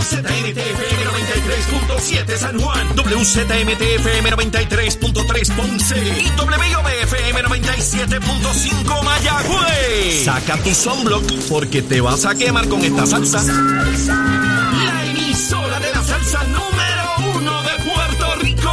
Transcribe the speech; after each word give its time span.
WZMTFM 0.00 1.04
93.7 1.04 2.36
San 2.38 2.58
Juan. 2.58 2.88
WZMTFM 2.96 4.30
93.3 4.30 5.54
Ponce. 5.54 5.98
Y 5.98 6.30
WIOBFM 6.40 7.42
97.5 7.42 9.04
Mayagüez. 9.04 10.24
Saca 10.24 10.56
tu 10.62 10.74
sunblock 10.74 11.30
porque 11.50 11.82
te 11.82 12.00
vas 12.00 12.24
a 12.24 12.34
quemar 12.34 12.66
con 12.68 12.82
esta 12.82 13.04
salsa. 13.04 13.42
La 13.42 15.04
emisora 15.04 15.78
de 15.80 15.92
la 15.92 16.02
salsa 16.02 16.44
número 16.44 17.36
uno 17.36 17.62
de 17.62 17.70
Puerto 17.84 18.34
Rico. 18.36 18.72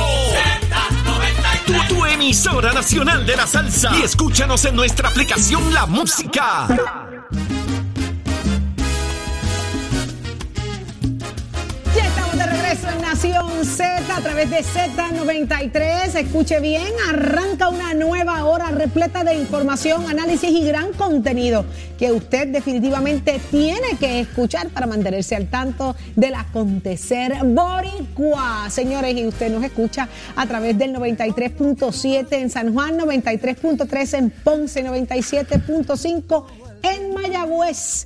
Tu, 1.66 1.74
tu 1.94 2.06
emisora 2.06 2.72
nacional 2.72 3.26
de 3.26 3.36
la 3.36 3.46
salsa. 3.46 3.92
Y 3.98 4.04
escúchanos 4.04 4.64
en 4.64 4.78
nuestra 4.78 5.10
aplicación 5.10 5.74
La 5.74 5.86
Música. 5.86 6.68
Z 13.66 14.16
a 14.16 14.22
través 14.22 14.50
de 14.50 14.58
Z93. 14.58 16.16
Escuche 16.16 16.60
bien, 16.60 16.92
arranca 17.10 17.70
una 17.70 17.94
nueva 17.94 18.46
hora 18.46 18.70
repleta 18.70 19.24
de 19.24 19.36
información, 19.36 20.08
análisis 20.08 20.50
y 20.50 20.64
gran 20.64 20.94
contenido 20.94 21.66
que 21.98 22.12
usted 22.12 22.50
definitivamente 22.50 23.42
tiene 23.50 23.98
que 24.00 24.20
escuchar 24.20 24.70
para 24.70 24.86
mantenerse 24.86 25.36
al 25.36 25.48
tanto 25.48 25.96
del 26.16 26.36
acontecer 26.36 27.34
boricua. 27.44 28.70
Señores, 28.70 29.16
y 29.16 29.26
usted 29.26 29.52
nos 29.52 29.64
escucha 29.64 30.08
a 30.36 30.46
través 30.46 30.78
del 30.78 30.94
93.7 30.96 32.28
en 32.34 32.50
San 32.50 32.74
Juan, 32.74 33.00
93.3 33.00 34.18
en 34.18 34.30
Ponce, 34.30 34.86
97.5 34.86 36.46
en 36.84 37.14
Mayagüez. 37.14 38.06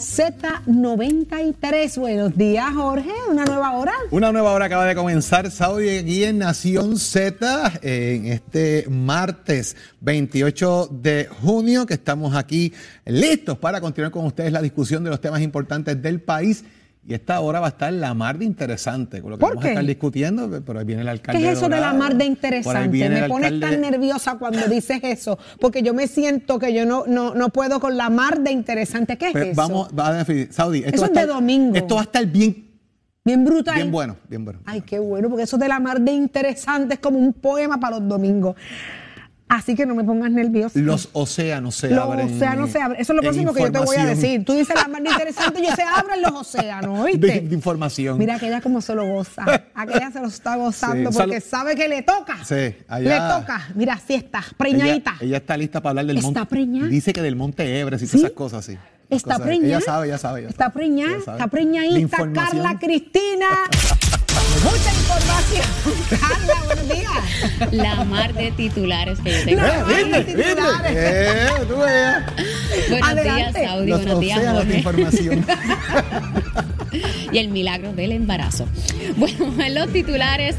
Z93. 0.00 1.98
Buenos 1.98 2.34
días, 2.34 2.66
Jorge. 2.74 3.10
Una 3.30 3.44
nueva 3.44 3.72
hora. 3.72 3.92
Una 4.10 4.32
nueva 4.32 4.52
hora 4.52 4.64
acaba 4.64 4.86
de 4.86 4.94
comenzar, 4.94 5.50
Saudi, 5.50 5.90
aquí 5.98 6.24
en 6.24 6.38
Nación 6.38 6.98
Z, 6.98 7.80
en 7.82 8.26
este 8.28 8.86
martes 8.88 9.76
28 10.00 10.88
de 10.90 11.28
junio, 11.42 11.84
que 11.84 11.92
estamos 11.94 12.34
aquí 12.34 12.72
listos 13.04 13.58
para 13.58 13.82
continuar 13.82 14.10
con 14.10 14.24
ustedes 14.24 14.52
la 14.52 14.62
discusión 14.62 15.04
de 15.04 15.10
los 15.10 15.20
temas 15.20 15.42
importantes 15.42 16.00
del 16.00 16.22
país. 16.22 16.64
Y 17.02 17.14
esta 17.14 17.40
hora 17.40 17.60
va 17.60 17.66
a 17.66 17.70
estar 17.70 17.90
la 17.92 18.12
mar 18.12 18.38
de 18.38 18.44
interesante, 18.44 19.22
con 19.22 19.30
lo 19.30 19.36
que 19.38 19.40
¿Por 19.40 19.50
vamos 19.50 19.62
qué? 19.62 19.68
a 19.68 19.72
estar 19.72 19.86
discutiendo, 19.86 20.62
pero 20.64 20.78
ahí 20.80 20.84
viene 20.84 21.00
el 21.00 21.06
¿Qué 21.06 21.10
alcalde. 21.12 21.50
es 21.50 21.56
eso 21.56 21.68
de 21.68 21.80
la 21.80 21.94
mar 21.94 22.14
de 22.14 22.26
interesante? 22.26 23.08
Me 23.08 23.26
pones 23.26 23.58
tan 23.58 23.80
nerviosa 23.80 24.36
cuando 24.38 24.60
dices 24.68 25.00
eso, 25.02 25.38
porque 25.60 25.82
yo 25.82 25.94
me 25.94 26.06
siento 26.06 26.58
que 26.58 26.74
yo 26.74 26.84
no, 26.84 27.04
no, 27.06 27.34
no 27.34 27.48
puedo 27.48 27.80
con 27.80 27.96
la 27.96 28.10
mar 28.10 28.40
de 28.40 28.52
interesante. 28.52 29.16
¿Qué 29.16 29.28
es 29.30 29.34
eso? 29.34 29.54
vamos, 29.56 29.88
va 29.98 30.08
a 30.08 30.12
definir, 30.12 30.52
Saudi, 30.52 30.80
esto 30.80 30.90
Eso 30.90 31.00
va 31.00 31.06
es 31.06 31.14
de 31.14 31.26
domingo. 31.26 31.74
Esto 31.74 31.94
va 31.94 32.02
a 32.02 32.04
estar 32.04 32.26
bien, 32.26 32.68
Bien 33.24 33.44
brutal. 33.44 33.76
bien 33.76 33.90
bueno, 33.90 34.16
bien 34.28 34.44
bueno. 34.44 34.60
Ay, 34.66 34.82
qué 34.82 34.98
bueno, 34.98 35.28
porque 35.28 35.44
eso 35.44 35.56
de 35.56 35.68
la 35.68 35.80
mar 35.80 36.00
de 36.00 36.12
interesante 36.12 36.94
es 36.94 37.00
como 37.00 37.18
un 37.18 37.32
poema 37.32 37.80
para 37.80 37.98
los 37.98 38.08
domingos. 38.08 38.56
Así 39.50 39.74
que 39.74 39.84
no 39.84 39.96
me 39.96 40.04
pongas 40.04 40.30
nerviosa. 40.30 40.78
Los 40.78 41.08
océanos 41.12 41.74
se 41.74 41.90
Los 41.90 41.98
abren. 41.98 42.36
océanos 42.36 42.70
se 42.70 42.80
abren. 42.80 43.00
Eso 43.00 43.12
es 43.12 43.16
lo 43.16 43.22
próximo 43.22 43.52
que 43.52 43.62
yo 43.62 43.72
te 43.72 43.80
voy 43.80 43.96
a 43.96 44.06
decir. 44.06 44.44
Tú 44.44 44.52
dices 44.52 44.76
la 44.76 44.86
de 45.00 45.10
interesante, 45.10 45.60
yo 45.60 45.74
se 45.74 45.82
abren 45.82 46.22
los 46.22 46.30
océanos, 46.32 47.00
¿oíste? 47.00 47.26
De, 47.26 47.40
de 47.40 47.54
información. 47.56 48.16
Mira 48.16 48.36
aquella 48.36 48.60
como 48.60 48.80
se 48.80 48.94
lo 48.94 49.04
goza. 49.06 49.44
Aquella 49.74 50.12
se 50.12 50.20
lo 50.20 50.28
está 50.28 50.54
gozando 50.54 51.10
Sí, 51.10 51.18
porque 51.18 51.40
sal- 51.40 51.50
sabe 51.62 51.74
que 51.74 51.88
le 51.88 52.02
toca. 52.02 52.44
Sí, 52.44 52.76
allá- 52.86 53.28
Le 53.36 53.40
toca. 53.40 53.68
Mira, 53.74 53.94
así 53.94 54.14
está, 54.14 54.44
preñadita. 54.56 55.14
Ella, 55.16 55.26
ella 55.26 55.36
está 55.38 55.56
lista 55.56 55.80
para 55.80 55.90
hablar 55.90 56.06
del 56.06 56.18
¿Está 56.18 56.26
monte. 56.28 56.46
preñada? 56.46 56.88
Dice 56.88 57.12
que 57.12 57.20
del 57.20 57.34
monte 57.34 57.80
Everest 57.80 58.04
y 58.04 58.06
¿Sí? 58.06 58.18
esas 58.18 58.30
cosas 58.30 58.60
así. 58.68 58.78
Está 59.08 59.40
preñada. 59.40 59.66
Ella 59.66 59.80
sabe, 59.80 60.06
ella 60.06 60.18
sabe. 60.18 60.46
Está 60.46 60.70
preñada, 60.70 61.16
está 61.18 61.48
preñadita. 61.48 62.18
Carla 62.32 62.78
Cristina. 62.78 63.48
Mucha 64.62 64.92
información. 64.92 65.66
Carla, 66.20 66.54
buenos 66.66 66.88
días. 66.88 67.72
la 67.72 68.04
mar 68.04 68.34
de 68.34 68.50
titulares 68.52 69.18
que 69.20 69.32
yo 69.32 69.44
tengo. 69.44 69.62
La 69.62 69.78
Eh, 69.78 70.04
mar 70.04 70.24
de 70.24 70.24
titulares. 70.24 70.92
Eh, 70.96 71.48
tú 71.68 71.76
veas. 71.78 72.22
Buenos 72.88 73.08
Adelante. 73.08 73.60
días, 73.60 73.70
Saudi. 73.70 73.86
Los 73.88 74.00
Buenos 74.02 74.20
días, 74.20 74.40
Jorge. 74.52 74.76
información. 74.78 75.46
y 77.32 77.38
el 77.38 77.48
milagro 77.48 77.92
del 77.92 78.12
embarazo. 78.12 78.66
Bueno, 79.16 79.52
en 79.64 79.74
los 79.74 79.92
titulares, 79.92 80.56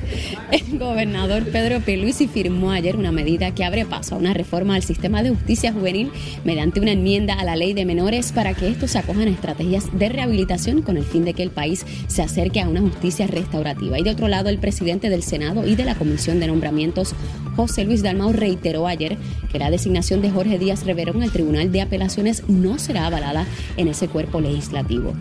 el 0.52 0.80
gobernador 0.80 1.46
Pedro 1.46 1.80
Pierluisi 1.81 2.28
firmó 2.28 2.72
ayer 2.72 2.96
una 2.96 3.12
medida 3.12 3.53
que 3.53 3.64
abre 3.64 3.86
paso 3.86 4.16
a 4.16 4.18
una 4.18 4.34
reforma 4.34 4.75
al 4.75 4.84
sistema 4.84 5.24
de 5.24 5.30
justicia 5.30 5.74
juvenil 5.74 6.12
mediante 6.44 6.80
una 6.80 6.91
enmienda 6.91 7.36
a 7.36 7.44
la 7.44 7.56
ley 7.56 7.74
de 7.74 7.86
menores 7.86 8.31
para 8.31 8.53
que 8.53 8.68
estos 8.68 8.91
se 8.91 9.00
acojan 9.00 9.28
a 9.28 9.31
estrategias 9.31 9.88
de 9.97 10.09
rehabilitación 10.09 10.81
con 10.81 10.97
el 10.97 11.03
fin 11.03 11.25
de 11.25 11.34
que 11.34 11.44
el 11.44 11.52
país 11.52 11.86
se 12.08 12.22
acerque 12.22 12.62
a 12.62 12.68
una 12.68 12.81
justicia 12.81 13.28
restaurativa. 13.28 14.00
Y 14.00 14.03
de 14.03 14.12
otro 14.12 14.28
lado, 14.28 14.50
el 14.50 14.59
presidente 14.59 15.09
del 15.09 15.24
Senado 15.24 15.68
y 15.68 15.75
de 15.75 15.86
la 15.86 15.96
Comisión 15.96 16.40
de 16.40 16.47
Nombramientos, 16.47 17.14
José 17.56 17.84
Luis 17.84 18.03
Dalmau, 18.03 18.31
reiteró 18.31 18.88
ayer 18.88 19.18
que 19.52 19.59
la 19.59 19.72
designación 19.72 20.22
de 20.22 20.31
Jorge 20.31 20.58
Díaz 20.58 20.86
Reverón 20.86 21.22
al 21.24 21.31
Tribunal 21.31 21.72
de 21.72 21.81
Apelaciones 21.81 22.44
no 22.47 22.80
será 22.80 23.08
avalada 23.08 23.46
en 23.78 23.88
ese 23.88 24.08
cuerpo 24.08 24.41
legislativo. 24.41 25.14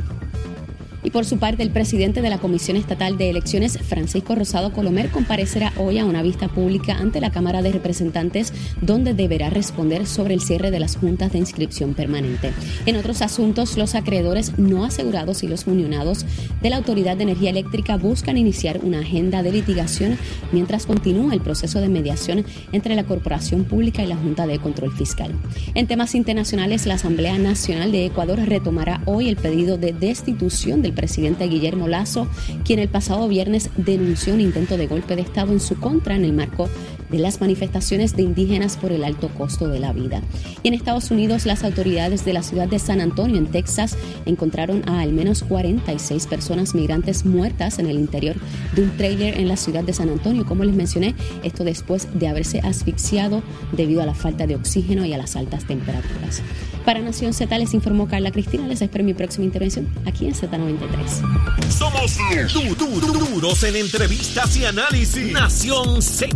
Y 1.02 1.10
por 1.10 1.24
su 1.24 1.38
parte, 1.38 1.62
el 1.62 1.70
presidente 1.70 2.22
de 2.22 2.30
la 2.30 2.38
Comisión 2.38 2.76
Estatal 2.76 3.16
de 3.16 3.30
Elecciones, 3.30 3.78
Francisco 3.78 4.34
Rosado 4.34 4.72
Colomer, 4.72 5.10
comparecerá 5.10 5.72
hoy 5.76 5.98
a 5.98 6.04
una 6.04 6.22
vista 6.22 6.48
pública 6.48 6.94
ante 6.98 7.20
la 7.20 7.30
Cámara 7.30 7.62
de 7.62 7.72
Representantes, 7.72 8.52
donde 8.80 9.14
deberá 9.14 9.50
responder 9.50 10.06
sobre 10.06 10.34
el 10.34 10.40
cierre 10.40 10.70
de 10.70 10.80
las 10.80 10.96
juntas 10.96 11.32
de 11.32 11.38
inscripción 11.38 11.94
permanente. 11.94 12.52
En 12.86 12.96
otros 12.96 13.22
asuntos, 13.22 13.76
los 13.76 13.94
acreedores 13.94 14.58
no 14.58 14.84
asegurados 14.84 15.42
y 15.42 15.48
los 15.48 15.66
unionados 15.66 16.26
de 16.60 16.70
la 16.70 16.76
Autoridad 16.76 17.16
de 17.16 17.24
Energía 17.24 17.50
Eléctrica 17.50 17.96
buscan 17.96 18.36
iniciar 18.36 18.80
una 18.82 19.00
agenda 19.00 19.42
de 19.42 19.52
litigación 19.52 20.18
mientras 20.52 20.86
continúa 20.86 21.34
el 21.34 21.40
proceso 21.40 21.80
de 21.80 21.88
mediación 21.88 22.44
entre 22.72 22.94
la 22.94 23.04
Corporación 23.04 23.64
Pública 23.64 24.02
y 24.02 24.06
la 24.06 24.16
Junta 24.16 24.46
de 24.46 24.58
Control 24.58 24.92
Fiscal. 24.92 25.32
En 25.74 25.86
temas 25.86 26.14
internacionales, 26.14 26.86
la 26.86 26.94
Asamblea 26.94 27.38
Nacional 27.38 27.92
de 27.92 28.06
Ecuador 28.06 28.38
retomará 28.40 29.02
hoy 29.06 29.28
el 29.28 29.36
pedido 29.36 29.78
de 29.78 29.92
destitución 29.92 30.82
del 30.82 30.89
presidente 30.92 31.46
Guillermo 31.46 31.88
Lazo, 31.88 32.28
quien 32.64 32.78
el 32.78 32.88
pasado 32.88 33.28
viernes 33.28 33.70
denunció 33.76 34.34
un 34.34 34.40
intento 34.40 34.76
de 34.76 34.86
golpe 34.86 35.16
de 35.16 35.22
Estado 35.22 35.52
en 35.52 35.60
su 35.60 35.78
contra 35.78 36.16
en 36.16 36.24
el 36.24 36.32
marco 36.32 36.68
de 37.10 37.18
las 37.18 37.40
manifestaciones 37.40 38.16
de 38.16 38.22
indígenas 38.22 38.76
por 38.76 38.92
el 38.92 39.04
alto 39.04 39.28
costo 39.28 39.68
de 39.68 39.80
la 39.80 39.92
vida. 39.92 40.22
Y 40.62 40.68
en 40.68 40.74
Estados 40.74 41.10
Unidos, 41.10 41.46
las 41.46 41.64
autoridades 41.64 42.24
de 42.24 42.32
la 42.32 42.42
ciudad 42.42 42.68
de 42.68 42.78
San 42.78 43.00
Antonio, 43.00 43.36
en 43.36 43.46
Texas, 43.46 43.96
encontraron 44.26 44.88
a 44.88 45.00
al 45.00 45.12
menos 45.12 45.42
46 45.42 46.26
personas 46.26 46.74
migrantes 46.74 47.24
muertas 47.24 47.78
en 47.78 47.86
el 47.86 47.98
interior 47.98 48.36
de 48.74 48.82
un 48.82 48.96
tráiler 48.96 49.38
en 49.38 49.48
la 49.48 49.56
ciudad 49.56 49.82
de 49.84 49.92
San 49.92 50.08
Antonio. 50.08 50.44
Como 50.46 50.64
les 50.64 50.74
mencioné, 50.74 51.14
esto 51.42 51.64
después 51.64 52.08
de 52.14 52.28
haberse 52.28 52.60
asfixiado 52.60 53.42
debido 53.72 54.02
a 54.02 54.06
la 54.06 54.14
falta 54.14 54.46
de 54.46 54.56
oxígeno 54.56 55.04
y 55.04 55.12
a 55.12 55.18
las 55.18 55.36
altas 55.36 55.64
temperaturas. 55.66 56.42
Para 56.84 57.00
Nación 57.00 57.34
Z 57.34 57.56
les 57.58 57.74
informó 57.74 58.08
Carla 58.08 58.30
Cristina. 58.30 58.66
Les 58.66 58.80
espero 58.80 59.04
mi 59.04 59.12
próxima 59.14 59.44
intervención 59.44 59.86
aquí 60.06 60.26
en 60.26 60.34
Z93. 60.34 61.68
Somos 61.68 62.16
du- 62.52 62.74
du- 62.74 63.66
en 63.66 63.76
entrevistas 63.76 64.56
y 64.56 64.64
análisis. 64.64 65.32
Nación 65.32 66.00
Z. 66.00 66.28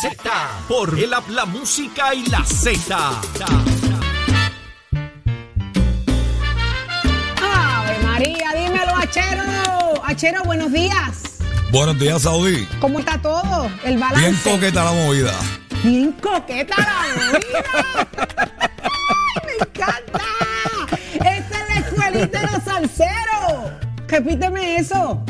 Z. 0.00 0.16
Por 0.68 0.98
el 0.98 1.10
la 1.10 1.44
música 1.44 2.14
y 2.14 2.26
la 2.26 2.44
Z. 2.44 2.96
Ave 7.40 7.98
María, 8.04 8.52
dímelo, 8.56 8.96
Achero. 8.96 9.42
Achero, 10.04 10.42
buenos 10.44 10.72
días. 10.72 11.38
Buenos 11.70 11.98
días, 11.98 12.22
Saudí. 12.22 12.66
¿Cómo 12.80 12.98
está 12.98 13.20
todo? 13.20 13.70
El 13.84 13.98
balance. 13.98 14.20
Bien 14.20 14.40
coqueta 14.42 14.84
la 14.84 14.92
movida. 14.92 15.34
Bien 15.82 16.12
coqueta 16.12 16.76
la 16.78 17.38
vida. 17.38 18.08
Me 19.46 19.52
encanta. 19.52 20.20
Esta 21.14 21.34
es 21.34 21.68
la 21.68 21.78
escuelita 21.78 22.40
de 22.40 22.46
los 22.52 22.64
salseros. 22.64 23.72
Repíteme 24.08 24.76
eso. 24.76 25.24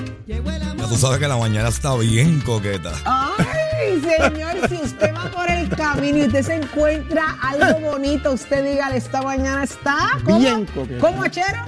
Ya 0.82 0.88
tú 0.88 0.96
sabes 0.96 1.18
que 1.20 1.28
la 1.28 1.36
mañana 1.36 1.68
está 1.68 1.94
bien 1.96 2.40
coqueta. 2.40 2.92
Ay, 3.04 4.00
señor, 4.00 4.68
si 4.68 4.74
usted 4.76 5.14
va 5.14 5.30
por 5.30 5.48
el 5.48 5.68
camino 5.68 6.18
y 6.18 6.22
usted 6.26 6.42
se 6.42 6.54
encuentra 6.56 7.36
algo 7.40 7.78
bonito, 7.92 8.32
usted 8.32 8.64
dígale, 8.68 8.96
esta 8.96 9.22
mañana 9.22 9.62
está. 9.62 10.18
¿Cómo? 10.24 10.40
Bien 10.40 10.66
coqueta. 10.66 10.98
¿Cómo, 11.00 11.22
Achero? 11.22 11.62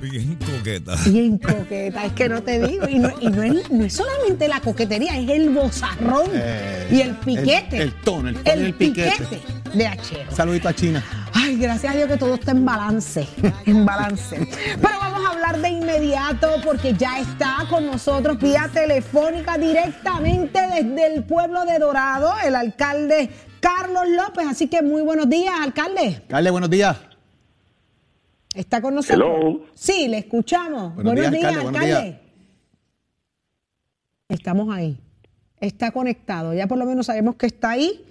Bien 0.00 0.36
coqueta. 0.36 0.94
Bien 1.06 1.38
coqueta, 1.38 2.04
es 2.04 2.12
que 2.12 2.28
no 2.28 2.42
te 2.42 2.64
digo. 2.66 2.86
Y 2.86 2.98
no, 2.98 3.10
y 3.18 3.28
no 3.30 3.42
es, 3.42 3.70
no 3.70 3.84
es 3.84 3.94
solamente 3.94 4.46
la 4.46 4.60
coquetería, 4.60 5.18
es 5.18 5.28
el 5.30 5.48
bozarrón 5.50 6.30
Eh, 6.34 6.88
y 6.92 7.00
el 7.00 7.14
piquete. 7.16 7.76
el- 7.76 7.82
el 7.82 7.94
tono, 8.02 8.28
el 8.28 8.36
tono 8.36 8.50
el 8.66 8.74
piquete. 8.74 9.40
de 9.74 9.86
Achero. 9.86 10.30
Saludito 10.36 10.68
a 10.68 10.74
China. 10.74 11.02
Ay, 11.32 11.44
Ay, 11.48 11.56
gracias 11.56 11.94
a 11.94 11.96
Dios 11.96 12.08
que 12.08 12.16
todo 12.18 12.34
está 12.34 12.50
en 12.52 12.64
balance, 12.64 13.26
en 13.66 13.84
balance. 13.86 14.36
Pero 14.80 14.98
vamos 15.00 15.17
de 15.56 15.70
inmediato 15.70 16.48
porque 16.62 16.92
ya 16.92 17.18
está 17.20 17.64
con 17.70 17.86
nosotros 17.86 18.38
vía 18.38 18.68
telefónica 18.72 19.56
directamente 19.56 20.60
desde 20.60 21.14
el 21.14 21.24
pueblo 21.24 21.64
de 21.64 21.78
Dorado, 21.78 22.32
el 22.44 22.54
alcalde 22.54 23.30
Carlos 23.60 24.04
López. 24.08 24.46
Así 24.46 24.68
que 24.68 24.82
muy 24.82 25.00
buenos 25.02 25.28
días, 25.28 25.54
alcalde. 25.60 26.16
Alcalde, 26.22 26.50
buenos 26.50 26.70
días. 26.70 26.96
¿Está 28.54 28.82
con 28.82 28.94
nosotros? 28.94 29.26
Hello. 29.40 29.66
Sí, 29.74 30.06
le 30.08 30.18
escuchamos. 30.18 30.94
Buenos 30.94 31.14
Buenos, 31.14 31.30
días, 31.30 31.32
días, 31.32 31.44
alcalde, 31.44 31.68
alcalde. 31.68 31.92
buenos 31.94 32.04
días. 32.04 32.28
Estamos 34.28 34.74
ahí. 34.74 34.98
Está 35.60 35.90
conectado. 35.90 36.52
Ya 36.54 36.66
por 36.66 36.76
lo 36.78 36.84
menos 36.84 37.06
sabemos 37.06 37.36
que 37.36 37.46
está 37.46 37.70
ahí. 37.70 38.04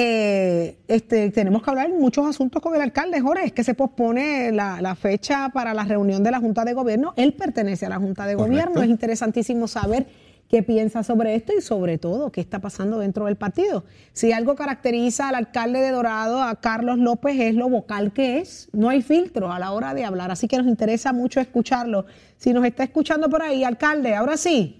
Eh, 0.00 0.78
este, 0.86 1.30
tenemos 1.30 1.60
que 1.60 1.70
hablar 1.70 1.90
muchos 1.90 2.24
asuntos 2.24 2.62
con 2.62 2.72
el 2.72 2.80
alcalde, 2.80 3.20
Jorge. 3.20 3.46
Es 3.46 3.52
que 3.52 3.64
se 3.64 3.74
pospone 3.74 4.52
la, 4.52 4.80
la 4.80 4.94
fecha 4.94 5.48
para 5.48 5.74
la 5.74 5.82
reunión 5.84 6.22
de 6.22 6.30
la 6.30 6.38
Junta 6.38 6.64
de 6.64 6.72
Gobierno. 6.72 7.14
Él 7.16 7.32
pertenece 7.32 7.86
a 7.86 7.88
la 7.88 7.96
Junta 7.96 8.24
de 8.24 8.36
Correcto. 8.36 8.52
Gobierno. 8.52 8.82
Es 8.82 8.90
interesantísimo 8.90 9.66
saber 9.66 10.06
qué 10.48 10.62
piensa 10.62 11.02
sobre 11.02 11.34
esto 11.34 11.52
y 11.52 11.60
sobre 11.62 11.98
todo 11.98 12.30
qué 12.30 12.40
está 12.40 12.60
pasando 12.60 13.00
dentro 13.00 13.24
del 13.24 13.34
partido. 13.34 13.82
Si 14.12 14.30
algo 14.30 14.54
caracteriza 14.54 15.30
al 15.30 15.34
alcalde 15.34 15.80
de 15.80 15.90
Dorado, 15.90 16.44
a 16.44 16.54
Carlos 16.60 16.98
López, 16.98 17.36
es 17.40 17.56
lo 17.56 17.68
vocal 17.68 18.12
que 18.12 18.38
es. 18.38 18.68
No 18.72 18.90
hay 18.90 19.02
filtro 19.02 19.50
a 19.50 19.58
la 19.58 19.72
hora 19.72 19.94
de 19.94 20.04
hablar, 20.04 20.30
así 20.30 20.46
que 20.46 20.58
nos 20.58 20.68
interesa 20.68 21.12
mucho 21.12 21.40
escucharlo. 21.40 22.06
Si 22.36 22.52
nos 22.52 22.64
está 22.64 22.84
escuchando 22.84 23.28
por 23.28 23.42
ahí, 23.42 23.64
alcalde, 23.64 24.14
ahora 24.14 24.36
sí. 24.36 24.77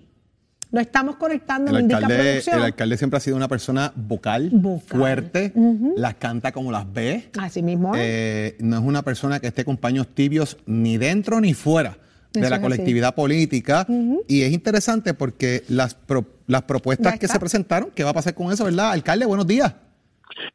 Lo 0.70 0.80
estamos 0.80 1.16
conectando, 1.16 1.70
El 1.70 1.76
me 1.76 1.80
indica 1.82 1.96
alcalde, 1.98 2.22
producción. 2.22 2.58
el 2.58 2.64
alcalde 2.64 2.96
siempre 2.98 3.16
ha 3.16 3.20
sido 3.20 3.36
una 3.36 3.48
persona 3.48 3.90
vocal, 3.96 4.50
Vocal. 4.52 4.98
fuerte, 4.98 5.52
las 5.96 6.14
canta 6.16 6.52
como 6.52 6.70
las 6.70 6.92
ve. 6.92 7.30
Así 7.38 7.62
mismo. 7.62 7.92
¿eh? 7.96 8.56
No 8.60 8.76
es 8.78 8.82
una 8.84 9.02
persona 9.02 9.40
que 9.40 9.46
esté 9.46 9.64
con 9.64 9.76
paños 9.78 10.08
tibios 10.08 10.58
ni 10.66 10.98
dentro 10.98 11.40
ni 11.40 11.54
fuera 11.54 11.96
de 12.34 12.40
Eso 12.40 12.50
la 12.50 12.60
colectividad 12.60 13.14
política. 13.14 13.86
Y 14.28 14.42
es 14.42 14.52
interesante 14.52 15.14
porque 15.14 15.62
las, 15.68 15.94
pro- 15.94 16.26
las 16.46 16.62
propuestas 16.62 17.18
que 17.18 17.28
se 17.28 17.38
presentaron, 17.40 17.90
¿qué 17.94 18.04
va 18.04 18.10
a 18.10 18.14
pasar 18.14 18.34
con 18.34 18.52
eso, 18.52 18.64
verdad? 18.64 18.90
Alcalde, 18.92 19.24
buenos 19.24 19.46
días. 19.46 19.74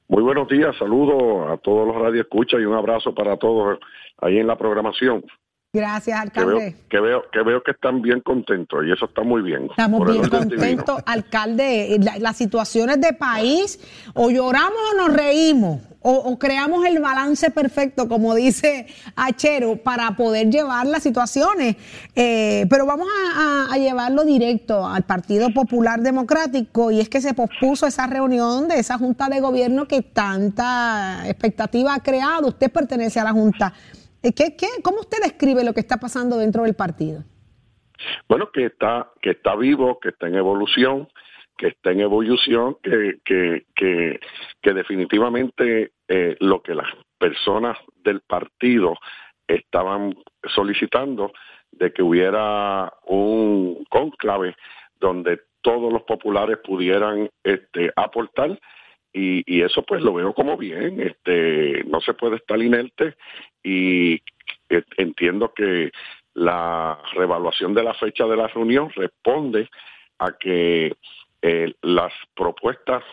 Muy 0.07 0.21
buenos 0.21 0.47
días, 0.47 0.75
saludos 0.77 1.49
a 1.51 1.57
todos 1.57 1.87
los 1.87 1.95
radioescuchas 1.99 2.59
y 2.61 2.65
un 2.65 2.75
abrazo 2.75 3.15
para 3.15 3.35
todos 3.37 3.79
ahí 4.21 4.37
en 4.37 4.45
la 4.45 4.55
programación. 4.57 5.25
Gracias, 5.83 6.29
Que 6.29 6.39
veo, 6.45 6.49
alcalde. 6.57 6.75
que 6.87 6.99
veo, 6.99 7.23
que 7.31 7.41
veo 7.41 7.63
que 7.63 7.71
están 7.71 7.99
bien 8.03 8.21
contentos 8.21 8.83
y 8.85 8.91
eso 8.91 9.05
está 9.05 9.23
muy 9.23 9.41
bien. 9.41 9.65
Estamos 9.71 10.05
bien 10.07 10.29
contentos, 10.29 11.01
alcalde. 11.03 11.97
La- 11.99 12.19
las 12.19 12.37
situaciones 12.37 13.01
de 13.01 13.13
país, 13.13 13.79
o 14.13 14.29
lloramos 14.29 14.77
o 14.93 14.97
nos 14.97 15.13
reímos, 15.17 15.81
o, 16.03 16.11
o 16.13 16.37
creamos 16.37 16.85
el 16.85 16.99
balance 16.99 17.49
perfecto, 17.49 18.07
como 18.07 18.35
dice 18.35 18.85
Achero, 19.15 19.77
para 19.77 20.15
poder 20.15 20.51
llevar 20.51 20.85
las 20.85 21.01
situaciones. 21.01 21.77
Eh, 22.13 22.67
pero 22.69 22.85
vamos 22.85 23.07
a, 23.35 23.39
a- 23.71 23.73
a 23.73 23.77
llevarlo 23.79 24.25
directo 24.25 24.85
al 24.85 25.01
Partido 25.01 25.49
Popular 25.55 26.01
Democrático, 26.01 26.91
y 26.91 26.99
es 26.99 27.09
que 27.09 27.19
se 27.19 27.33
pospuso 27.33 27.87
esa 27.87 28.05
reunión 28.05 28.67
de 28.67 28.77
esa 28.77 28.99
Junta 28.99 29.27
de 29.27 29.39
Gobierno 29.39 29.87
que 29.87 30.03
tanta 30.03 31.23
expectativa 31.27 31.95
ha 31.95 31.99
creado. 32.03 32.49
Usted 32.49 32.71
pertenece 32.71 33.19
a 33.19 33.23
la 33.23 33.31
Junta. 33.31 33.73
Eh, 34.23 34.33
¿Qué, 34.33 34.55
qué, 34.55 34.67
¿Cómo 34.81 35.01
usted 35.01 35.17
describe 35.21 35.65
lo 35.65 35.73
que 35.73 35.81
está 35.81 35.97
pasando 35.97 36.37
dentro 36.37 36.63
del 36.63 36.75
partido? 36.75 37.23
Bueno, 38.29 38.49
que 38.51 38.65
está, 38.65 39.11
que 39.21 39.31
está 39.31 39.55
vivo, 39.55 39.99
que 39.99 40.09
está 40.09 40.27
en 40.27 40.35
evolución, 40.35 41.09
que 41.57 41.67
está 41.67 41.91
en 41.91 41.99
evolución, 41.99 42.77
que, 42.81 43.19
que, 43.25 43.65
que, 43.75 44.19
que 44.61 44.73
definitivamente 44.73 45.91
eh, 46.07 46.37
lo 46.39 46.61
que 46.63 46.73
las 46.73 46.87
personas 47.17 47.77
del 48.03 48.21
partido 48.21 48.95
estaban 49.47 50.15
solicitando 50.55 51.33
de 51.71 51.91
que 51.91 52.01
hubiera 52.01 52.93
un 53.05 53.83
conclave 53.89 54.55
donde 54.99 55.41
todos 55.61 55.91
los 55.91 56.03
populares 56.03 56.59
pudieran 56.63 57.29
este, 57.43 57.91
aportar 57.95 58.57
y, 59.13 59.61
eso 59.61 59.83
pues 59.83 60.01
lo 60.01 60.13
veo 60.13 60.33
como 60.33 60.57
bien, 60.57 60.99
este, 60.99 61.83
no 61.85 62.01
se 62.01 62.13
puede 62.13 62.37
estar 62.37 62.59
inerte 62.59 63.15
y 63.63 64.15
eh, 64.69 64.83
entiendo 64.97 65.53
que 65.53 65.91
la 66.33 66.99
revaluación 67.13 67.73
de 67.75 67.83
la 67.83 67.93
fecha 67.93 68.25
de 68.25 68.35
la 68.35 68.47
reunión 68.47 68.89
responde 68.95 69.69
a 70.17 70.31
que 70.31 70.93
eh, 71.41 71.73
las 71.83 72.11
propuestas 72.35 73.03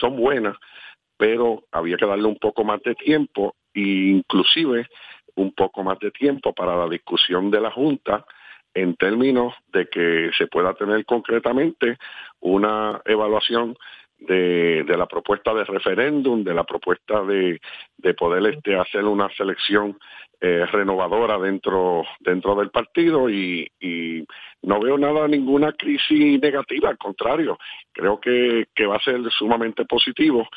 son 0.00 0.16
buenas, 0.16 0.56
pero 1.16 1.64
había 1.72 1.98
que 1.98 2.06
darle 2.06 2.26
un 2.26 2.38
poco 2.38 2.64
más 2.64 2.80
de 2.82 2.94
tiempo 2.94 3.54
e 3.74 3.80
inclusive 3.80 4.88
un 5.34 5.52
poco 5.52 5.82
más 5.82 5.98
de 5.98 6.10
tiempo 6.10 6.54
para 6.54 6.76
la 6.76 6.88
discusión 6.88 7.50
de 7.50 7.60
la 7.60 7.70
Junta 7.70 8.24
en 8.74 8.94
términos 8.96 9.54
de 9.72 9.88
que 9.88 10.30
se 10.38 10.46
pueda 10.46 10.74
tener 10.74 11.04
concretamente 11.04 11.98
una 12.40 13.02
evaluación 13.04 13.76
de, 14.20 14.84
la 14.96 15.06
propuesta 15.06 15.54
de 15.54 15.64
referéndum, 15.64 16.44
de 16.44 16.54
la 16.54 16.64
propuesta 16.64 17.22
de, 17.22 17.60
de 17.96 18.14
poder 18.14 18.54
este, 18.54 18.76
hacer 18.76 19.04
una 19.04 19.28
selección 19.30 19.98
eh, 20.42 20.64
renovadora 20.72 21.38
dentro 21.38 22.02
dentro 22.18 22.54
del 22.54 22.70
partido 22.70 23.28
y, 23.28 23.70
no 24.62 24.80
veo 24.80 24.96
nada, 24.96 25.28
ninguna 25.28 25.72
crisis 25.72 26.40
negativa, 26.40 26.88
al 26.88 26.96
contrario, 26.96 27.58
creo 27.92 28.18
que, 28.18 28.66
va 28.86 28.96
a 28.96 29.04
ser 29.04 29.20
sumamente 29.30 29.84
positivo 29.84 30.48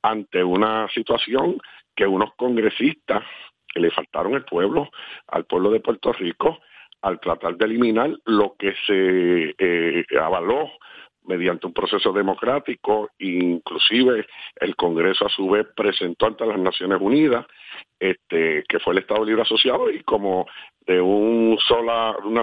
ante 0.00 0.44
una 0.44 0.88
situación 0.94 1.58
que 1.92 2.06
unos 2.06 2.34
congresistas 2.36 3.24
que 3.66 3.80
le 3.80 3.90
faltaron 3.90 4.34
el 4.34 4.44
pueblo, 4.44 4.90
al 5.26 5.44
pueblo 5.44 5.70
de 5.70 5.80
Puerto 5.80 6.12
Rico, 6.12 6.60
al 7.00 7.18
tratar 7.18 7.56
de 7.56 7.64
eliminar 7.64 8.10
lo 8.26 8.54
que 8.56 8.74
se 8.86 9.56
eh, 9.58 10.04
avaló 10.20 10.70
mediante 11.24 11.66
un 11.66 11.72
proceso 11.72 12.12
democrático, 12.12 13.10
inclusive 13.18 14.26
el 14.56 14.76
Congreso 14.76 15.26
a 15.26 15.30
su 15.30 15.48
vez 15.48 15.66
presentó 15.74 16.26
ante 16.26 16.46
las 16.46 16.58
Naciones 16.58 16.98
Unidas, 17.00 17.46
este, 17.98 18.64
que 18.68 18.78
fue 18.80 18.94
el 18.94 19.00
Estado 19.00 19.24
Libre 19.24 19.42
Asociado, 19.42 19.90
y 19.90 20.02
como 20.02 20.46
de 20.86 21.00
una 21.00 21.58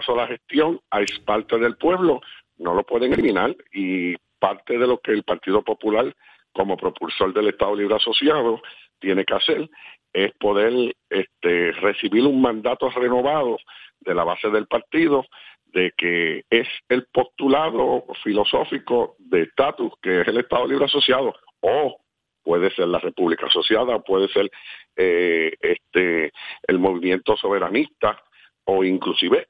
sola 0.02 0.28
gestión 0.28 0.80
es 1.00 1.20
parte 1.20 1.58
del 1.58 1.76
pueblo, 1.76 2.22
no 2.58 2.74
lo 2.74 2.84
pueden 2.84 3.14
eliminar, 3.14 3.56
y 3.74 4.16
parte 4.40 4.78
de 4.78 4.88
lo 4.88 5.00
que 5.00 5.12
el 5.12 5.24
Partido 5.24 5.62
Popular, 5.62 6.16
como 6.54 6.78
propulsor 6.78 7.34
del 7.34 7.50
Estado 7.50 7.76
Libre 7.76 7.96
Asociado, 7.96 8.62
tiene 9.00 9.26
que 9.26 9.34
hacer 9.34 9.70
es 10.14 10.32
poder 10.40 10.96
este, 11.10 11.72
recibir 11.74 12.26
un 12.26 12.42
mandato 12.42 12.90
renovado 12.90 13.58
de 14.00 14.16
la 14.16 14.24
base 14.24 14.50
del 14.50 14.68
partido 14.68 15.26
de 15.74 15.94
que 15.98 16.44
es 16.50 16.68
el 16.90 17.06
postulado 17.12 18.06
filosófico 18.24 19.16
de 19.20 19.44
estatus 19.44 19.92
que 20.02 20.22
es 20.22 20.28
el 20.28 20.40
Estado 20.40 20.68
Libre 20.68 20.86
Asociado 20.86 21.34
o 21.62 21.98
puede 22.44 22.72
ser 22.72 22.88
la 22.88 23.00
República 23.00 23.46
Asociada, 23.48 24.00
puede 24.00 24.28
ser 24.30 24.50
eh, 24.96 25.52
este 25.62 26.32
el 26.68 26.80
movimiento 26.80 27.36
soberanista 27.38 28.20
o 28.66 28.84
inclusive 28.84 29.48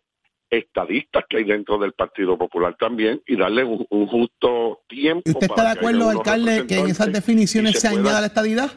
estadistas 0.50 1.26
que 1.30 1.38
hay 1.38 1.44
dentro 1.44 1.78
del 1.78 1.94
Partido 1.94 2.38
Popular 2.38 2.76
también 2.80 3.22
y 3.28 3.36
darle 3.38 3.64
un, 3.64 3.86
un 3.90 4.08
justo 4.08 4.82
tiempo. 4.88 5.22
¿Y 5.26 5.32
usted 5.32 5.44
está 5.46 5.56
para 5.56 5.74
de 5.76 5.80
acuerdo, 5.80 6.10
alcalde, 6.10 6.66
que 6.68 6.80
en 6.80 6.88
esas 6.88 7.14
definiciones 7.14 7.80
se, 7.80 7.90
pueda- 7.90 8.02
añada 8.02 8.22
la 8.22 8.28
estadidad? 8.28 8.72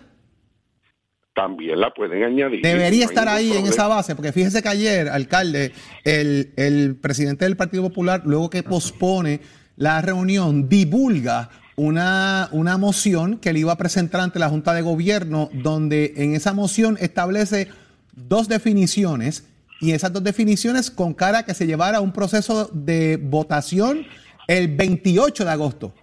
También 1.35 1.81
la 1.81 1.93
pueden 1.95 2.23
añadir. 2.23 2.63
Debería 2.63 3.05
no 3.05 3.11
estar 3.11 3.29
ahí 3.29 3.53
en 3.53 3.67
esa 3.67 3.89
base, 3.89 4.15
porque 4.15 4.33
fíjese 4.33 4.63
que 4.63 4.69
ayer, 4.69 5.09
alcalde, 5.09 5.73
el, 6.05 6.53
el 6.57 6.97
presidente 6.97 7.47
del 7.47 7.57
Partido 7.57 7.85
Popular, 7.85 8.23
luego 8.25 8.51
que 8.51 8.63
pospone 8.63 9.41
la 9.77 10.03
reunión, 10.03 10.69
divulga 10.69 11.49
una, 11.77 12.49
una 12.53 12.77
moción 12.77 13.39
que 13.39 13.53
le 13.53 13.61
iba 13.61 13.73
a 13.73 13.79
presentar 13.79 14.21
ante 14.21 14.39
la 14.39 14.49
Junta 14.49 14.75
de 14.75 14.83
Gobierno, 14.83 15.49
donde 15.53 16.15
en 16.17 16.35
esa 16.35 16.53
moción 16.53 16.99
establece 17.01 17.69
dos 18.13 18.49
definiciones 18.49 19.47
y 19.81 19.93
esas 19.93 20.13
dos 20.13 20.23
definiciones 20.23 20.91
con 20.91 21.15
cara 21.15 21.39
a 21.39 21.43
que 21.45 21.55
se 21.55 21.67
llevara 21.67 22.01
un 22.01 22.13
proceso 22.13 22.71
de 22.73 23.19
votación 23.21 24.07
el 24.47 24.69
28 24.69 25.45
de 25.45 25.51
agosto. 25.51 25.95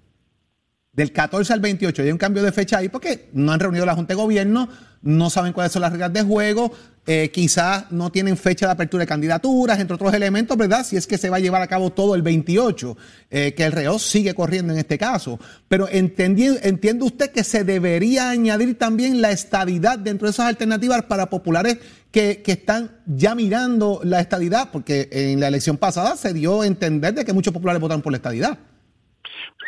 Del 0.91 1.13
14 1.13 1.53
al 1.53 1.61
28. 1.61 2.01
Hay 2.01 2.11
un 2.11 2.17
cambio 2.17 2.43
de 2.43 2.51
fecha 2.51 2.79
ahí 2.79 2.89
porque 2.89 3.29
no 3.31 3.53
han 3.53 3.59
reunido 3.59 3.85
la 3.85 3.95
Junta 3.95 4.13
de 4.13 4.21
Gobierno, 4.21 4.67
no 5.01 5.29
saben 5.29 5.53
cuáles 5.53 5.71
son 5.71 5.81
las 5.81 5.91
reglas 5.91 6.13
de 6.13 6.23
juego, 6.23 6.71
eh, 7.11 7.31
quizás 7.31 7.91
no 7.91 8.11
tienen 8.11 8.37
fecha 8.37 8.67
de 8.67 8.73
apertura 8.73 9.01
de 9.01 9.07
candidaturas, 9.07 9.79
entre 9.79 9.95
otros 9.95 10.13
elementos, 10.13 10.55
¿verdad? 10.55 10.83
Si 10.83 10.95
es 10.95 11.07
que 11.07 11.17
se 11.17 11.29
va 11.29 11.37
a 11.37 11.39
llevar 11.39 11.61
a 11.61 11.67
cabo 11.67 11.89
todo 11.89 12.13
el 12.13 12.21
28, 12.21 12.97
eh, 13.31 13.53
que 13.55 13.63
el 13.63 13.71
reo 13.71 13.97
sigue 13.97 14.35
corriendo 14.35 14.73
en 14.73 14.79
este 14.79 14.97
caso. 14.99 15.39
Pero 15.67 15.87
entiende 15.89 16.99
usted 17.01 17.31
que 17.31 17.43
se 17.43 17.63
debería 17.63 18.29
añadir 18.29 18.77
también 18.77 19.21
la 19.21 19.31
estadidad 19.31 19.97
dentro 19.97 20.27
de 20.27 20.31
esas 20.31 20.47
alternativas 20.47 21.03
para 21.03 21.31
populares 21.31 21.79
que, 22.11 22.43
que 22.43 22.51
están 22.51 22.91
ya 23.07 23.33
mirando 23.33 24.01
la 24.03 24.19
estadidad, 24.19 24.69
porque 24.71 25.09
en 25.11 25.39
la 25.39 25.47
elección 25.47 25.77
pasada 25.77 26.15
se 26.15 26.33
dio 26.33 26.61
a 26.61 26.67
entender 26.67 27.15
de 27.15 27.25
que 27.25 27.33
muchos 27.33 27.53
populares 27.53 27.81
votaron 27.81 28.03
por 28.03 28.11
la 28.11 28.17
estadidad. 28.17 28.59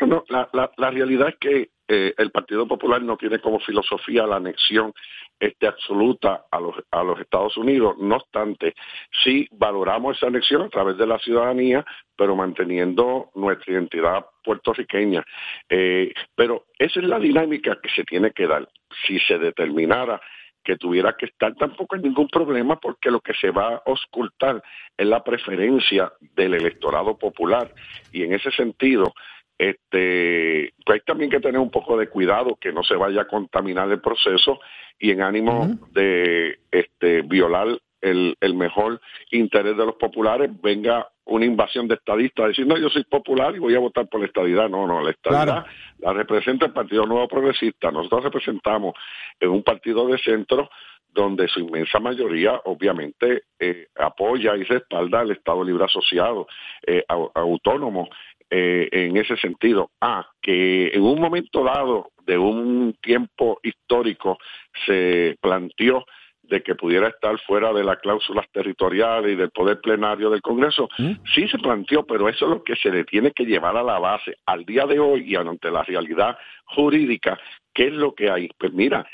No, 0.02 0.24
la, 0.30 0.48
la, 0.54 0.72
la 0.78 0.92
realidad 0.92 1.30
es 1.30 1.36
que 1.40 1.70
eh, 1.94 2.14
el 2.18 2.32
Partido 2.32 2.66
Popular 2.66 3.02
no 3.02 3.18
tiene 3.18 3.40
como 3.40 3.60
filosofía 3.60 4.26
la 4.26 4.38
anexión 4.38 4.94
este, 5.38 5.68
absoluta 5.68 6.46
a 6.50 6.62
los, 6.62 7.20
Estados 7.20 7.58
Unidos. 7.58 7.98
No 8.00 8.16
obstante, 8.16 8.76
sí 9.22 9.46
valoramos 9.52 10.16
esa 10.16 10.28
anexión 10.28 10.62
a 10.62 10.70
través 10.70 10.98
de 10.98 11.06
la 11.06 11.20
ciudadanía, 11.20 11.84
pero 12.16 12.34
manteniendo 12.34 13.32
nuestra 13.36 13.74
identidad 13.74 14.26
puertorriqueña. 14.42 15.22
Eh, 15.68 16.14
pero 16.34 16.68
esa 16.80 17.02
es 17.02 17.08
la 17.08 17.20
dinámica 17.20 17.78
que 17.84 17.90
se 17.90 18.06
tiene 18.06 18.32
que 18.32 18.48
dar. 18.48 18.70
Si 19.06 19.20
se 19.20 19.38
determinara 19.38 20.22
que 20.64 20.78
tuviera 20.78 21.18
que 21.18 21.26
estar, 21.26 21.54
tampoco 21.56 21.98
hay 21.98 22.04
ningún 22.04 22.30
problema 22.30 22.80
porque 22.80 23.12
lo 23.12 23.20
que 23.20 23.34
se 23.34 23.52
va 23.52 23.76
a 23.76 23.82
ocultar 23.86 24.64
es 24.96 25.08
la 25.08 25.22
preferencia 25.26 26.14
del 26.36 26.54
electorado 26.54 27.18
popular. 27.18 27.70
Y 28.14 28.24
en 28.24 28.34
ese 28.34 28.50
sentido, 28.52 29.14
este, 29.62 30.74
pues 30.84 30.96
hay 30.96 31.06
también 31.06 31.30
que 31.30 31.40
tener 31.40 31.60
un 31.60 31.70
poco 31.70 31.96
de 31.96 32.10
cuidado 32.10 32.58
que 32.60 32.74
no 32.74 32.82
se 32.84 32.96
vaya 32.96 33.22
a 33.22 33.28
contaminar 33.28 33.92
el 33.92 34.02
proceso 34.02 34.60
y 34.98 35.12
en 35.12 35.22
ánimo 35.22 35.78
de 35.92 36.58
este, 36.72 37.22
violar 37.22 37.68
el, 38.02 38.36
el, 38.42 38.56
mejor 38.56 39.00
interés 39.30 39.78
de 39.78 39.86
los 39.86 39.98
populares 39.98 40.50
venga 40.64 41.08
una 41.26 41.46
invasión 41.46 41.88
de 41.88 41.94
estadistas, 41.94 42.48
decir, 42.48 42.66
no, 42.66 42.76
yo 42.76 42.90
soy 42.90 43.04
popular 43.04 43.56
y 43.56 43.60
voy 43.60 43.76
a 43.76 43.80
votar 43.80 44.10
por 44.10 44.22
la 44.22 44.26
estadidad. 44.26 44.68
No, 44.68 44.88
no, 44.88 45.04
la 45.04 45.12
estadidad 45.12 45.68
la 46.00 46.14
representa 46.14 46.66
el 46.66 46.74
Partido 46.74 47.06
Nuevo 47.06 47.28
Progresista. 47.28 47.92
Nosotros 47.92 48.24
representamos 48.24 48.96
en 49.40 49.50
un 49.52 49.62
partido 49.62 50.08
de 50.08 50.18
centro 50.18 50.72
donde 51.14 51.48
su 51.48 51.60
inmensa 51.60 52.00
mayoría 52.00 52.60
obviamente 52.66 53.44
eh, 53.60 53.88
apoya 54.00 54.56
y 54.56 54.64
respalda 54.64 55.20
al 55.20 55.32
Estado 55.32 55.64
Libre 55.64 55.86
Asociado, 55.86 56.48
eh, 56.88 57.04
autónomo 57.08 58.10
eh, 58.54 58.90
en 58.92 59.16
ese 59.16 59.38
sentido. 59.38 59.92
Ah, 60.02 60.28
que 60.42 60.90
en 60.90 61.02
un 61.02 61.22
momento 61.22 61.64
dado 61.64 62.12
de 62.26 62.38
un 62.38 62.94
tiempo 63.02 63.60
histórico 63.64 64.38
se 64.86 65.38
planteó 65.42 66.06
de 66.44 66.62
que 66.62 66.76
pudiera 66.76 67.08
estar 67.08 67.40
fuera 67.48 67.72
de 67.72 67.84
las 67.84 68.00
cláusulas 68.00 68.46
territoriales 68.52 69.32
y 69.32 69.36
del 69.36 69.52
poder 69.52 69.80
plenario 69.80 70.30
del 70.30 70.42
Congreso, 70.42 70.90
¿Mm? 70.98 71.12
sí 71.34 71.48
se 71.48 71.58
planteó, 71.60 72.06
pero 72.06 72.28
eso 72.28 72.46
es 72.46 72.52
lo 72.52 72.64
que 72.64 72.76
se 72.76 72.92
le 72.92 73.06
tiene 73.06 73.32
que 73.32 73.46
llevar 73.46 73.78
a 73.78 73.84
la 73.84 74.00
base 74.00 74.36
al 74.46 74.66
día 74.66 74.86
de 74.86 75.00
hoy 75.00 75.24
y 75.26 75.36
ante 75.36 75.72
la 75.72 75.84
realidad 75.84 76.38
jurídica, 76.66 77.40
¿qué 77.74 77.88
es 77.88 77.94
lo 77.94 78.14
que 78.14 78.30
hay? 78.30 78.50
Pues 78.58 78.74
mira, 78.74 79.08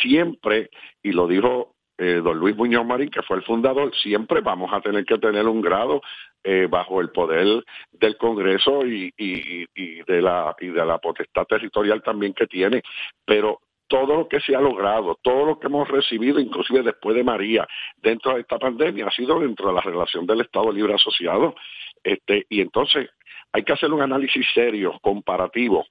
siempre, 0.00 0.70
y 1.02 1.10
lo 1.10 1.26
dijo 1.26 1.75
eh, 1.98 2.20
don 2.22 2.38
Luis 2.38 2.56
Muñoz 2.56 2.86
Marín, 2.86 3.10
que 3.10 3.22
fue 3.22 3.38
el 3.38 3.42
fundador, 3.42 3.94
siempre 3.96 4.40
vamos 4.40 4.72
a 4.72 4.80
tener 4.80 5.04
que 5.04 5.18
tener 5.18 5.46
un 5.46 5.60
grado 5.60 6.02
eh, 6.44 6.66
bajo 6.68 7.00
el 7.00 7.10
poder 7.10 7.64
del 7.92 8.16
Congreso 8.16 8.86
y, 8.86 9.12
de 9.16 10.22
la, 10.22 10.54
y 10.60 10.68
de 10.68 10.84
la 10.84 10.98
potestad 10.98 11.44
territorial 11.44 12.02
también 12.02 12.34
que 12.34 12.46
tiene. 12.46 12.82
Pero 13.24 13.60
todo 13.88 14.16
lo 14.16 14.28
que 14.28 14.40
se 14.40 14.54
ha 14.54 14.60
logrado, 14.60 15.18
todo 15.22 15.46
lo 15.46 15.58
que 15.58 15.68
hemos 15.68 15.88
recibido, 15.88 16.38
inclusive 16.38 16.82
después 16.82 17.16
de 17.16 17.24
María, 17.24 17.66
dentro 17.96 18.34
de 18.34 18.40
esta 18.40 18.58
pandemia, 18.58 19.06
ha 19.06 19.10
sido 19.10 19.40
dentro 19.40 19.68
de 19.68 19.74
la 19.74 19.80
relación 19.80 20.26
del 20.26 20.42
Estado 20.42 20.72
Libre 20.72 20.94
Asociado. 20.94 21.54
Este, 22.02 22.46
y 22.48 22.60
entonces 22.60 23.10
hay 23.52 23.62
que 23.62 23.72
hacer 23.72 23.92
un 23.92 24.02
análisis 24.02 24.46
serio, 24.52 24.98
comparativo. 25.00 25.86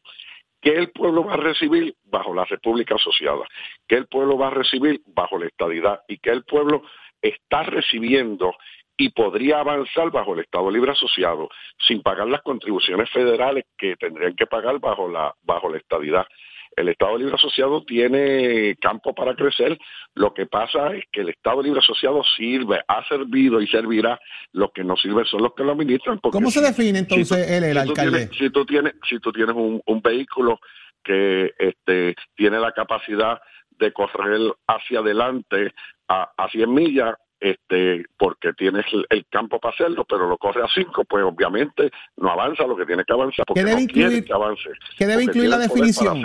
¿Qué 0.65 0.71
el 0.71 0.89
pueblo 0.89 1.23
va 1.23 1.35
a 1.35 1.37
recibir 1.37 1.95
bajo 2.05 2.33
la 2.33 2.43
República 2.43 2.95
Asociada? 2.95 3.45
¿Qué 3.87 3.97
el 3.97 4.07
pueblo 4.07 4.35
va 4.35 4.47
a 4.47 4.49
recibir 4.49 4.99
bajo 5.05 5.37
la 5.37 5.45
estadidad? 5.45 6.01
¿Y 6.07 6.17
qué 6.17 6.31
el 6.31 6.43
pueblo 6.43 6.81
está 7.21 7.61
recibiendo 7.61 8.51
y 8.97 9.09
podría 9.09 9.59
avanzar 9.59 10.09
bajo 10.09 10.33
el 10.33 10.39
Estado 10.39 10.71
Libre 10.71 10.93
Asociado 10.93 11.49
sin 11.87 12.01
pagar 12.01 12.27
las 12.29 12.41
contribuciones 12.41 13.11
federales 13.11 13.65
que 13.77 13.95
tendrían 13.95 14.35
que 14.35 14.47
pagar 14.47 14.79
bajo 14.79 15.07
la 15.07 15.35
bajo 15.43 15.69
la 15.69 15.77
estadidad. 15.77 16.25
El 16.75 16.89
Estado 16.89 17.17
Libre 17.17 17.35
Asociado 17.35 17.83
tiene 17.83 18.75
campo 18.81 19.13
para 19.13 19.35
crecer. 19.35 19.77
Lo 20.13 20.33
que 20.33 20.45
pasa 20.45 20.93
es 20.93 21.05
que 21.11 21.21
el 21.21 21.29
Estado 21.29 21.61
Libre 21.61 21.79
Asociado 21.79 22.21
sirve, 22.37 22.81
ha 22.87 23.07
servido 23.07 23.61
y 23.61 23.67
servirá. 23.67 24.19
Lo 24.51 24.71
que 24.71 24.83
no 24.83 24.95
sirve 24.97 25.25
son 25.25 25.43
los 25.43 25.53
que 25.53 25.63
lo 25.63 25.71
administran. 25.71 26.19
¿Cómo 26.19 26.51
se 26.51 26.61
define 26.61 26.99
entonces 26.99 27.49
el, 27.49 27.77
alcalde? 27.77 28.29
si 28.37 28.49
tú 28.49 28.65
tienes, 28.65 28.93
si 29.07 29.19
tú 29.19 29.31
tienes 29.31 29.55
un, 29.55 29.81
un 29.85 30.01
vehículo 30.01 30.59
que 31.03 31.53
este, 31.57 32.15
tiene 32.35 32.59
la 32.59 32.71
capacidad 32.71 33.39
de 33.77 33.93
correr 33.93 34.39
hacia 34.67 34.99
adelante 34.99 35.71
a, 36.07 36.31
a 36.37 36.49
100 36.49 36.73
millas, 36.73 37.13
este, 37.39 38.05
porque 38.17 38.53
tienes 38.53 38.85
el, 39.09 39.25
campo 39.29 39.59
para 39.59 39.73
hacerlo, 39.73 40.05
pero 40.07 40.27
lo 40.27 40.37
corre 40.37 40.63
a 40.63 40.67
cinco, 40.73 41.03
pues 41.03 41.23
obviamente 41.23 41.91
no 42.17 42.31
avanza 42.31 42.63
lo 42.63 42.75
que 42.75 42.85
tiene 42.85 43.03
que 43.03 43.13
avanzar, 43.13 43.45
porque 43.45 43.63
debe 43.63 43.75
no 43.75 43.81
incluir, 43.81 44.23
que 44.23 44.33
avance. 44.33 44.69
¿Qué 44.97 45.05
debe 45.05 45.23
incluir 45.23 45.49
la 45.49 45.57
definición? 45.57 46.21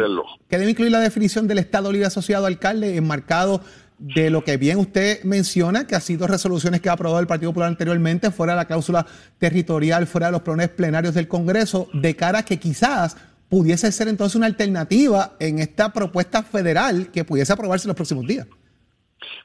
¿Qué 0.49 0.59
debe 0.59 0.71
incluir 0.71 0.93
la 0.93 1.01
definición 1.01 1.49
del 1.49 1.59
Estado 1.59 1.91
Libre 1.91 2.07
Asociado 2.07 2.47
Alcalde 2.47 2.97
enmarcado 2.97 3.61
de 3.99 4.31
lo 4.31 4.43
que 4.45 4.57
bien 4.57 4.79
usted 4.79 5.23
menciona, 5.25 5.87
que 5.87 5.95
ha 5.95 6.01
sido 6.01 6.27
resoluciones 6.27 6.81
que 6.81 6.89
ha 6.89 6.93
aprobado 6.93 7.21
el 7.21 7.27
Partido 7.27 7.51
Popular 7.51 7.69
anteriormente, 7.69 8.31
fuera 8.31 8.55
de 8.55 8.59
la 8.59 8.65
cláusula 8.65 9.07
territorial, 9.39 10.07
fuera 10.07 10.29
de 10.29 10.33
los 10.33 10.43
planes 10.43 10.71
plenarios 10.71 11.15
del 11.15 11.29
Congreso, 11.29 11.89
de 11.93 12.17
cara 12.17 12.41
a 12.41 12.45
que 12.45 12.59
quizás 12.59 13.17
pudiese 13.51 13.93
ser 13.93 14.09
entonces 14.09 14.37
una 14.37 14.47
alternativa 14.47 15.33
en 15.39 15.59
esta 15.59 15.93
propuesta 15.93 16.43
federal 16.43 17.11
que 17.13 17.25
pudiese 17.25 17.53
aprobarse 17.53 17.87
en 17.87 17.89
los 17.89 17.97
próximos 17.97 18.27
días. 18.27 18.47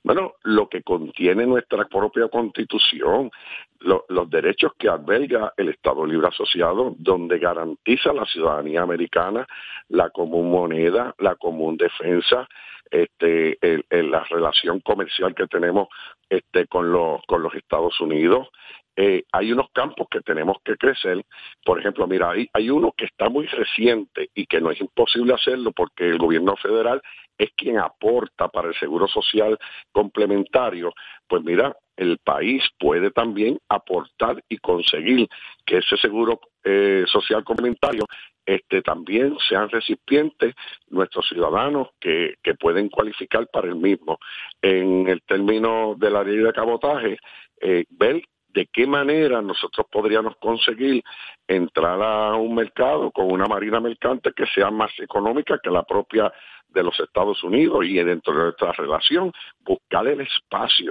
Bueno, 0.03 0.33
lo 0.43 0.67
que 0.69 0.83
contiene 0.83 1.45
nuestra 1.45 1.85
propia 1.85 2.27
constitución, 2.27 3.31
los 3.79 4.29
derechos 4.29 4.73
que 4.77 4.89
alberga 4.89 5.53
el 5.57 5.69
Estado 5.69 6.05
Libre 6.05 6.27
Asociado, 6.27 6.95
donde 6.97 7.37
garantiza 7.37 8.13
la 8.13 8.25
ciudadanía 8.25 8.81
americana, 8.81 9.47
la 9.89 10.09
común 10.09 10.49
moneda, 10.49 11.13
la 11.19 11.35
común 11.35 11.77
defensa, 11.77 12.47
este, 12.89 13.57
la 13.89 14.23
relación 14.23 14.79
comercial 14.79 15.35
que 15.35 15.47
tenemos 15.47 15.87
este, 16.29 16.67
con, 16.67 16.91
los, 16.91 17.21
con 17.27 17.41
los 17.41 17.53
Estados 17.55 17.99
Unidos, 17.99 18.47
eh, 18.95 19.23
hay 19.31 19.51
unos 19.51 19.69
campos 19.71 20.07
que 20.09 20.21
tenemos 20.21 20.57
que 20.63 20.77
crecer. 20.77 21.23
Por 21.63 21.79
ejemplo, 21.79 22.07
mira, 22.07 22.31
hay, 22.31 22.69
uno 22.69 22.93
que 22.95 23.05
está 23.05 23.29
muy 23.29 23.45
reciente 23.47 24.29
y 24.33 24.45
que 24.45 24.61
no 24.61 24.71
es 24.71 24.79
imposible 24.79 25.33
hacerlo 25.33 25.71
porque 25.73 26.05
el 26.07 26.17
gobierno 26.17 26.55
federal 26.55 27.01
es 27.37 27.51
quien 27.57 27.77
aporta 27.79 28.47
para 28.47 28.69
el 28.69 28.75
seguro 28.75 29.07
social 29.07 29.59
complementario. 29.91 30.93
Pues 31.27 31.43
mira, 31.43 31.75
el 31.97 32.19
país 32.19 32.63
puede 32.79 33.11
también 33.11 33.59
aportar 33.67 34.41
y 34.47 34.57
conseguir 34.57 35.27
que 35.65 35.77
ese 35.77 35.97
seguro 35.97 36.39
eh, 36.63 37.03
social 37.07 37.43
complementario 37.43 38.05
este, 38.45 38.81
también 38.81 39.35
sean 39.49 39.69
recipientes 39.69 40.55
nuestros 40.87 41.27
ciudadanos 41.27 41.89
que, 41.99 42.35
que 42.41 42.53
pueden 42.53 42.89
cualificar 42.89 43.47
para 43.51 43.67
el 43.67 43.75
mismo. 43.75 44.19
En 44.61 45.07
el 45.07 45.21
término 45.23 45.95
de 45.97 46.09
la 46.09 46.23
ley 46.23 46.37
de 46.37 46.53
cabotaje, 46.53 47.17
eh, 47.61 47.85
ver 47.89 48.21
de 48.55 48.67
qué 48.67 48.87
manera 48.87 49.41
nosotros 49.41 49.85
podríamos 49.91 50.37
conseguir 50.37 51.03
entrar 51.45 52.01
a 52.01 52.35
un 52.35 52.55
mercado 52.55 53.11
con 53.11 53.29
una 53.29 53.47
marina 53.47 53.81
mercante 53.81 54.31
que 54.33 54.45
sea 54.47 54.71
más 54.71 54.91
económica 54.97 55.59
que 55.61 55.69
la 55.69 55.83
propia 55.83 56.31
de 56.69 56.81
los 56.81 56.97
Estados 57.01 57.43
Unidos 57.43 57.85
y 57.85 57.95
dentro 57.95 58.33
de 58.33 58.43
nuestra 58.45 58.71
relación 58.71 59.33
buscar 59.59 60.07
el 60.07 60.21
espacio 60.21 60.89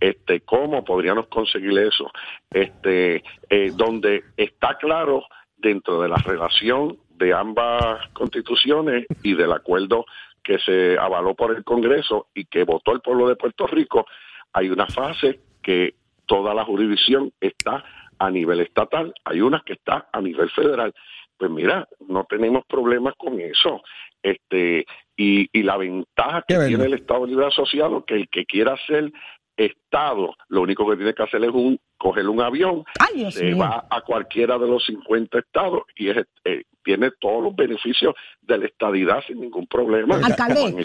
este 0.00 0.40
cómo 0.40 0.82
podríamos 0.84 1.26
conseguir 1.28 1.78
eso 1.78 2.10
este 2.50 3.22
eh, 3.50 3.72
donde 3.74 4.24
está 4.36 4.78
claro 4.78 5.24
dentro 5.56 6.00
de 6.00 6.08
la 6.08 6.16
relación 6.16 6.96
de 7.10 7.34
ambas 7.34 8.08
constituciones 8.14 9.04
y 9.22 9.34
del 9.34 9.52
acuerdo 9.52 10.06
que 10.42 10.58
se 10.58 10.98
avaló 10.98 11.34
por 11.34 11.54
el 11.54 11.62
Congreso 11.62 12.28
y 12.34 12.46
que 12.46 12.64
votó 12.64 12.92
el 12.92 13.00
pueblo 13.00 13.28
de 13.28 13.36
Puerto 13.36 13.66
Rico 13.66 14.06
hay 14.54 14.70
una 14.70 14.86
fase 14.86 15.40
que 15.62 15.94
toda 16.32 16.54
la 16.54 16.64
jurisdicción 16.64 17.30
está 17.38 17.84
a 18.18 18.30
nivel 18.30 18.60
estatal, 18.60 19.12
hay 19.22 19.42
unas 19.42 19.62
que 19.64 19.74
está 19.74 20.08
a 20.10 20.18
nivel 20.22 20.48
federal. 20.48 20.94
Pues 21.36 21.50
mira, 21.50 21.86
no 22.08 22.24
tenemos 22.24 22.64
problemas 22.66 23.12
con 23.18 23.38
eso. 23.38 23.82
Este, 24.22 24.86
y, 25.14 25.46
y 25.52 25.62
la 25.62 25.76
ventaja 25.76 26.42
que 26.48 26.56
tiene 26.68 26.86
el 26.86 26.94
Estado 26.94 27.26
Libre 27.26 27.44
Asociado, 27.44 28.06
que 28.06 28.14
el 28.14 28.28
que 28.30 28.46
quiera 28.46 28.78
ser 28.86 29.12
Estado, 29.58 30.34
lo 30.48 30.62
único 30.62 30.88
que 30.88 30.96
tiene 30.96 31.12
que 31.12 31.22
hacer 31.22 31.44
es 31.44 31.50
un 31.50 31.78
coger 32.02 32.28
un 32.28 32.40
avión, 32.40 32.84
se 33.30 33.54
va 33.54 33.86
a 33.88 34.00
cualquiera 34.00 34.58
de 34.58 34.66
los 34.66 34.84
50 34.86 35.38
estados 35.38 35.82
y 35.94 36.08
es, 36.08 36.26
eh, 36.44 36.64
tiene 36.82 37.10
todos 37.20 37.44
los 37.44 37.54
beneficios 37.54 38.14
de 38.42 38.58
la 38.58 38.66
estadidad 38.66 39.20
sin 39.26 39.40
ningún 39.40 39.66
problema. 39.66 40.16
Alcalde, 40.16 40.82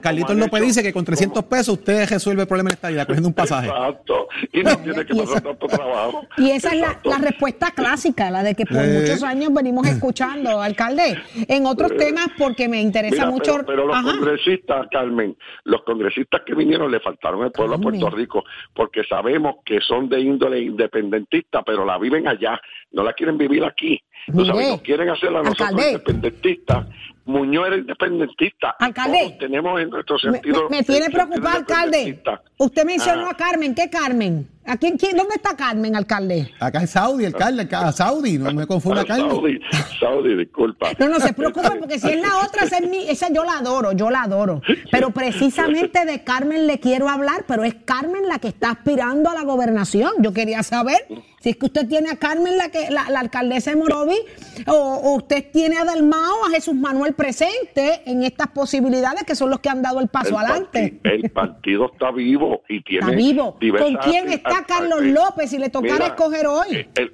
Carlitos 0.00 0.36
López 0.36 0.62
dice 0.62 0.82
que 0.82 0.92
con 0.92 1.04
300 1.04 1.44
pesos 1.44 1.78
usted 1.78 2.08
resuelve 2.08 2.42
el 2.42 2.48
problema 2.48 2.70
de 2.70 2.72
la 2.72 2.74
estadidad 2.74 3.06
cogiendo 3.06 3.28
un 3.28 3.34
pasaje. 3.34 3.68
Exacto, 3.68 4.28
y 4.52 4.62
no 4.62 4.76
tiene 4.78 5.06
que 5.06 5.14
pasar 5.14 5.42
tanto 5.42 5.66
trabajo. 5.68 6.26
Y 6.36 6.50
esa 6.50 6.70
es 6.70 6.80
la, 6.80 7.18
respuesta 7.18 7.70
clásica, 7.70 8.30
la 8.30 8.42
de 8.42 8.54
que 8.54 8.66
por 8.66 8.84
muchos 8.84 9.22
años 9.22 9.52
venimos 9.52 9.86
escuchando, 9.86 10.60
alcalde. 10.60 11.18
En 11.46 11.66
otros 11.66 11.96
temas, 11.96 12.28
porque 12.36 12.68
me 12.68 12.80
interesa 12.80 13.26
mucho... 13.26 13.60
Pero, 13.66 13.86
los 13.86 14.02
congresistas, 14.02 14.88
Carmen, 14.90 15.36
los 15.64 15.82
congresistas 15.82 16.42
que 16.44 16.54
vinieron 16.54 16.90
le 16.90 17.00
faltaron 17.00 17.44
al 17.44 17.52
pueblo 17.52 17.76
de 17.76 17.82
Puerto 17.82 18.10
Rico, 18.10 18.44
porque 18.74 19.04
sabemos 19.04 19.56
que 19.64 19.80
son 19.80 19.99
de 20.08 20.20
índole 20.20 20.60
independentista, 20.60 21.62
pero 21.62 21.84
la 21.84 21.98
viven 21.98 22.28
allá, 22.28 22.60
no 22.92 23.02
la 23.02 23.12
quieren 23.12 23.38
vivir 23.38 23.64
aquí. 23.64 24.02
Mire, 24.28 24.70
nos 24.70 24.80
quieren 24.82 25.08
hacer 25.10 25.28
a 25.28 25.42
nosotros 25.42 25.60
alcalde. 25.68 25.90
independentistas. 25.92 26.86
Muñoz 27.26 27.66
era 27.68 27.76
independentista. 27.76 28.70
Alcalde. 28.78 29.18
Todos 29.26 29.38
tenemos 29.38 29.80
en 29.80 29.90
nuestro 29.90 30.16
Me, 30.24 30.32
sentido. 30.32 30.68
me- 30.68 30.78
me 30.78 30.82
tiene 30.82 31.06
el 31.06 31.12
sentido 31.12 31.26
preocupado, 31.28 31.58
alcalde. 31.58 32.22
Usted 32.58 32.84
mencionó 32.84 33.26
Ah. 33.26 33.30
a 33.30 33.34
Carmen. 33.36 33.74
¿Qué 33.74 33.88
Carmen? 33.88 34.48
¿A 34.66 34.76
quién, 34.76 34.96
quién, 34.96 35.16
¿Dónde 35.16 35.34
está 35.36 35.56
Carmen, 35.56 35.94
alcalde? 35.94 36.50
Acá 36.58 36.82
es 36.82 36.90
Saudi, 36.90 37.24
el 37.24 37.34
Carle, 37.34 37.62
acá 37.62 37.92
Saudi, 37.92 38.38
no 38.38 38.52
me 38.52 38.66
confunda 38.66 39.02
Ah, 39.02 39.04
Carmen. 39.04 39.30
Saudi, 39.30 39.60
Saudi, 40.00 40.36
disculpa. 40.36 40.88
No, 40.98 41.08
no 41.08 41.20
se 41.20 41.32
preocupe 41.32 41.70
porque 41.78 41.98
si 41.98 42.08
es 42.10 42.20
la 42.20 42.38
otra, 42.46 42.64
esa, 42.64 42.78
es 42.78 42.88
mi- 42.88 43.08
esa 43.08 43.32
yo 43.32 43.44
la 43.44 43.58
adoro, 43.58 43.92
yo 43.92 44.10
la 44.10 44.22
adoro. 44.22 44.60
Pero 44.90 45.10
precisamente 45.10 46.04
de 46.04 46.24
Carmen 46.24 46.66
le 46.66 46.80
quiero 46.80 47.08
hablar, 47.08 47.44
pero 47.46 47.64
es 47.64 47.74
Carmen 47.84 48.28
la 48.28 48.38
que 48.38 48.48
está 48.48 48.70
aspirando 48.70 49.30
a 49.30 49.34
la 49.34 49.42
gobernación. 49.42 50.10
Yo 50.20 50.32
quería 50.32 50.62
saber 50.62 51.06
si 51.40 51.50
es 51.50 51.56
que 51.56 51.66
usted 51.66 51.88
tiene 51.88 52.10
a 52.10 52.16
Carmen, 52.16 52.56
la, 52.56 52.68
que, 52.70 52.90
la, 52.90 53.10
la 53.10 53.20
alcaldesa 53.20 53.70
de 53.70 53.76
Morovi, 53.76 54.16
o, 54.66 54.72
o 54.74 55.14
usted 55.16 55.50
tiene 55.52 55.78
a 55.78 55.84
Dalmao, 55.84 56.44
a 56.46 56.50
Jesús 56.50 56.74
Manuel 56.74 57.14
presente 57.14 58.02
en 58.06 58.22
estas 58.22 58.48
posibilidades 58.48 59.24
que 59.24 59.34
son 59.34 59.50
los 59.50 59.60
que 59.60 59.70
han 59.70 59.82
dado 59.82 60.00
el 60.00 60.08
paso 60.08 60.30
el, 60.30 60.36
adelante. 60.36 61.00
parti- 61.02 61.10
el 61.24 61.30
partido 61.30 61.90
está 61.92 62.10
vivo 62.10 62.62
y 62.68 62.82
tiene 62.82 63.06
Está 63.06 63.16
vivo. 63.16 63.58
¿Con 63.78 63.96
quién 63.96 64.28
está 64.30 64.64
Carlos 64.66 65.02
López 65.02 65.50
si 65.50 65.58
le 65.58 65.70
tocara 65.70 65.94
Mira, 65.94 66.06
escoger 66.08 66.46
hoy? 66.46 66.66
eh, 66.76 66.88
El, 66.96 67.12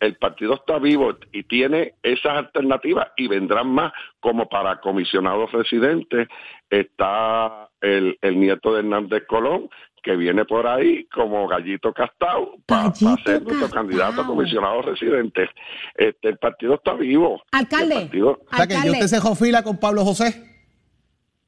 el 0.00 0.16
partido 0.18 0.54
está 0.54 0.78
vivo 0.78 1.16
y 1.32 1.42
tiene 1.44 1.94
esas 2.02 2.32
alternativas 2.36 3.08
y 3.16 3.26
vendrán 3.26 3.68
más 3.68 3.92
como 4.20 4.48
para 4.48 4.80
comisionados 4.80 5.50
residentes. 5.52 6.28
Está 6.70 7.70
el, 7.80 8.18
el 8.20 8.38
nieto 8.38 8.72
de 8.72 8.80
Hernández 8.80 9.24
Colón, 9.26 9.68
que 10.04 10.14
viene 10.16 10.44
por 10.44 10.66
ahí 10.66 11.04
como 11.06 11.48
gallito 11.48 11.92
castao 11.94 12.56
para 12.66 12.84
Gallito 12.90 13.16
ser 13.24 13.42
nuestro 13.42 13.70
candidato 13.70 14.20
a 14.20 14.26
comisionado 14.26 14.82
residente. 14.82 15.48
Este, 15.96 16.28
el 16.28 16.36
partido 16.38 16.74
está 16.74 16.92
vivo. 16.92 17.42
Alcalde. 17.52 17.94
Partido- 18.02 18.38
O 18.52 18.54
sea 18.56 18.66
que 18.66 18.74
yo 18.74 18.78
Alcalde. 18.80 18.90
usted 18.92 19.06
se 19.06 19.16
dejó 19.16 19.34
fila 19.34 19.62
con 19.62 19.80
Pablo 19.80 20.04
José. 20.04 20.50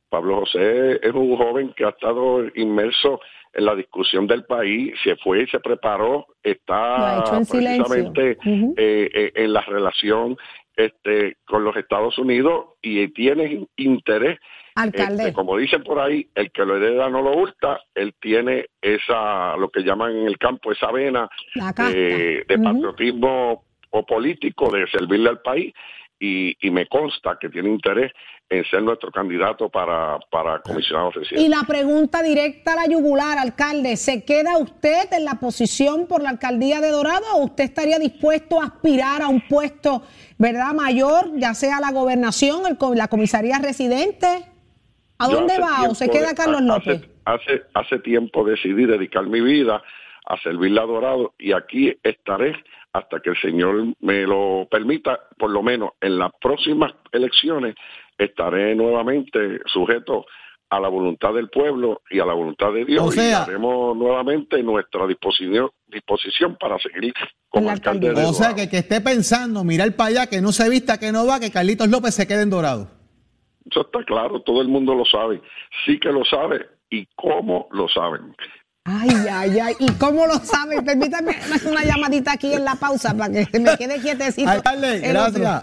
Pablo 0.09 0.41
José 0.41 0.99
es 1.07 1.13
un 1.13 1.37
joven 1.37 1.75
que 1.77 1.85
ha 1.85 1.91
estado 1.91 2.45
inmerso 2.55 3.21
en 3.53 3.65
la 3.65 3.75
discusión 3.75 4.27
del 4.27 4.45
país, 4.45 4.95
se 5.03 5.17
fue 5.17 5.43
y 5.43 5.47
se 5.49 5.61
preparó, 5.61 6.27
está 6.43 7.17
en 7.37 7.47
precisamente 7.47 8.39
eh, 8.77 9.11
eh, 9.15 9.33
en 9.35 9.53
la 9.53 9.63
relación 9.63 10.37
este, 10.77 11.37
con 11.47 11.65
los 11.65 11.77
Estados 11.77 12.17
Unidos 12.19 12.67
y 12.83 13.09
tiene 13.09 13.67
interés. 13.77 14.39
Alcalde. 14.77 15.23
este, 15.25 15.33
como 15.33 15.57
dicen 15.57 15.83
por 15.83 15.99
ahí, 15.99 16.29
el 16.35 16.53
que 16.53 16.65
lo 16.65 16.77
hereda 16.77 17.09
no 17.09 17.23
lo 17.23 17.37
hurta, 17.37 17.81
él 17.95 18.15
tiene 18.21 18.67
esa, 18.81 19.57
lo 19.57 19.71
que 19.71 19.83
llaman 19.83 20.17
en 20.17 20.27
el 20.27 20.39
campo, 20.39 20.71
esa 20.71 20.93
vena 20.93 21.29
eh, 21.93 22.45
de 22.47 22.59
patriotismo 22.59 23.65
o 23.91 24.07
político 24.07 24.71
de 24.71 24.87
servirle 24.89 25.31
al 25.31 25.41
país 25.41 25.73
y, 26.19 26.57
y 26.61 26.71
me 26.71 26.87
consta 26.87 27.39
que 27.41 27.49
tiene 27.49 27.71
interés 27.71 28.13
en 28.49 28.65
ser 28.67 28.83
nuestro 28.83 29.11
candidato 29.11 29.69
para, 29.69 30.19
para 30.31 30.61
comisionado 30.61 31.11
Y 31.15 31.19
residente. 31.19 31.49
la 31.49 31.65
pregunta 31.67 32.23
directa 32.23 32.75
a 32.75 32.77
la 32.77 32.87
yugular, 32.87 33.39
alcalde, 33.39 33.97
¿se 33.97 34.25
queda 34.25 34.57
usted 34.59 35.13
en 35.13 35.25
la 35.25 35.35
posición 35.41 36.07
por 36.07 36.23
la 36.23 36.31
alcaldía 36.31 36.81
de 36.81 36.91
Dorado 36.91 37.25
o 37.35 37.45
usted 37.45 37.65
estaría 37.65 37.99
dispuesto 37.99 38.61
a 38.61 38.67
aspirar 38.67 39.23
a 39.23 39.29
un 39.29 39.41
puesto, 39.41 40.03
verdad, 40.39 40.73
mayor, 40.75 41.33
ya 41.37 41.55
sea 41.55 41.81
la 41.81 41.91
gobernación, 41.91 42.63
el, 42.67 42.77
la 42.97 43.09
comisaría 43.09 43.59
residente? 43.59 44.45
¿A 45.19 45.29
dónde 45.29 45.59
va 45.59 45.89
o 45.89 45.95
se 45.95 46.09
queda 46.09 46.35
Carlos 46.35 46.63
López? 46.63 47.03
Hace, 47.25 47.65
hace 47.75 47.99
tiempo 48.01 48.45
decidí 48.45 48.87
dedicar 48.87 49.27
mi 49.27 49.41
vida 49.41 49.83
a 50.27 50.41
servirle 50.43 50.81
a 50.81 50.85
Dorado 50.85 51.35
y 51.39 51.53
aquí 51.53 51.97
estaré 52.03 52.55
hasta 52.93 53.21
que 53.21 53.31
el 53.31 53.41
Señor 53.41 53.95
me 54.01 54.23
lo 54.23 54.67
permita, 54.71 55.21
por 55.39 55.51
lo 55.51 55.63
menos 55.63 55.91
en 56.01 56.19
las 56.19 56.31
próximas 56.41 56.93
elecciones 57.13 57.75
estaré 58.19 58.75
nuevamente 58.75 59.61
sujeto 59.67 60.25
a 60.71 60.81
la 60.81 60.89
voluntad 60.89 61.33
del 61.35 61.49
pueblo 61.49 62.03
y 62.11 62.19
a 62.19 62.27
la 62.27 62.33
voluntad 62.33 62.73
de 62.73 62.85
Dios 62.85 63.05
O 63.05 63.13
sea- 63.13 63.31
y 63.31 63.33
haremos 63.33 63.97
nuevamente 63.97 64.63
nuestra 64.63 65.07
disposición 65.07 65.71
disposición 65.87 66.57
para 66.59 66.77
seguir 66.81 67.15
como 67.49 67.71
alcalde 67.71 68.13
de. 68.13 68.25
O 68.25 68.33
sea 68.33 68.55
que 68.55 68.69
que 68.69 68.79
esté 68.79 69.01
pensando, 69.01 69.63
mirar 69.63 69.95
para 69.95 70.09
allá, 70.11 70.27
que 70.27 70.41
no 70.41 70.51
se 70.51 70.69
vista, 70.69 70.99
que 70.99 71.13
no 71.13 71.27
va, 71.27 71.39
que 71.39 71.53
Carlitos 71.53 71.89
López 71.89 72.15
se 72.15 72.27
quede 72.27 72.43
en 72.43 72.51
Dorado. 72.51 72.96
Eso 73.71 73.81
está 73.83 74.05
claro, 74.05 74.41
todo 74.43 74.63
el 74.63 74.69
mundo 74.69 74.95
lo 74.95 75.05
sabe. 75.05 75.41
Sí 75.85 75.99
que 75.99 76.11
lo 76.11 76.25
sabe 76.25 76.67
y 76.91 77.07
cómo 77.17 77.69
lo 77.73 77.89
saben. 77.89 78.35
Ay, 78.85 79.11
ay, 79.33 79.59
ay. 79.59 79.75
¿Y 79.81 79.91
cómo 79.95 80.27
lo 80.27 80.35
sabe? 80.35 80.81
Permítame 80.83 81.33
hacer 81.33 81.73
una 81.73 81.83
llamadita 81.85 82.33
aquí 82.33 82.53
en 82.53 82.65
la 82.65 82.77
pausa 82.77 83.17
para 83.17 83.33
que 83.33 83.59
me 83.59 83.77
quede 83.77 84.01
quietecito. 84.01 84.49
Alcalde, 84.49 85.01
gracias. 85.01 85.63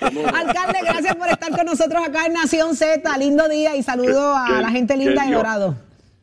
Alcalde, 0.00 0.78
gracias 0.82 1.16
por 1.16 1.28
estar 1.28 1.50
con 1.50 1.66
nosotros 1.66 2.02
acá 2.06 2.26
en 2.26 2.32
Nación 2.34 2.74
Z. 2.74 3.18
Lindo 3.18 3.48
día 3.48 3.76
y 3.76 3.82
saludo 3.82 4.34
a 4.36 4.46
Que- 4.46 4.62
la 4.62 4.70
gente 4.70 4.96
linda 4.96 5.26
de 5.26 5.34
Dorado. 5.34 5.74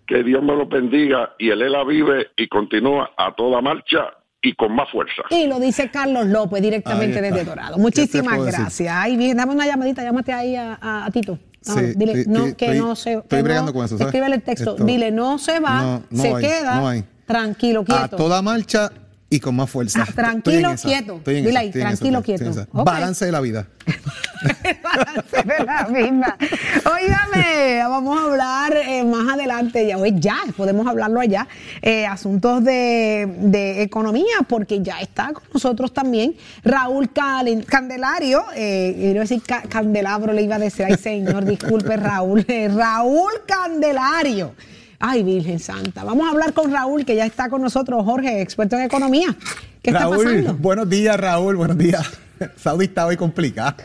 Que 0.08 0.24
Dios 0.24 0.44
me 0.44 0.56
lo 0.56 0.65
bendiga 0.65 1.36
y 1.38 1.50
el 1.52 1.62
ELA 1.62 1.84
vive 1.84 2.32
y 2.36 2.48
continúa 2.48 3.12
a 3.17 3.34
toda 3.36 3.62
marcha 3.62 4.12
y 4.41 4.54
con 4.56 4.73
más 4.75 4.89
fuerza. 4.89 5.21
Y 5.30 5.47
lo 5.47 5.60
dice 5.60 5.89
Carlos 5.91 6.25
López 6.27 6.62
directamente 6.62 7.21
desde 7.21 7.43
Dorado. 7.43 7.75
¿Qué 7.75 7.77
te 7.77 7.82
Muchísimas 7.82 8.43
decir? 8.43 8.60
gracias. 8.60 8.93
Ay, 8.95 9.15
bien, 9.17 9.38
dame 9.38 9.54
una 9.54 9.65
llamadita, 9.67 10.04
llámate 10.04 10.34
ahí 10.34 10.56
a, 10.56 10.77
a- 10.82 11.06
a 11.06 11.12
Tito. 11.12 11.38
No, 11.67 11.73
Sí, 11.75 11.82
dile, 11.95 12.13
estoy- 12.13 12.34
no, 12.34 12.45
estoy- 12.47 12.54
que 12.56 12.73
no 12.73 12.95
se 12.95 13.13
estoy 13.13 13.38
que 13.38 13.43
bregando 13.43 13.67
no- 13.71 13.73
con 13.75 13.86
eso, 13.86 13.97
¿sabes? 13.97 14.08
Escríbele 14.13 14.36
el 14.38 14.41
texto. 14.41 14.71
Esto- 14.71 14.84
Dile, 14.84 15.12
no 15.12 15.38
se 15.38 15.60
va, 15.60 15.82
No, 15.84 16.04
no 16.10 16.21
se 16.23 16.34
hay, 16.34 16.41
queda. 16.43 16.75
no 16.75 16.88
hay. 16.88 17.04
Tranquilo, 17.27 17.82
A 17.82 17.86
quieto. 17.86 18.15
toda 18.17 18.41
marcha 18.41 18.91
y 19.32 19.39
con 19.39 19.56
más 19.56 19.70
fuerza. 19.70 20.06
Ah, 20.08 20.12
tranquilo, 20.13 20.76
quieto. 20.84 21.15
estoy 21.15 21.38
en 21.38 21.46
Dile 21.46 21.58
ahí, 21.58 21.67
estoy 21.67 21.82
en 21.82 21.88
tranquilo, 21.88 22.20
estoy 22.20 22.34
en 22.36 22.54
quieto. 22.54 22.67
Balance 22.84 23.26
de 23.26 23.32
la 23.32 23.39
vida. 23.41 23.65
balance 24.84 25.38
de 25.44 25.63
la 25.65 25.88
misma. 25.88 26.38
Óigame, 26.86 27.78
vamos 27.88 28.20
a 28.20 28.24
hablar 28.26 28.74
eh, 28.76 29.04
más 29.06 29.34
adelante, 29.34 29.88
ya 29.88 29.98
hoy 29.98 30.13
ya, 30.20 30.38
podemos 30.58 30.86
hablarlo 30.86 31.20
allá, 31.22 31.48
eh, 31.82 32.06
asuntos 32.06 32.62
de, 32.63 33.34
de 33.39 33.82
economía, 33.84 34.36
porque 34.48 34.82
ya 34.82 35.00
está 35.00 35.32
con 35.34 35.44
nosotros 35.54 35.94
también 35.94 36.36
Raúl 36.63 37.13
Calen- 37.13 37.63
Candelario, 37.65 38.44
eh, 38.54 38.94
quiero 38.98 39.22
decir 39.22 39.41
Ca- 39.44 39.63
Candelabro, 39.63 40.34
le 40.34 40.41
iba 40.41 40.56
a 40.56 40.60
decir, 40.60 40.86
ay 40.86 40.98
señor, 40.98 41.46
disculpe 41.46 41.96
Raúl, 41.96 42.46
Raúl 42.76 43.32
Candelario. 43.48 44.54
Ay, 45.01 45.23
Virgen 45.23 45.59
Santa. 45.59 46.03
Vamos 46.03 46.27
a 46.27 46.31
hablar 46.31 46.53
con 46.53 46.71
Raúl, 46.71 47.03
que 47.05 47.15
ya 47.15 47.25
está 47.25 47.49
con 47.49 47.61
nosotros, 47.61 48.03
Jorge, 48.05 48.41
experto 48.41 48.75
en 48.77 48.83
economía. 48.83 49.35
¿Qué 49.81 49.91
Raúl, 49.91 50.17
está 50.17 50.29
pasando? 50.29 50.53
buenos 50.61 50.89
días, 50.89 51.19
Raúl, 51.19 51.55
buenos 51.55 51.77
días. 51.77 52.07
Saudi 52.57 52.85
está 52.85 53.05
hoy 53.07 53.17
complicada. 53.17 53.75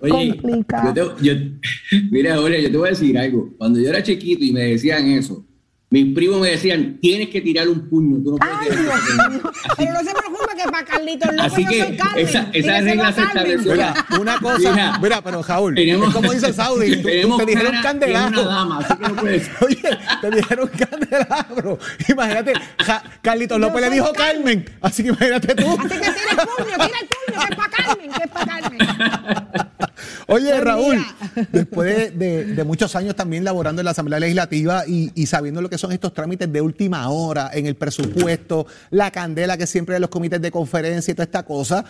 Oye, 0.00 0.36
Complicado. 0.40 0.92
yo 0.94 1.14
te- 1.14 1.24
yo- 1.24 2.00
mira, 2.10 2.36
Jorge, 2.36 2.62
yo 2.62 2.70
te 2.70 2.76
voy 2.76 2.88
a 2.88 2.90
decir 2.90 3.16
algo. 3.18 3.50
Cuando 3.58 3.78
yo 3.80 3.88
era 3.88 4.02
chiquito 4.02 4.44
y 4.44 4.52
me 4.52 4.60
decían 4.62 5.06
eso, 5.08 5.44
mis 5.92 6.14
primos 6.14 6.40
me 6.40 6.48
decían, 6.50 6.98
tienes 7.00 7.28
que 7.28 7.40
tirar 7.40 7.68
un 7.68 7.88
puño. 7.88 8.16
Tú 8.24 8.32
no 8.32 8.36
puedes 8.38 8.54
Ay, 8.58 8.68
tirar 8.70 8.82
Dios 8.82 8.94
un 8.94 9.16
puño". 9.16 9.30
mío. 9.30 9.52
Pero 9.76 9.92
no 9.92 9.98
se 10.00 10.10
preocupe 10.14 10.56
que 10.56 10.64
para 10.70 10.84
Carlitos 10.84 11.32
López 11.32 11.52
Así 11.52 11.62
yo 11.64 11.68
que 11.70 11.78
soy 11.86 11.96
Carmen. 11.96 12.26
esa- 12.26 12.48
esa 12.52 12.80
regla 12.80 13.08
a 13.08 13.12
se 13.12 13.22
estableció. 13.22 13.72
Mira, 13.72 13.94
una 14.20 14.38
cosa, 14.38 14.70
Mira, 14.72 14.98
mira, 15.02 15.22
pero 15.22 15.42
Raúl, 15.42 15.74
tenemos- 15.74 16.08
es 16.08 16.14
como 16.14 16.32
dice 16.32 16.52
Saudi, 16.52 16.90
tú- 16.96 16.96
tú 17.02 17.08
tenemos 17.08 17.38
te 17.38 17.46
dijeron 17.46 17.74
candelabro. 17.82 18.40
una 18.42 18.50
dama, 18.50 18.78
así 18.78 18.94
que 18.96 19.08
no 19.08 19.14
puedes. 19.16 19.50
Oye, 19.62 19.98
te 20.22 20.30
dijeron 20.30 20.70
candelabro. 20.78 21.78
Imagínate, 22.08 22.52
Ja- 22.78 23.02
Carlitos 23.20 23.60
López 23.60 23.80
le 23.82 23.90
dijo 23.90 24.12
Carmen. 24.12 24.32
Carmen. 24.62 24.64
Así 24.80 25.02
que 25.02 25.08
imagínate 25.10 25.54
tú. 25.54 25.66
Así 25.78 25.88
que 25.88 25.98
tira 25.98 26.10
el 26.30 26.36
puño, 26.36 26.86
tira 26.86 26.98
el 27.00 27.08
puño, 27.08 27.38
que 27.38 27.52
es 27.52 27.56
para 27.56 27.70
Carmen, 27.70 28.10
que 28.12 28.24
es 28.24 28.30
para 28.30 28.46
Carmen. 28.46 28.78
Oye, 30.32 30.60
Raúl, 30.60 30.98
después 31.52 31.96
de, 31.96 32.10
de- 32.10 32.44
de 32.54 32.64
muchos 32.64 32.94
años 32.96 33.14
también 33.16 33.44
laborando 33.44 33.80
en 33.80 33.84
la 33.84 33.90
Asamblea 33.92 34.18
Legislativa 34.20 34.84
y, 34.86 35.10
y 35.14 35.26
sabiendo 35.26 35.60
lo 35.62 35.68
que 35.70 35.78
son 35.78 35.92
estos 35.92 36.12
trámites 36.14 36.50
de 36.52 36.60
última 36.60 37.08
hora 37.10 37.50
en 37.52 37.66
el 37.66 37.74
presupuesto, 37.76 38.66
la 38.90 39.10
candela 39.10 39.56
que 39.56 39.66
siempre 39.66 39.94
hay 39.94 39.98
en 39.98 40.02
los 40.02 40.10
comités 40.10 40.40
de 40.40 40.50
conferencia 40.50 41.12
y 41.12 41.14
toda 41.14 41.24
esta 41.24 41.44
cosa, 41.44 41.84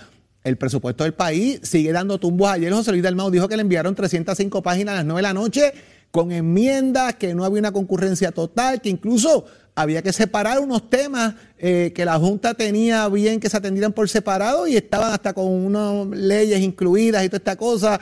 el 0.44 0.56
presupuesto 0.56 1.04
del 1.04 1.14
país 1.14 1.60
sigue 1.62 1.92
dando 1.92 2.18
tumbos. 2.18 2.50
Ayer 2.50 2.72
José 2.72 2.90
Luis 2.90 3.02
Dalmau 3.02 3.30
dijo 3.30 3.48
que 3.48 3.56
le 3.56 3.62
enviaron 3.62 3.94
305 3.94 4.62
páginas 4.62 4.94
a 4.94 4.96
las 4.96 5.04
9 5.04 5.18
de 5.18 5.22
la 5.22 5.32
noche 5.34 5.72
con 6.10 6.30
enmiendas, 6.32 7.14
que 7.14 7.34
no 7.34 7.44
había 7.44 7.60
una 7.60 7.72
concurrencia 7.72 8.32
total, 8.32 8.80
que 8.82 8.90
incluso 8.90 9.46
había 9.74 10.02
que 10.02 10.12
separar 10.12 10.58
unos 10.58 10.90
temas 10.90 11.34
eh, 11.58 11.92
que 11.94 12.04
la 12.04 12.18
Junta 12.18 12.52
tenía 12.52 13.08
bien 13.08 13.40
que 13.40 13.48
se 13.48 13.56
atendieran 13.56 13.92
por 13.94 14.06
separado 14.10 14.66
y 14.66 14.76
estaban 14.76 15.10
hasta 15.12 15.32
con 15.32 15.46
unas 15.46 16.08
leyes 16.08 16.60
incluidas 16.60 17.24
y 17.24 17.28
toda 17.28 17.38
esta 17.38 17.56
cosa. 17.56 17.98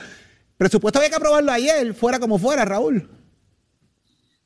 Presupuesto 0.61 0.99
había 0.99 1.09
que 1.09 1.15
aprobarlo 1.15 1.51
ayer, 1.51 1.91
fuera 1.95 2.19
como 2.19 2.37
fuera, 2.37 2.63
Raúl. 2.63 3.09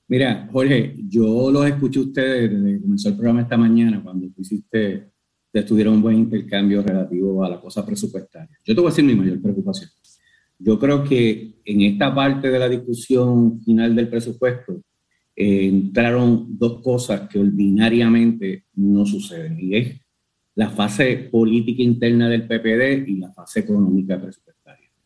Mira, 0.08 0.48
Jorge, 0.50 0.96
yo 1.10 1.52
los 1.52 1.66
escuché 1.66 2.00
ustedes 2.00 2.52
desde 2.52 2.78
que 2.78 2.82
comenzó 2.82 3.10
el 3.10 3.16
programa 3.16 3.42
esta 3.42 3.58
mañana, 3.58 4.02
cuando 4.02 4.26
tú 4.28 4.42
hiciste, 4.42 5.12
tuvieron 5.68 5.96
un 5.96 6.02
buen 6.02 6.16
intercambio 6.16 6.82
relativo 6.82 7.44
a 7.44 7.50
la 7.50 7.60
cosa 7.60 7.86
presupuestaria. 7.86 8.58
Yo 8.64 8.74
te 8.74 8.80
voy 8.80 8.88
a 8.88 8.92
decir 8.92 9.04
mi 9.04 9.14
mayor 9.14 9.42
preocupación. 9.42 9.90
Yo 10.58 10.80
creo 10.80 11.04
que 11.04 11.56
en 11.66 11.82
esta 11.82 12.16
parte 12.16 12.50
de 12.50 12.60
la 12.60 12.70
discusión 12.70 13.62
final 13.62 13.94
del 13.94 14.08
presupuesto 14.08 14.84
eh, 15.36 15.68
entraron 15.68 16.58
dos 16.58 16.82
cosas 16.82 17.28
que 17.28 17.40
ordinariamente 17.40 18.68
no 18.76 19.06
suceden. 19.06 19.60
Y 19.60 19.76
es 19.76 20.00
la 20.56 20.70
fase 20.70 21.28
política 21.30 21.84
interna 21.84 22.30
del 22.30 22.48
PPD 22.48 23.06
y 23.06 23.18
la 23.18 23.34
fase 23.34 23.60
económica 23.60 24.18
presupuestaria. 24.18 24.56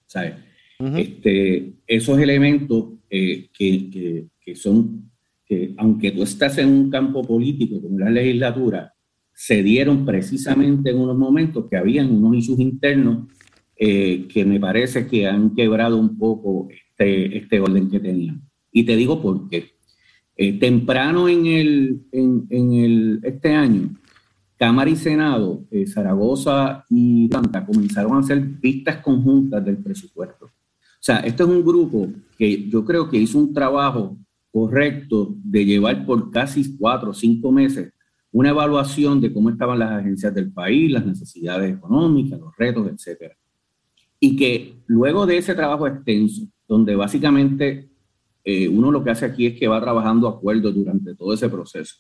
¿sabes? 0.10 0.34
Este, 0.80 1.74
esos 1.86 2.20
elementos 2.20 2.86
eh, 3.10 3.50
que, 3.58 4.30
que, 4.40 4.56
son, 4.56 5.12
que 5.46 5.74
aunque 5.78 6.12
tú 6.12 6.24
estás 6.24 6.58
en 6.58 6.70
un 6.70 6.90
campo 6.90 7.22
político 7.22 7.82
como 7.82 8.00
la 8.00 8.10
legislatura, 8.10 8.94
se 9.34 9.62
dieron 9.62 10.06
precisamente 10.06 10.92
en 10.92 10.98
unos 10.98 11.18
momentos 11.18 11.66
que 11.70 11.78
habían 11.78 12.12
unos 12.12 12.38
issues 12.38 12.60
internos 12.60 13.28
eh, 13.76 14.26
que 14.28 14.46
me 14.46 14.60
parece 14.60 15.08
que 15.08 15.28
han 15.28 15.54
quebrado 15.54 15.98
un 15.98 16.18
poco 16.18 16.70
este, 16.70 17.38
este 17.38 17.60
orden 17.60 17.90
que 17.90 18.00
tenían. 18.00 18.42
Y 18.72 18.84
te 18.84 18.96
digo 18.96 19.22
por 19.22 19.50
qué. 19.50 19.72
Eh, 20.36 20.60
temprano 20.60 21.28
en, 21.28 21.46
el, 21.46 22.02
en, 22.12 22.48
en 22.50 22.74
el, 22.74 23.20
este 23.24 23.54
año, 23.54 23.96
Cámara 24.58 24.90
y 24.90 24.96
Senado, 24.96 25.66
Zaragoza 25.88 26.86
y 26.90 27.28
Planta 27.30 27.66
comenzaron 27.66 28.14
a 28.14 28.20
hacer 28.20 28.40
vistas 28.40 28.98
conjuntas 28.98 29.64
del 29.64 29.78
presupuesto. 29.78 30.52
O 31.00 31.02
sea, 31.02 31.20
este 31.20 31.44
es 31.44 31.50
un 31.50 31.64
grupo 31.64 32.10
que 32.38 32.68
yo 32.70 32.84
creo 32.84 33.10
que 33.10 33.18
hizo 33.18 33.40
un 33.40 33.54
trabajo 33.54 34.18
correcto 34.52 35.34
de 35.44 35.64
llevar 35.64 36.06
por 36.06 36.30
casi 36.30 36.78
cuatro 36.78 37.12
o 37.12 37.14
cinco 37.14 37.52
meses 37.52 37.94
una 38.32 38.50
evaluación 38.50 39.22
de 39.22 39.34
cómo 39.34 39.50
estaban 39.50 39.80
las 39.80 39.92
agencias 39.92 40.34
del 40.34 40.52
país, 40.52 40.92
las 40.92 41.06
necesidades 41.06 41.76
económicas, 41.76 42.40
los 42.40 42.56
retos, 42.58 42.88
etcétera. 42.92 43.36
Y 44.20 44.36
que 44.36 44.76
luego 44.88 45.26
de 45.26 45.38
ese 45.38 45.56
trabajo 45.56 45.88
extenso, 45.88 46.44
donde 46.68 46.96
básicamente 46.96 47.90
eh, 48.44 48.68
uno 48.68 48.92
lo 48.92 49.04
que 49.04 49.12
hace 49.12 49.26
aquí 49.26 49.48
es 49.48 49.60
que 49.60 49.68
va 49.68 49.82
trabajando 49.82 50.28
acuerdos 50.28 50.76
durante 50.76 51.16
todo 51.16 51.34
ese 51.34 51.50
proceso. 51.50 51.96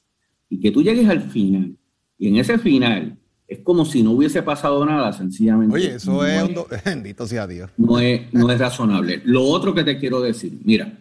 Y 0.49 0.59
que 0.59 0.71
tú 0.71 0.83
llegues 0.83 1.07
al 1.07 1.21
final, 1.21 1.75
y 2.17 2.27
en 2.27 2.35
ese 2.35 2.57
final 2.57 3.17
es 3.49 3.59
como 3.59 3.83
si 3.83 4.03
no 4.03 4.12
hubiese 4.12 4.43
pasado 4.43 4.85
nada, 4.85 5.12
sencillamente. 5.12 5.75
Oye, 5.75 5.95
eso 5.95 6.25
es, 6.25 6.43
un 6.43 6.65
bendito 6.85 7.25
sea 7.25 7.47
Dios. 7.47 7.71
No 7.77 7.99
es, 7.99 8.31
no 8.31 8.51
es 8.51 8.59
razonable. 8.59 9.21
Lo 9.25 9.43
otro 9.43 9.73
que 9.73 9.83
te 9.83 9.97
quiero 9.97 10.21
decir, 10.21 10.59
mira, 10.63 10.97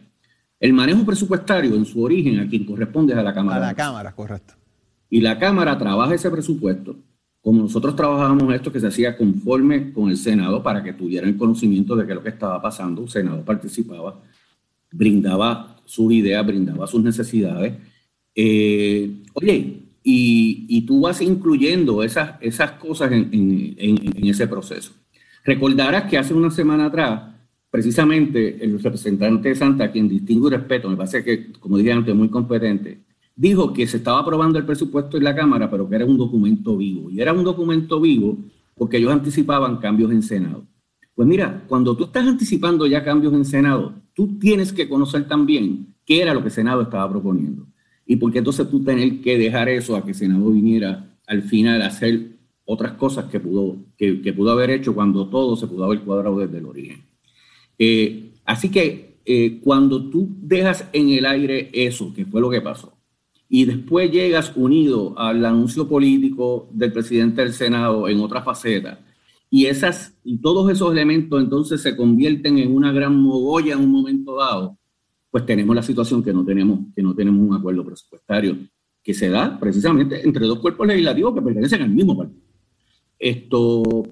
el 0.58 0.72
manejo 0.72 1.04
presupuestario 1.04 1.74
en 1.74 1.84
su 1.84 2.02
origen 2.02 2.40
a 2.40 2.48
quien 2.48 2.64
corresponde 2.64 3.12
es 3.12 3.18
a 3.18 3.22
la 3.22 3.34
Cámara. 3.34 3.58
A 3.58 3.68
la 3.68 3.74
Cámara, 3.74 4.12
correcto. 4.12 4.54
Y 5.10 5.20
la 5.20 5.38
Cámara 5.38 5.78
trabaja 5.78 6.14
ese 6.14 6.30
presupuesto, 6.30 6.96
como 7.42 7.62
nosotros 7.62 7.94
trabajábamos 7.94 8.52
esto 8.54 8.72
que 8.72 8.80
se 8.80 8.88
hacía 8.88 9.16
conforme 9.16 9.92
con 9.92 10.08
el 10.08 10.16
Senado 10.16 10.62
para 10.62 10.82
que 10.82 10.94
tuvieran 10.94 11.34
conocimiento 11.34 11.94
de 11.96 12.06
qué 12.06 12.12
es 12.12 12.16
lo 12.16 12.22
que 12.22 12.30
estaba 12.30 12.60
pasando. 12.62 13.02
El 13.02 13.10
Senado 13.10 13.44
participaba 13.44 14.20
brindaba 14.90 15.76
su 15.84 16.10
idea, 16.10 16.42
brindaba 16.42 16.86
sus 16.86 17.02
necesidades. 17.02 17.74
Eh, 18.34 19.22
oye, 19.34 19.87
y, 20.10 20.86
tú 20.86 21.00
vas 21.00 21.20
incluyendo 21.20 22.02
esas, 22.02 22.36
esas 22.40 22.72
cosas 22.72 23.12
en, 23.12 23.76
ese 24.22 24.46
proceso. 24.46 24.92
Recordarás 25.44 26.04
que 26.04 26.16
hace 26.16 26.32
una 26.32 26.50
semana 26.50 26.86
atrás, 26.86 27.34
precisamente 27.70 28.64
el 28.64 28.82
representante 28.82 29.50
de 29.50 29.54
Santa, 29.54 29.90
quien 29.90 30.08
distingo 30.08 30.48
y 30.48 30.52
respeto, 30.52 30.88
me 30.88 30.96
parece 30.96 31.22
que, 31.22 31.52
como 31.52 31.76
dije 31.76 31.92
antes, 31.92 32.14
muy 32.14 32.30
competente, 32.30 33.02
dijo 33.36 33.72
que 33.72 33.86
se 33.86 33.98
estaba 33.98 34.20
aprobando 34.20 34.58
el 34.58 34.64
presupuesto 34.64 35.18
en 35.18 35.24
la 35.24 35.34
Cámara, 35.34 35.70
pero 35.70 35.86
que 35.88 35.96
era 35.96 36.06
un 36.06 36.16
documento 36.16 36.78
vivo. 36.78 37.10
Y 37.10 37.20
era 37.20 37.34
un 37.34 37.44
documento 37.44 38.00
vivo 38.00 38.38
porque 38.74 38.96
ellos 38.96 39.12
anticipaban 39.12 39.76
cambios 39.76 40.10
en 40.10 40.22
Senado. 40.22 40.64
Pues 41.14 41.28
mira, 41.28 41.64
cuando 41.66 41.94
tú 41.94 42.04
estás 42.04 42.26
anticipando 42.26 42.86
ya 42.86 43.04
cambios 43.04 43.34
en 43.34 43.44
Senado, 43.44 43.92
tú 44.14 44.38
tienes 44.38 44.72
que 44.72 44.88
conocer 44.88 45.28
también 45.28 45.94
qué 46.06 46.22
era 46.22 46.32
lo 46.32 46.42
que 46.42 46.50
Senado 46.50 46.82
estaba 46.82 47.10
proponiendo. 47.10 47.66
Y 48.10 48.16
porque 48.16 48.38
entonces 48.38 48.68
tú 48.70 48.82
tenés 48.82 49.20
que 49.20 49.36
dejar 49.36 49.68
eso 49.68 49.94
a 49.94 50.02
que 50.02 50.14
Senado 50.14 50.50
viniera 50.50 51.14
al 51.26 51.42
final 51.42 51.82
a 51.82 51.88
hacer 51.88 52.38
otras 52.64 52.92
cosas 52.92 53.26
que 53.26 53.38
pudo, 53.38 53.76
que, 53.98 54.32
pudo 54.34 54.50
haber 54.50 54.70
hecho 54.70 54.94
cuando 54.94 55.28
todo 55.28 55.56
se 55.56 55.66
pudo 55.66 55.84
haber 55.84 56.00
cuadrado 56.00 56.38
desde 56.38 56.56
el 56.56 56.64
origen. 56.64 57.02
Eh, 57.78 58.32
así 58.46 58.70
que 58.70 59.18
eh, 59.26 59.60
cuando 59.62 60.08
tú 60.08 60.26
dejas 60.40 60.88
en 60.94 61.10
el 61.10 61.26
aire 61.26 61.68
eso, 61.74 62.14
que 62.14 62.24
fue 62.24 62.40
lo 62.40 62.48
que 62.48 62.62
pasó, 62.62 62.94
y 63.46 63.66
después 63.66 64.10
llegas 64.10 64.52
unido 64.56 65.12
al 65.18 65.44
anuncio 65.44 65.86
político 65.86 66.66
del 66.72 66.92
presidente 66.92 67.42
del 67.42 67.52
Senado 67.52 68.08
en 68.08 68.20
otra 68.20 68.40
faceta, 68.40 69.00
y, 69.50 69.66
esas, 69.66 70.14
y 70.24 70.38
todos 70.38 70.72
esos 70.72 70.92
elementos 70.92 71.42
entonces 71.42 71.82
se 71.82 71.94
convierten 71.94 72.56
en 72.56 72.74
una 72.74 72.90
gran 72.90 73.20
mogolla 73.20 73.74
en 73.74 73.80
un 73.80 73.92
momento 73.92 74.36
dado, 74.36 74.77
pues 75.30 75.44
tenemos 75.44 75.74
la 75.74 75.82
situación 75.82 76.22
que 76.22 76.32
no 76.32 76.44
tenemos, 76.44 76.80
que 76.94 77.02
no 77.02 77.14
tenemos 77.14 77.46
un 77.46 77.54
acuerdo 77.54 77.84
presupuestario 77.84 78.56
que 79.02 79.14
se 79.14 79.28
da 79.28 79.58
precisamente 79.58 80.26
entre 80.26 80.46
dos 80.46 80.58
cuerpos 80.58 80.86
legislativos 80.86 81.34
que 81.34 81.42
pertenecen 81.42 81.82
al 81.82 81.90
mismo 81.90 82.16
partido. 82.16 82.42
Esto, 83.18 84.02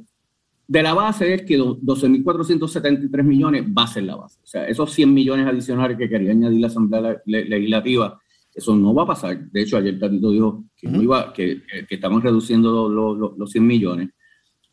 de 0.66 0.82
la 0.82 0.94
base 0.94 1.34
es 1.34 1.42
que 1.42 1.58
12.473 1.58 3.22
millones 3.22 3.64
va 3.66 3.84
a 3.84 3.88
ser 3.88 4.04
la 4.04 4.16
base. 4.16 4.40
O 4.42 4.46
sea, 4.46 4.66
esos 4.66 4.92
100 4.92 5.12
millones 5.12 5.46
adicionales 5.46 5.96
que 5.98 6.08
quería 6.08 6.32
añadir 6.32 6.60
la 6.60 6.68
Asamblea 6.68 7.22
Legislativa, 7.26 8.18
eso 8.54 8.74
no 8.74 8.94
va 8.94 9.02
a 9.02 9.06
pasar. 9.06 9.50
De 9.50 9.62
hecho, 9.62 9.76
ayer 9.76 9.98
Tatito 9.98 10.30
dijo 10.30 10.64
que, 10.76 10.88
no 10.88 11.02
iba, 11.02 11.32
que, 11.32 11.62
que 11.86 11.94
estaban 11.94 12.22
reduciendo 12.22 12.88
los, 12.88 13.18
los, 13.18 13.38
los 13.38 13.50
100 13.50 13.66
millones. 13.66 14.08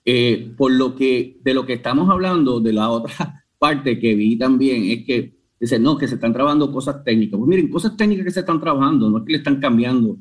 Eh, 0.06 0.54
por 0.58 0.72
lo 0.72 0.96
que 0.96 1.38
de 1.42 1.54
lo 1.54 1.66
que 1.66 1.74
estamos 1.74 2.10
hablando, 2.10 2.60
de 2.60 2.74
la 2.74 2.90
otra 2.90 3.46
parte 3.60 4.00
que 4.00 4.16
vi 4.16 4.38
también, 4.38 4.84
es 4.86 5.06
que 5.06 5.33
dice, 5.64 5.80
no, 5.80 5.98
que 5.98 6.08
se 6.08 6.16
están 6.16 6.34
trabajando 6.34 6.72
cosas 6.72 7.04
técnicas. 7.04 7.38
Pues 7.38 7.48
miren, 7.48 7.70
cosas 7.70 7.96
técnicas 7.96 8.26
que 8.26 8.32
se 8.32 8.42
están 8.42 8.60
trabajando, 8.60 9.10
no 9.10 9.20
es 9.20 9.24
que 9.24 9.32
le 9.32 9.38
están 9.38 9.60
cambiando 9.60 10.18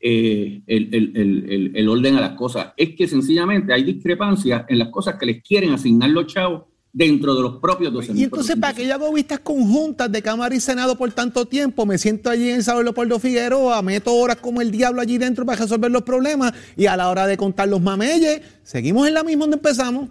eh, 0.00 0.62
el, 0.66 0.88
el, 0.94 1.16
el, 1.16 1.72
el, 1.74 1.88
orden 1.88 2.16
a 2.16 2.20
las 2.20 2.32
cosas, 2.32 2.72
es 2.76 2.94
que 2.94 3.06
sencillamente 3.06 3.72
hay 3.72 3.82
discrepancias 3.82 4.64
en 4.68 4.78
las 4.78 4.88
cosas 4.88 5.16
que 5.16 5.26
les 5.26 5.42
quieren 5.42 5.72
asignar 5.72 6.10
los 6.10 6.26
chavos 6.26 6.62
dentro 6.92 7.34
de 7.34 7.42
los 7.42 7.56
propios 7.56 7.92
12 7.92 8.12
Y 8.14 8.24
entonces, 8.24 8.56
¿para 8.56 8.72
que 8.72 8.86
yo 8.86 8.94
hago 8.94 9.12
vistas 9.12 9.40
conjuntas 9.40 10.10
de 10.10 10.22
Cámara 10.22 10.54
y 10.54 10.60
Senado 10.60 10.96
por 10.96 11.12
tanto 11.12 11.44
tiempo? 11.44 11.84
Me 11.84 11.98
siento 11.98 12.30
allí 12.30 12.48
en 12.48 12.62
San 12.62 12.82
Leopoldo 12.82 13.18
Figueroa, 13.18 13.82
meto 13.82 14.14
horas 14.14 14.36
como 14.36 14.62
el 14.62 14.70
diablo 14.70 15.02
allí 15.02 15.18
dentro 15.18 15.44
para 15.44 15.60
resolver 15.60 15.90
los 15.90 16.02
problemas 16.02 16.54
y 16.74 16.86
a 16.86 16.96
la 16.96 17.10
hora 17.10 17.26
de 17.26 17.36
contar 17.36 17.68
los 17.68 17.82
mameyes, 17.82 18.40
seguimos 18.62 19.06
en 19.06 19.12
la 19.12 19.22
misma 19.22 19.42
donde 19.42 19.56
empezamos. 19.56 20.08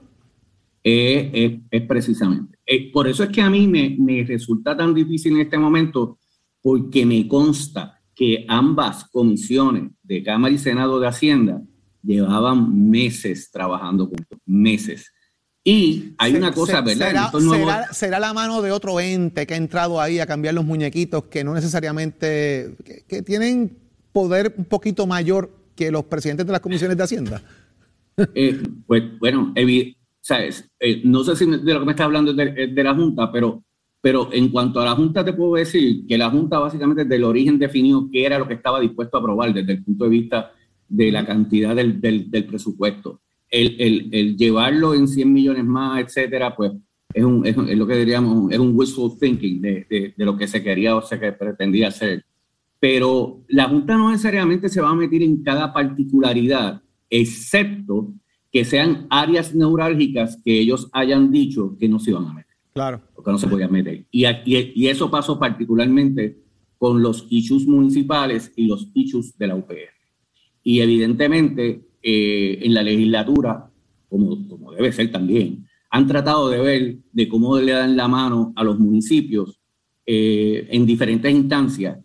es, 0.83 1.81
precisamente. 1.87 2.54
Eh, 2.65 2.91
por 2.91 3.07
eso 3.07 3.23
es 3.23 3.29
que 3.29 3.41
a 3.41 3.49
mí 3.49 3.67
me, 3.67 3.95
me 3.99 4.23
resulta 4.23 4.75
tan 4.75 4.93
difícil 4.93 5.33
en 5.33 5.41
este 5.41 5.57
momento, 5.57 6.19
porque 6.61 7.05
me 7.05 7.27
consta 7.27 8.01
que 8.13 8.45
ambas 8.47 9.05
comisiones 9.05 9.91
de 10.01 10.23
Cámara 10.23 10.53
y 10.53 10.57
Senado 10.57 10.99
de 10.99 11.07
Hacienda 11.07 11.61
llevaban 12.01 12.89
meses 12.89 13.51
trabajando 13.51 14.05
juntos, 14.05 14.39
meses 14.45 15.11
y 15.67 16.13
hay 16.19 16.35
una 16.35 16.51
cosa, 16.51 16.81
¿verdad? 16.81 17.31
Será, 17.91 18.19
la 18.19 18.33
mano 18.35 18.61
de 18.61 18.71
otro 18.71 18.99
ente 18.99 19.47
que 19.47 19.55
ha 19.55 19.57
entrado 19.57 19.99
ahí 19.99 20.19
a 20.19 20.27
cambiar 20.27 20.53
los 20.53 20.63
muñequitos 20.63 21.23
que 21.23 21.43
no 21.43 21.55
necesariamente, 21.55 22.75
que, 23.07 23.23
tienen 23.23 23.75
poder 24.13 24.53
un 24.57 24.65
poquito 24.65 25.07
mayor 25.07 25.51
que 25.75 25.89
los 25.89 26.05
presidentes 26.05 26.45
de 26.45 26.51
las 26.51 26.61
comisiones 26.61 26.95
de 26.95 27.03
Hacienda. 27.03 27.41
Eh, 28.35 28.61
pues 28.85 29.03
bueno, 29.19 29.51
eh, 30.79 31.01
no 31.03 31.23
sé 31.23 31.35
si 31.35 31.45
de 31.45 31.73
lo 31.73 31.79
que 31.79 31.85
me 31.85 31.91
está 31.91 32.05
hablando 32.05 32.33
de, 32.33 32.67
de, 32.67 32.83
la 32.83 32.95
Junta, 32.95 33.31
pero, 33.31 33.63
pero 34.01 34.29
en 34.31 34.49
cuanto 34.49 34.79
a 34.79 34.85
la 34.85 34.95
Junta 34.95 35.23
te 35.23 35.33
puedo 35.33 35.55
decir 35.55 36.05
que 36.07 36.17
la 36.17 36.29
Junta 36.29 36.59
básicamente 36.59 37.03
desde 37.03 37.15
el 37.17 37.23
origen 37.23 37.59
definió 37.59 38.09
qué 38.11 38.25
era 38.25 38.39
lo 38.39 38.47
que 38.47 38.55
estaba 38.55 38.79
dispuesto 38.79 39.17
a 39.17 39.19
aprobar 39.19 39.53
desde 39.53 39.73
el 39.73 39.83
punto 39.83 40.05
de 40.05 40.09
vista 40.09 40.51
de 40.87 41.11
la 41.11 41.25
cantidad 41.25 41.75
del, 41.75 41.99
del, 41.99 42.45
presupuesto 42.45 43.21
el, 43.49 44.35
llevarlo 44.37 44.93
en 44.93 45.07
100 45.07 45.31
millones 45.31 45.65
más, 45.65 46.01
etcétera, 46.01 46.55
pues 46.55 46.71
es, 47.13 47.23
un, 47.23 47.45
es, 47.45 47.55
lo 47.55 47.87
que 47.87 47.95
diríamos, 47.95 48.51
es 48.51 48.59
un 48.59 48.75
wishful 48.75 49.17
thinking 49.17 49.61
de, 49.61 50.13
lo 50.17 50.37
que 50.37 50.47
se 50.47 50.63
quería 50.63 50.95
o 50.95 51.01
se 51.01 51.17
pretendía 51.17 51.89
hacer. 51.89 52.25
Pero 52.79 53.43
la 53.47 53.69
Junta 53.69 53.95
no 53.97 54.11
necesariamente 54.11 54.69
se 54.69 54.81
va 54.81 54.89
a 54.89 54.95
meter 54.95 55.21
en 55.23 55.41
cada 55.43 55.73
particularidad, 55.73 56.81
excepto 57.09 58.13
que 58.55 58.63
sean 58.63 59.05
áreas 59.09 59.53
neurálgicas 59.53 60.39
que 60.41 60.61
ellos 60.61 60.87
hayan 60.93 61.29
dicho 61.29 61.75
que 61.77 61.89
no 61.89 61.99
se 61.99 62.11
iban 62.11 62.27
a 62.27 62.33
meter. 62.35 62.55
Claro. 62.73 63.01
O 63.13 63.21
que 63.21 63.29
no 63.29 63.37
se 63.37 63.49
podían 63.49 63.69
meter. 63.69 64.05
Y, 64.09 64.25
y, 64.25 64.71
y 64.73 64.87
eso 64.87 65.11
pasó 65.11 65.37
particularmente 65.37 66.37
con 66.77 67.01
los 67.01 67.27
issues 67.29 67.67
municipales 67.67 68.53
y 68.55 68.67
los 68.67 68.87
issues 68.93 69.37
de 69.37 69.47
la 69.47 69.57
UPR. 69.57 69.91
Y 70.63 70.79
evidentemente 70.79 71.81
eh, 72.01 72.59
en 72.61 72.73
la 72.73 72.81
legislatura, 72.81 73.69
como, 74.07 74.47
como 74.47 74.71
debe 74.71 74.93
ser 74.93 75.11
también, 75.11 75.67
han 75.89 76.07
tratado 76.07 76.49
de 76.49 76.59
ver 76.59 76.97
de 77.11 77.27
cómo 77.27 77.59
le 77.59 77.73
dan 77.73 77.97
la 77.97 78.07
mano 78.07 78.53
a 78.55 78.63
los 78.63 78.79
municipios 78.79 79.59
eh, 80.05 80.65
en 80.71 80.85
diferentes 80.85 81.29
instancias. 81.29 81.99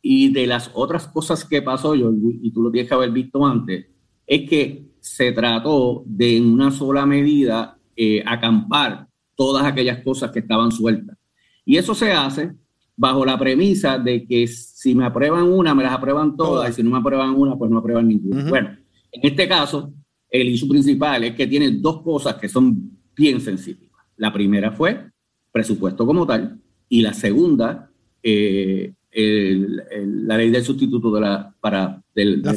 Y 0.00 0.32
de 0.32 0.46
las 0.46 0.70
otras 0.72 1.08
cosas 1.08 1.44
que 1.44 1.62
pasó, 1.62 1.96
yo, 1.96 2.12
y 2.14 2.52
tú 2.52 2.62
lo 2.62 2.70
tienes 2.70 2.88
que 2.88 2.94
haber 2.94 3.10
visto 3.10 3.44
antes, 3.44 3.86
es 4.24 4.48
que 4.48 4.85
se 5.06 5.30
trató 5.30 6.02
de 6.04 6.36
en 6.36 6.46
una 6.46 6.72
sola 6.72 7.06
medida 7.06 7.78
eh, 7.94 8.22
acampar 8.26 9.06
todas 9.36 9.64
aquellas 9.64 10.02
cosas 10.02 10.32
que 10.32 10.40
estaban 10.40 10.72
sueltas. 10.72 11.16
Y 11.64 11.76
eso 11.76 11.94
se 11.94 12.10
hace 12.10 12.52
bajo 12.96 13.24
la 13.24 13.38
premisa 13.38 13.98
de 13.98 14.26
que 14.26 14.48
si 14.48 14.94
me 14.94 15.04
aprueban 15.04 15.44
una, 15.44 15.74
me 15.74 15.84
las 15.84 15.92
aprueban 15.92 16.36
todas, 16.36 16.70
y 16.70 16.72
si 16.72 16.82
no 16.82 16.90
me 16.90 16.98
aprueban 16.98 17.30
una, 17.30 17.56
pues 17.56 17.70
no 17.70 17.78
aprueban 17.78 18.08
ninguna. 18.08 18.48
Bueno, 18.48 18.76
en 19.12 19.30
este 19.30 19.46
caso, 19.46 19.92
el 20.28 20.48
issue 20.48 20.68
principal 20.68 21.22
es 21.24 21.34
que 21.34 21.46
tiene 21.46 21.70
dos 21.70 22.02
cosas 22.02 22.34
que 22.34 22.48
son 22.48 22.98
bien 23.14 23.40
sensitivas. 23.40 24.02
La 24.16 24.32
primera 24.32 24.72
fue 24.72 25.10
presupuesto 25.52 26.04
como 26.04 26.26
tal 26.26 26.58
y 26.88 27.00
la 27.00 27.14
segunda, 27.14 27.90
eh, 28.22 28.92
la 29.12 30.36
ley 30.36 30.50
del 30.50 30.64
sustituto 30.64 31.14
de 31.14 31.20
la, 31.20 31.54
para, 31.60 32.02
del, 32.14 32.42
la 32.42 32.54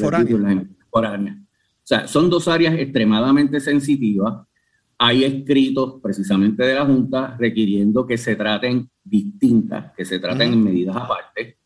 foránea. 0.89 1.45
Sea, 1.89 2.08
son 2.08 2.30
dos 2.30 2.47
áreas 2.47 2.75
extremadamente 2.78 3.60
sensitivas. 3.60 4.45
Hay 4.99 5.23
escritos 5.23 5.95
precisamente 6.04 6.63
de 6.63 6.75
la 6.75 6.86
Junta 6.86 7.36
requiriendo 7.39 8.06
que 8.06 8.17
se 8.17 8.36
traten 8.36 8.89
distintas, 9.04 9.91
que 9.97 10.06
se 10.06 10.19
traten 10.19 10.54
en 10.54 10.63
medidas 10.63 10.95
aparte. 10.95 11.58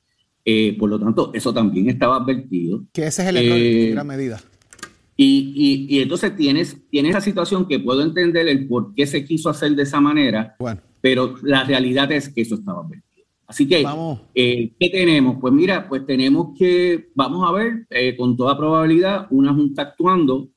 Eh, 0.45 0.77
por 0.77 0.89
lo 0.89 0.99
tanto, 0.99 1.31
eso 1.33 1.53
también 1.53 1.89
estaba 1.89 2.17
advertido. 2.17 2.85
Que 2.93 3.07
ese 3.07 3.23
es 3.23 3.27
el 3.27 3.37
error 3.37 3.57
en 3.57 3.91
gran 3.91 4.07
medida. 4.07 4.41
Y, 5.17 5.53
y, 5.89 5.97
y, 5.97 6.01
entonces 6.01 6.35
tienes, 6.35 6.77
tienes 6.89 7.11
esa 7.11 7.21
situación 7.21 7.67
que 7.67 7.79
puedo 7.79 8.01
entender 8.01 8.47
el 8.47 8.67
por 8.67 8.93
qué 8.95 9.05
se 9.05 9.25
quiso 9.25 9.49
hacer 9.49 9.75
de 9.75 9.83
esa 9.83 9.99
manera, 9.99 10.55
bueno. 10.57 10.81
pero 11.01 11.35
la 11.43 11.63
realidad 11.63 12.11
es 12.11 12.29
que 12.29 12.41
eso 12.41 12.55
estaba 12.55 12.81
advertido. 12.81 13.12
Así 13.53 13.67
que, 13.67 13.85
eh, 14.33 14.73
¿qué 14.79 14.89
tenemos? 14.89 15.37
Pues 15.39 15.53
mira, 15.53 15.87
pues 15.87 16.07
tenemos 16.07 16.57
que, 16.57 17.11
vamos 17.13 17.47
a 17.47 17.51
ver, 17.51 17.85
eh, 17.91 18.17
con 18.17 18.35
toda 18.35 18.57
probabilidad, 18.57 19.27
una 19.29 19.53
junta 19.53 19.83
actuando. 19.83 20.49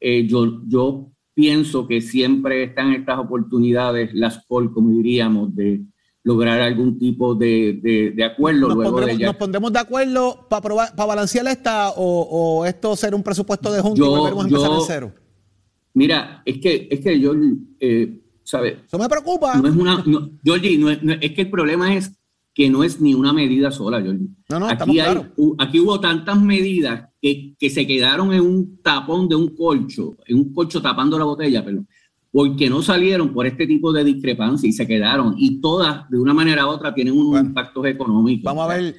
Eh, 0.00 0.26
yo, 0.26 0.62
yo 0.66 1.10
pienso 1.34 1.86
que 1.86 2.00
siempre 2.00 2.62
están 2.62 2.94
estas 2.94 3.18
oportunidades, 3.18 4.14
las 4.14 4.46
call, 4.48 4.72
como 4.72 4.88
diríamos, 4.88 5.54
de 5.54 5.82
lograr 6.22 6.62
algún 6.62 6.98
tipo 6.98 7.34
de, 7.34 8.14
de, 8.16 8.24
acuerdo. 8.24 8.68
¿Nos, 8.68 8.76
luego 8.76 8.92
pondremos, 8.92 9.18
de 9.18 9.26
¿Nos 9.26 9.36
pondremos 9.36 9.72
de 9.74 9.78
acuerdo 9.80 10.46
para 10.48 10.62
para 10.96 11.06
balancear 11.06 11.46
esta 11.48 11.90
o, 11.90 12.22
o, 12.30 12.64
esto 12.64 12.96
ser 12.96 13.14
un 13.14 13.22
presupuesto 13.22 13.70
de 13.70 13.82
junta 13.82 14.00
y 14.00 14.08
volvemos 14.08 14.42
a 14.42 14.48
empezar 14.48 14.70
de 14.70 14.80
cero? 14.86 15.14
Mira, 15.92 16.42
es 16.46 16.58
que, 16.60 16.88
es 16.90 17.00
que 17.00 17.20
yo, 17.20 17.34
eh, 17.78 18.22
¿sabes? 18.42 18.78
Eso 18.86 18.98
me 18.98 19.06
preocupa. 19.06 19.54
No 19.56 19.68
es 19.68 19.76
una, 19.76 20.02
no, 20.06 20.30
Georgie, 20.42 20.78
no 20.78 20.88
es, 20.88 20.98
es 21.20 21.32
que 21.32 21.42
el 21.42 21.50
problema 21.50 21.94
es 21.94 22.17
que 22.58 22.68
no 22.68 22.82
es 22.82 23.00
ni 23.00 23.14
una 23.14 23.32
medida 23.32 23.70
sola, 23.70 24.02
Jordi. 24.04 24.28
No, 24.48 24.58
no, 24.58 24.66
aquí, 24.66 24.98
hay, 24.98 25.16
aquí 25.58 25.78
hubo 25.78 26.00
tantas 26.00 26.42
medidas 26.42 27.08
que, 27.22 27.54
que, 27.56 27.70
se 27.70 27.86
quedaron 27.86 28.32
en 28.32 28.40
un 28.40 28.82
tapón 28.82 29.28
de 29.28 29.36
un 29.36 29.54
colcho, 29.54 30.16
en 30.26 30.38
un 30.38 30.52
colcho 30.52 30.82
tapando 30.82 31.16
la 31.16 31.24
botella, 31.24 31.64
pero 31.64 31.84
porque 32.32 32.68
no 32.68 32.82
salieron 32.82 33.32
por 33.32 33.46
este 33.46 33.64
tipo 33.64 33.92
de 33.92 34.02
discrepancia 34.02 34.68
y 34.68 34.72
se 34.72 34.88
quedaron. 34.88 35.36
Y 35.38 35.60
todas, 35.60 36.10
de 36.10 36.18
una 36.18 36.34
manera 36.34 36.66
u 36.66 36.70
otra, 36.70 36.92
tienen 36.92 37.14
unos 37.14 37.30
bueno, 37.30 37.48
impactos 37.48 37.86
económicos. 37.86 38.42
Vamos 38.42 38.68
a 38.68 38.74
ver. 38.74 38.96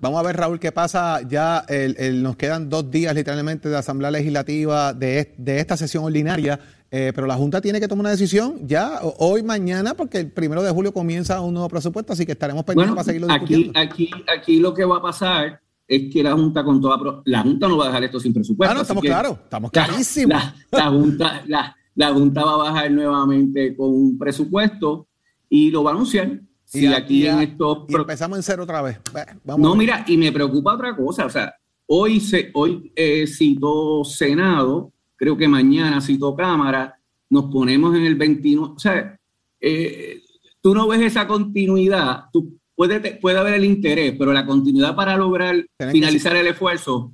Vamos 0.00 0.18
a 0.20 0.22
ver, 0.22 0.36
Raúl, 0.38 0.58
qué 0.58 0.72
pasa. 0.72 1.20
Ya 1.28 1.64
el, 1.68 1.96
el, 1.98 2.22
nos 2.22 2.36
quedan 2.36 2.70
dos 2.70 2.90
días 2.90 3.14
literalmente 3.14 3.68
de 3.68 3.76
Asamblea 3.76 4.10
Legislativa 4.10 4.94
de, 4.94 5.34
de 5.36 5.60
esta 5.60 5.76
sesión 5.76 6.04
ordinaria. 6.04 6.58
Eh, 6.90 7.12
pero 7.14 7.26
la 7.26 7.34
Junta 7.34 7.60
tiene 7.60 7.80
que 7.80 7.88
tomar 7.88 8.04
una 8.04 8.10
decisión 8.10 8.66
ya 8.66 9.00
hoy, 9.18 9.42
mañana, 9.42 9.94
porque 9.94 10.18
el 10.18 10.30
primero 10.30 10.62
de 10.62 10.70
julio 10.70 10.92
comienza 10.92 11.40
un 11.40 11.54
nuevo 11.54 11.68
presupuesto, 11.68 12.12
así 12.12 12.24
que 12.24 12.32
estaremos 12.32 12.64
pendientes 12.64 12.90
bueno, 12.90 12.94
para 12.94 13.04
seguirlo 13.04 13.26
discutiendo. 13.28 13.78
Aquí, 13.78 14.10
aquí 14.32 14.60
lo 14.60 14.72
que 14.72 14.84
va 14.84 14.98
a 14.98 15.02
pasar 15.02 15.60
es 15.88 16.12
que 16.12 16.22
la 16.22 16.32
Junta 16.32 16.64
con 16.64 16.80
toda 16.80 17.22
la 17.24 17.42
Junta 17.42 17.68
no 17.68 17.76
va 17.76 17.84
a 17.84 17.88
dejar 17.88 18.04
esto 18.04 18.20
sin 18.20 18.32
presupuesto. 18.32 18.70
Ah, 18.70 18.74
no, 18.74 18.82
estamos 18.82 19.02
claros, 19.02 19.38
estamos 19.44 19.70
clarísimos. 19.70 20.30
La, 20.30 20.54
la, 20.70 20.78
la, 20.78 20.90
Junta, 20.90 21.42
la, 21.46 21.76
la, 21.94 22.12
Junta 22.12 22.44
va 22.44 22.52
a 22.52 22.56
bajar 22.56 22.90
nuevamente 22.90 23.76
con 23.76 23.88
un 23.88 24.18
presupuesto 24.18 25.08
y 25.48 25.70
lo 25.70 25.82
va 25.82 25.90
a 25.90 25.94
anunciar. 25.94 26.40
Y, 26.72 26.78
si 26.80 26.86
aquí 26.86 27.26
en 27.26 27.40
estos 27.40 27.84
y 27.88 27.94
empezamos 27.94 28.38
en 28.38 28.42
cero 28.42 28.64
otra 28.64 28.82
vez. 28.82 28.98
Vamos 29.44 29.60
no, 29.60 29.76
mira, 29.76 30.04
y 30.06 30.16
me 30.16 30.32
preocupa 30.32 30.74
otra 30.74 30.96
cosa, 30.96 31.26
o 31.26 31.30
sea, 31.30 31.54
hoy 31.86 32.20
se 32.20 32.50
hoy 32.54 32.92
eh, 32.96 33.26
citó 33.26 34.04
Senado, 34.04 34.92
creo 35.16 35.36
que 35.36 35.48
mañana 35.48 36.00
citó 36.00 36.34
Cámara, 36.36 36.98
nos 37.30 37.46
ponemos 37.46 37.96
en 37.96 38.04
el 38.04 38.14
29, 38.14 38.74
o 38.76 38.78
sea, 38.78 39.18
eh, 39.60 40.22
tú 40.60 40.74
no 40.74 40.86
ves 40.86 41.00
esa 41.00 41.26
continuidad, 41.26 42.24
tú 42.32 42.58
puede, 42.74 43.00
puede 43.16 43.38
haber 43.38 43.54
el 43.54 43.64
interés, 43.64 44.14
pero 44.18 44.32
la 44.32 44.46
continuidad 44.46 44.94
para 44.94 45.16
lograr 45.16 45.64
Tienen 45.76 45.92
finalizar 45.92 46.32
que, 46.32 46.40
el 46.40 46.46
esfuerzo. 46.48 47.12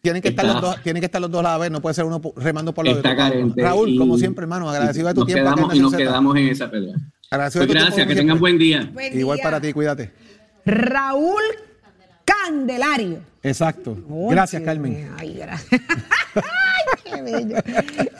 Tienen 0.00 0.22
que, 0.22 0.28
está, 0.28 0.42
estar 0.42 0.54
los 0.54 0.62
dos, 0.62 0.82
tienen 0.82 1.00
que 1.00 1.06
estar 1.06 1.20
los 1.20 1.30
dos 1.30 1.40
a 1.40 1.42
la 1.42 1.58
vez, 1.58 1.70
no 1.70 1.82
puede 1.82 1.94
ser 1.94 2.04
uno 2.04 2.20
remando 2.36 2.72
por 2.72 2.86
los 2.86 2.96
está 2.96 3.14
carente, 3.14 3.62
Raúl, 3.62 3.98
como 3.98 4.16
siempre, 4.16 4.44
hermano, 4.44 4.70
agradecido 4.70 5.08
de 5.08 5.14
tu 5.14 5.20
nos 5.20 5.26
tiempo. 5.26 5.44
Quedamos, 5.44 5.74
y 5.74 5.80
nos 5.80 5.94
quedamos 5.94 6.36
en 6.36 6.48
esa 6.48 6.70
pelea. 6.70 6.94
Agradecido 7.30 7.66
pues 7.66 7.78
gracias, 7.78 8.06
que 8.06 8.14
tengan 8.14 8.38
buen 8.38 8.58
día. 8.58 8.90
buen 8.92 9.18
Igual 9.18 9.36
día. 9.36 9.44
para 9.44 9.60
ti, 9.60 9.72
cuídate. 9.72 10.12
Raúl 10.64 11.42
Candelario. 12.30 13.18
Exacto. 13.42 13.96
Gracias, 14.30 14.62
Carmen. 14.62 15.10
Ay, 15.18 15.34
gracias. 15.34 15.80
Ay, 16.34 17.02
qué 17.04 17.22
bello. 17.22 17.56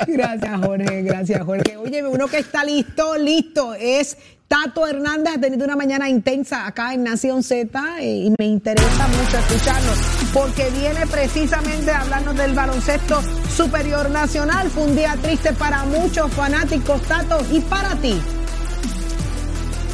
Gracias, 0.07 0.61
Jorge. 0.64 1.03
Gracias, 1.03 1.44
Jorge. 1.44 1.77
Oye, 1.77 2.07
uno 2.07 2.27
que 2.27 2.38
está 2.38 2.64
listo, 2.64 3.16
listo, 3.18 3.75
es 3.75 4.16
Tato 4.49 4.87
Hernández. 4.87 5.35
Ha 5.37 5.40
tenido 5.40 5.64
una 5.64 5.77
mañana 5.77 6.09
intensa 6.09 6.66
acá 6.66 6.94
en 6.94 7.05
Nación 7.05 7.42
Z 7.42 8.01
eh, 8.01 8.07
y 8.07 8.35
me 8.38 8.46
interesa 8.46 9.09
mucho 9.09 9.38
escucharlo 9.38 9.92
porque 10.33 10.70
viene 10.70 11.07
precisamente 11.07 11.90
a 11.90 12.01
hablarnos 12.01 12.37
del 12.37 12.55
baloncesto 12.55 13.20
superior 13.55 14.11
nacional. 14.11 14.70
Fue 14.70 14.85
un 14.85 14.96
día 14.96 15.16
triste 15.23 15.53
para 15.53 15.85
muchos 15.85 16.33
fanáticos, 16.33 17.03
Tato, 17.03 17.38
y 17.53 17.61
para 17.61 17.94
ti. 17.96 18.20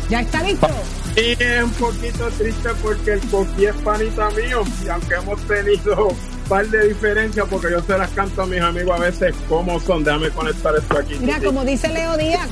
¿Ya 0.09 0.21
está 0.21 0.43
listo? 0.43 0.69
Sí, 1.17 1.35
es 1.39 1.65
un 1.65 1.71
poquito 1.71 2.29
triste 2.37 2.69
porque 2.83 3.15
el 3.15 3.21
coquí 3.31 3.65
es 3.65 3.75
panita 3.77 4.29
mío 4.33 4.63
y 4.85 4.89
aunque 4.89 5.15
hemos 5.15 5.41
tenido 5.47 6.09
un 6.09 6.17
par 6.47 6.67
de 6.69 6.89
diferencias 6.89 7.47
porque 7.49 7.71
yo 7.71 7.81
se 7.81 7.97
las 7.97 8.11
canto 8.11 8.43
a 8.43 8.47
mis 8.47 8.61
amigos 8.61 9.01
a 9.01 9.03
veces 9.03 9.35
cómo 9.49 9.81
son, 9.81 10.05
déjame 10.05 10.29
conectar 10.29 10.75
esto 10.77 10.99
aquí. 10.99 11.15
Mira, 11.19 11.41
como 11.41 11.65
dice 11.65 11.89
Leo 11.89 12.19
Díaz, 12.19 12.47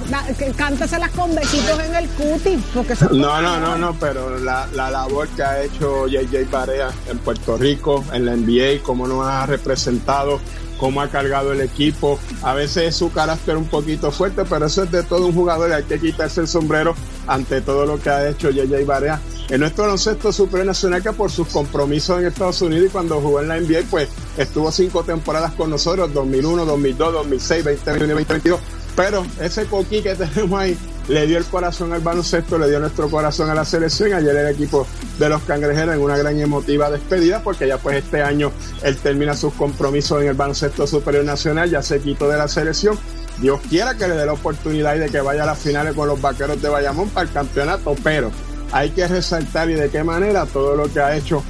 cántaselas 0.57 1.11
con 1.11 1.35
besitos 1.35 1.79
en 1.79 1.95
el 1.95 2.09
cuti. 2.09 2.59
Porque 2.73 2.97
son 2.97 3.21
no, 3.21 3.43
no, 3.43 3.61
no, 3.61 3.77
no, 3.77 3.95
pero 4.01 4.39
la, 4.39 4.67
la 4.73 4.91
labor 4.91 5.29
que 5.29 5.43
ha 5.43 5.63
hecho 5.63 6.07
JJ 6.07 6.51
Barea 6.51 6.91
en 7.11 7.19
Puerto 7.19 7.59
Rico, 7.59 8.03
en 8.15 8.25
la 8.25 8.35
NBA, 8.35 8.83
cómo 8.83 9.07
nos 9.07 9.27
ha 9.27 9.45
representado 9.45 10.41
cómo 10.79 11.01
ha 11.01 11.09
cargado 11.09 11.53
el 11.53 11.61
equipo. 11.61 12.19
A 12.43 12.55
veces 12.55 12.89
es 12.89 12.97
su 12.97 13.13
carácter 13.13 13.57
un 13.57 13.67
poquito 13.67 14.11
fuerte, 14.11 14.45
pero 14.45 14.67
eso 14.67 14.83
es 14.83 14.91
de 14.91 15.03
todo 15.03 15.27
un 15.27 15.35
jugador 15.35 15.71
y 15.71 15.73
hay 15.73 15.85
que 15.85 15.99
quitarse 15.99 16.41
el 16.41 16.49
sombrero 16.49 16.95
ante 17.27 17.61
todo 17.61 17.87
lo 17.87 18.01
que 18.01 18.11
ha 18.11 18.29
hecho 18.29 18.51
JJ 18.51 18.85
Barea 18.85 19.21
en 19.49 19.61
nuestro 19.61 19.85
baloncesto 19.85 20.33
superior 20.33 20.67
nacional 20.67 21.03
que 21.03 21.13
por 21.13 21.31
sus 21.31 21.49
compromisos 21.49 22.19
en 22.19 22.27
Estados 22.27 22.63
Unidos 22.63 22.87
y 22.87 22.91
cuando 22.91 23.21
jugó 23.21 23.41
en 23.41 23.49
la 23.49 23.61
NBA 23.61 23.83
pues 23.91 24.09
estuvo 24.39 24.71
cinco 24.73 25.05
temporadas 25.05 25.53
con 25.53 25.71
nosotros 25.71 26.13
2001, 26.13 26.65
2002, 26.65 27.13
2006, 27.13 27.65
2021 27.65 28.05
y 28.05 28.09
2022 28.09 28.61
pero 28.97 29.27
ese 29.41 29.67
coquí 29.67 30.03
que 30.03 30.15
tenemos 30.15 30.59
ahí 30.59 30.79
le 31.09 31.27
dio 31.27 31.39
el 31.39 31.45
corazón 31.45 31.93
al 31.93 32.01
baloncesto, 32.01 32.59
le 32.59 32.69
dio 32.69 32.81
nuestro 32.81 33.09
corazón 33.09 33.51
a 33.51 33.55
la 33.55 33.65
selección. 33.65 34.13
Ayer 34.13 34.35
el 34.37 34.49
equipo 34.49 34.87
de 35.19 35.29
los 35.29 35.43
cangrejeros 35.43 35.95
en 35.95 36.01
una 36.01 36.17
gran 36.17 36.39
emotiva 36.39 36.91
despedida, 36.91 37.43
porque 37.43 37.69
ya 37.69 37.79
pues 37.79 37.97
este 37.97 38.23
año 38.23 38.53
él 38.83 38.97
termina 38.97 39.35
sus 39.35 39.53
compromisos 39.55 40.23
en 40.23 40.29
el 40.29 40.35
baloncesto 40.35 40.87
superior 40.87 41.25
nacional, 41.25 41.71
ya 41.71 41.83
se 41.83 42.01
quitó 42.01 42.29
de 42.29 42.39
la 42.39 42.49
selección. 42.49 42.99
Dios 43.39 43.61
quiera 43.69 43.95
que 43.95 44.07
le 44.07 44.15
dé 44.15 44.27
la 44.27 44.33
oportunidad 44.33 44.95
y 44.95 45.01
de 45.01 45.09
que 45.09 45.21
vaya 45.21 45.43
a 45.43 45.47
las 45.47 45.59
finales 45.59 45.95
con 45.95 46.07
los 46.07 46.21
vaqueros 46.21 46.61
de 46.63 46.69
Bayamón 46.69 47.09
para 47.09 47.27
el 47.27 47.33
campeonato, 47.33 47.97
pero 48.03 48.31
hay 48.73 48.91
que 48.91 49.07
resaltar 49.07 49.69
y 49.71 49.75
de 49.75 49.91
qué 49.91 50.05
manera 50.05 50.47
todo 50.47 50.77
lo 50.77 50.93
que 50.93 51.01
ha 51.01 51.17
hecho 51.17 51.43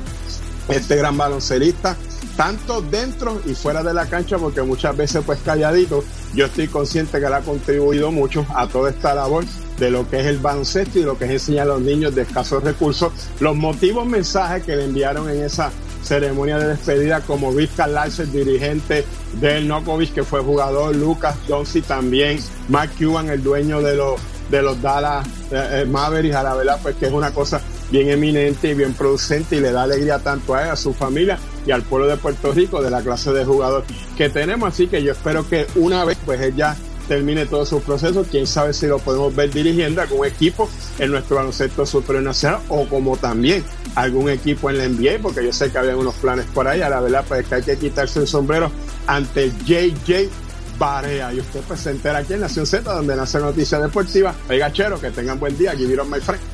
este 0.68 0.96
gran 0.96 1.16
baloncelista 1.16 1.96
tanto 2.36 2.82
dentro 2.82 3.40
y 3.46 3.54
fuera 3.54 3.82
de 3.82 3.94
la 3.94 4.06
cancha, 4.06 4.38
porque 4.38 4.62
muchas 4.62 4.96
veces 4.96 5.22
pues 5.24 5.38
calladito, 5.44 6.04
yo 6.34 6.46
estoy 6.46 6.68
consciente 6.68 7.20
que 7.20 7.26
él 7.26 7.32
ha 7.32 7.40
contribuido 7.40 8.10
mucho 8.10 8.46
a 8.54 8.66
toda 8.66 8.90
esta 8.90 9.14
labor 9.14 9.44
de 9.78 9.90
lo 9.90 10.08
que 10.08 10.20
es 10.20 10.26
el 10.26 10.38
baloncesto 10.38 10.98
y 10.98 11.02
lo 11.02 11.18
que 11.18 11.24
es 11.26 11.30
enseñar 11.32 11.62
a 11.62 11.74
los 11.74 11.80
niños 11.80 12.14
de 12.14 12.22
escasos 12.22 12.62
recursos, 12.62 13.12
los 13.40 13.56
motivos, 13.56 14.06
mensajes 14.06 14.64
que 14.64 14.76
le 14.76 14.84
enviaron 14.84 15.28
en 15.30 15.42
esa 15.42 15.70
ceremonia 16.02 16.58
de 16.58 16.68
despedida, 16.68 17.20
como 17.20 17.52
Vizca 17.52 17.86
Larsen, 17.86 18.30
dirigente 18.30 19.04
del 19.40 19.66
Nokovic, 19.66 20.12
que 20.12 20.22
fue 20.22 20.40
jugador, 20.40 20.94
Lucas 20.94 21.34
Donsi 21.48 21.80
también, 21.80 22.38
Mark 22.68 22.90
Cuban, 22.98 23.30
el 23.30 23.42
dueño 23.42 23.80
de 23.80 23.96
los 23.96 24.20
de 24.50 24.60
los 24.60 24.80
Dallas 24.82 25.26
eh, 25.50 25.86
Mavericks, 25.88 26.36
a 26.36 26.42
la 26.42 26.54
verdad, 26.54 26.78
pues 26.82 26.96
que 26.96 27.06
es 27.06 27.12
una 27.12 27.32
cosa 27.32 27.62
bien 27.90 28.10
eminente 28.10 28.68
y 28.68 28.74
bien 28.74 28.92
producente 28.92 29.56
y 29.56 29.60
le 29.60 29.72
da 29.72 29.84
alegría 29.84 30.18
tanto 30.18 30.54
a 30.54 30.64
él, 30.64 30.70
a 30.70 30.76
su 30.76 30.92
familia 30.92 31.38
y 31.66 31.70
al 31.70 31.82
pueblo 31.82 32.06
de 32.06 32.16
Puerto 32.16 32.52
Rico 32.52 32.82
de 32.82 32.90
la 32.90 33.02
clase 33.02 33.32
de 33.32 33.44
jugador 33.44 33.84
que 34.16 34.28
tenemos. 34.28 34.72
Así 34.72 34.86
que 34.86 35.02
yo 35.02 35.12
espero 35.12 35.48
que 35.48 35.66
una 35.76 36.04
vez 36.04 36.18
pues 36.24 36.40
él 36.40 36.54
ya 36.56 36.76
termine 37.08 37.46
todo 37.46 37.66
su 37.66 37.82
proceso, 37.82 38.24
quién 38.30 38.46
sabe 38.46 38.72
si 38.72 38.86
lo 38.86 38.98
podemos 38.98 39.34
ver 39.34 39.50
dirigiendo 39.50 40.00
algún 40.00 40.26
equipo 40.26 40.68
en 40.98 41.10
nuestro 41.10 41.36
baloncesto 41.36 41.84
superior 41.84 42.24
nacional 42.24 42.60
o 42.68 42.86
como 42.88 43.16
también 43.16 43.62
algún 43.94 44.30
equipo 44.30 44.70
en 44.70 44.78
la 44.78 44.88
NBA, 44.88 45.18
porque 45.20 45.44
yo 45.44 45.52
sé 45.52 45.70
que 45.70 45.78
había 45.78 45.96
unos 45.96 46.14
planes 46.14 46.46
por 46.54 46.66
ahí, 46.66 46.80
a 46.80 46.88
la 46.88 47.00
verdad 47.00 47.24
pues 47.28 47.46
que 47.46 47.56
hay 47.56 47.62
que 47.62 47.76
quitarse 47.76 48.20
el 48.20 48.26
sombrero 48.26 48.70
ante 49.06 49.52
JJ 49.66 50.30
Barea. 50.78 51.32
Y 51.32 51.40
usted 51.40 51.60
pues 51.66 51.80
se 51.80 51.90
entera 51.90 52.18
aquí 52.18 52.34
en 52.34 52.40
Nación 52.40 52.66
Z, 52.66 52.92
donde 52.92 53.14
nace 53.14 53.38
Noticias 53.38 53.80
Deportivas. 53.80 54.34
Oiga, 54.48 54.72
chero, 54.72 55.00
que 55.00 55.10
tengan 55.10 55.38
buen 55.38 55.56
día. 55.56 55.72
Give 55.72 55.92
it 55.92 56.00
on 56.00 56.10
my 56.10 56.20
friend. 56.20 56.53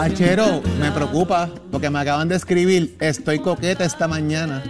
Achero, 0.00 0.62
me 0.78 0.92
preocupa 0.92 1.50
porque 1.72 1.90
me 1.90 1.98
acaban 1.98 2.28
de 2.28 2.36
escribir, 2.36 2.96
estoy 3.00 3.40
coqueta 3.40 3.84
esta 3.84 4.06
mañana. 4.06 4.62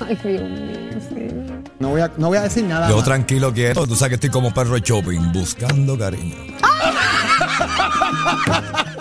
Ay, 0.00 0.16
Dios 0.22 0.48
mío, 0.48 1.00
sí. 1.08 1.26
No 1.80 1.88
voy 1.88 2.00
a, 2.00 2.12
no 2.16 2.28
voy 2.28 2.38
a 2.38 2.42
decir 2.42 2.62
nada. 2.62 2.88
Yo 2.88 2.96
más. 2.96 3.04
tranquilo 3.04 3.52
quiero. 3.52 3.88
Tú 3.88 3.96
sabes 3.96 4.10
que 4.10 4.14
estoy 4.14 4.30
como 4.30 4.54
perro 4.54 4.74
de 4.74 4.80
shopping, 4.80 5.32
buscando 5.32 5.98
cariño. 5.98 6.36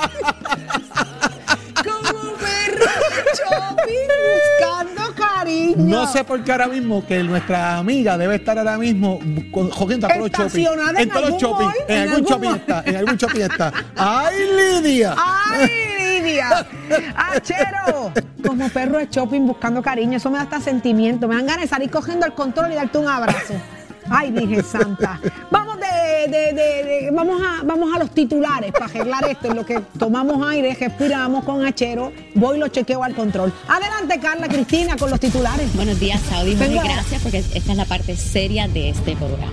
cariño. 5.74 6.00
No 6.00 6.08
sé 6.08 6.24
por 6.24 6.44
qué 6.44 6.52
ahora 6.52 6.68
mismo 6.68 7.06
que 7.06 7.24
nuestra 7.24 7.78
amiga 7.78 8.18
debe 8.18 8.36
estar 8.36 8.58
ahora 8.58 8.78
mismo 8.78 9.20
jodiendo 9.72 10.08
a 10.08 10.10
todos 10.10 10.22
los 10.22 10.32
shopping. 10.32 10.66
En 10.98 11.10
todos 11.10 11.30
los 11.30 11.42
shopping. 11.42 11.66
mall, 11.66 11.74
En, 11.88 11.96
en 11.98 12.02
algún 12.02 12.16
algún 12.16 12.28
shopping 12.30 12.50
mall. 12.50 12.58
está. 12.60 12.84
En 12.86 12.96
algún 12.96 13.18
shopping 13.18 13.42
está. 13.42 13.74
¡Ay, 13.96 14.36
Lidia! 14.82 15.16
¡Ay, 15.18 15.70
Lidia! 16.22 16.68
¡Achero! 17.16 18.12
Como 18.46 18.70
perro 18.70 18.98
de 19.00 19.08
shopping 19.10 19.42
buscando 19.48 19.82
cariño. 19.82 20.18
Eso 20.18 20.30
me 20.30 20.38
da 20.38 20.44
hasta 20.44 20.60
sentimiento. 20.62 21.28
Me 21.28 21.36
dan 21.36 21.46
ganas 21.46 21.62
de 21.62 21.68
salir 21.68 21.90
cogiendo 21.90 22.26
el 22.26 22.34
control 22.34 22.72
y 22.72 22.76
darte 22.76 22.98
un 22.98 23.08
abrazo. 23.08 23.54
Ay, 24.10 24.32
Virgen 24.32 24.64
Santa. 24.64 25.20
Vamos 25.52 25.78
de, 25.80 26.32
de- 26.32 26.54
de- 26.54 26.84
de- 26.84 27.12
vamos 27.12 27.42
a, 27.42 27.64
vamos 27.64 27.94
a 27.96 28.00
los 28.00 28.12
titulares 28.12 28.72
para 28.72 28.86
arreglar 28.86 29.30
esto. 29.30 29.48
En 29.50 29.56
lo 29.56 29.66
que 29.66 29.80
tomamos 30.00 30.46
aire, 30.48 30.76
respiramos 30.80 31.44
con 31.44 31.66
Achero, 31.66 32.12
voy 32.36 32.58
y 32.58 32.60
lo 32.60 32.68
chequeo 32.70 33.04
al 33.04 33.16
control. 33.16 33.54
Adelante, 33.68 34.20
Carla 34.20 34.48
Cristina, 34.48 34.96
con 34.98 35.10
los 35.10 35.20
titulares. 35.20 35.74
Buenos 35.76 36.00
días, 36.00 36.22
Saudi. 36.30 36.56
Venga. 36.56 36.84
gracias 36.84 37.22
porque 37.22 37.40
esta 37.40 37.72
es 37.72 37.78
la 37.78 37.86
parte 37.86 38.16
seria 38.16 38.68
de 38.68 38.90
este 38.90 39.16
programa. 39.16 39.52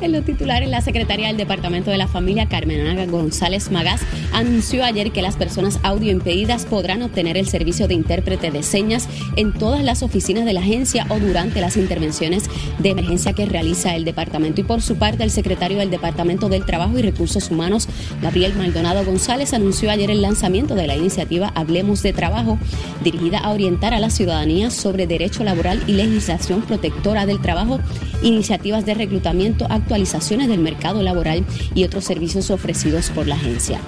En 0.00 0.12
los 0.12 0.24
titulares, 0.24 0.68
la 0.68 0.80
secretaria 0.80 1.28
del 1.28 1.36
Departamento 1.36 1.90
de 1.90 1.98
la 1.98 2.08
Familia, 2.08 2.48
Carmen 2.48 2.86
Ana 2.86 3.06
González 3.06 3.70
Magás, 3.70 4.00
anunció 4.32 4.84
ayer 4.84 5.12
que 5.12 5.22
las 5.22 5.36
personas 5.36 5.78
audioimpedidas 5.82 6.66
podrán 6.66 7.02
obtener 7.02 7.36
el 7.36 7.48
servicio 7.48 7.88
de 7.88 7.94
intérprete 7.94 8.50
de 8.50 8.62
señas 8.62 9.08
en 9.36 9.52
todas 9.52 9.82
las 9.82 10.02
oficinas 10.02 10.44
de 10.44 10.52
la 10.52 10.60
agencia 10.60 11.06
o 11.08 11.18
durante 11.18 11.60
las 11.60 11.76
intervenciones 11.76 12.44
de 12.78 12.90
emergencia 12.90 13.32
que 13.32 13.46
realiza 13.46 13.94
el 13.94 14.04
departamento. 14.04 14.60
Y 14.60 14.64
por 14.64 14.82
su 14.82 14.96
parte, 14.96 15.24
el 15.24 15.30
secretario 15.30 15.78
del 15.78 15.90
Departamento 15.90 16.48
del 16.48 16.64
Trabajo 16.64 16.98
y 16.98 17.02
Recursos 17.02 17.50
Humanos, 17.50 17.88
Gabriel 18.22 18.54
Maldonado 18.54 19.04
González, 19.04 19.54
anunció 19.54 19.90
ayer 19.90 20.10
el 20.10 20.22
lanzamiento 20.22 20.74
de 20.74 20.86
la 20.86 20.96
iniciativa 20.96 21.52
Hablemos 21.54 22.02
de 22.02 22.12
Trabajo, 22.12 22.58
dirigida 23.02 23.38
a 23.38 23.50
orientar 23.50 23.94
a 23.94 24.00
la 24.00 24.10
ciudadanía 24.10 24.70
sobre 24.70 25.06
derecho 25.06 25.44
laboral 25.44 25.82
y 25.86 25.92
legislación 25.92 26.62
protectora 26.62 27.26
del 27.26 27.40
trabajo, 27.40 27.80
iniciativas 28.22 28.84
de 28.86 28.94
reclutamiento, 28.94 29.53
actualizaciones 29.68 30.48
del 30.48 30.60
mercado 30.60 31.02
laboral 31.02 31.44
y 31.74 31.84
otros 31.84 32.04
servicios 32.04 32.50
ofrecidos 32.50 33.10
por 33.10 33.26
la 33.26 33.36
agencia. 33.36 33.80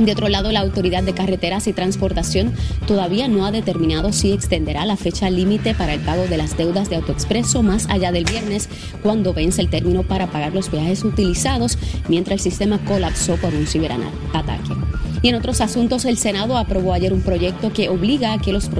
De 0.00 0.12
otro 0.12 0.30
lado, 0.30 0.50
la 0.50 0.60
Autoridad 0.60 1.02
de 1.02 1.12
Carreteras 1.12 1.66
y 1.66 1.74
Transportación 1.74 2.54
todavía 2.86 3.28
no 3.28 3.44
ha 3.44 3.50
determinado 3.50 4.12
si 4.14 4.32
extenderá 4.32 4.86
la 4.86 4.96
fecha 4.96 5.28
límite 5.28 5.74
para 5.74 5.92
el 5.92 6.00
pago 6.00 6.26
de 6.26 6.38
las 6.38 6.56
deudas 6.56 6.88
de 6.88 6.96
AutoExpreso 6.96 7.62
más 7.62 7.86
allá 7.90 8.10
del 8.10 8.24
viernes, 8.24 8.70
cuando 9.02 9.34
vence 9.34 9.60
el 9.60 9.68
término 9.68 10.02
para 10.02 10.30
pagar 10.30 10.54
los 10.54 10.70
viajes 10.70 11.04
utilizados, 11.04 11.76
mientras 12.08 12.36
el 12.36 12.50
sistema 12.50 12.78
colapsó 12.86 13.36
por 13.36 13.52
un 13.52 13.66
ciberataque. 13.66 14.72
Y 15.20 15.28
en 15.28 15.34
otros 15.34 15.60
asuntos, 15.60 16.06
el 16.06 16.16
Senado 16.16 16.56
aprobó 16.56 16.94
ayer 16.94 17.12
un 17.12 17.20
proyecto 17.20 17.70
que 17.70 17.90
obliga 17.90 18.32
a 18.32 18.38
que 18.38 18.54
los 18.54 18.70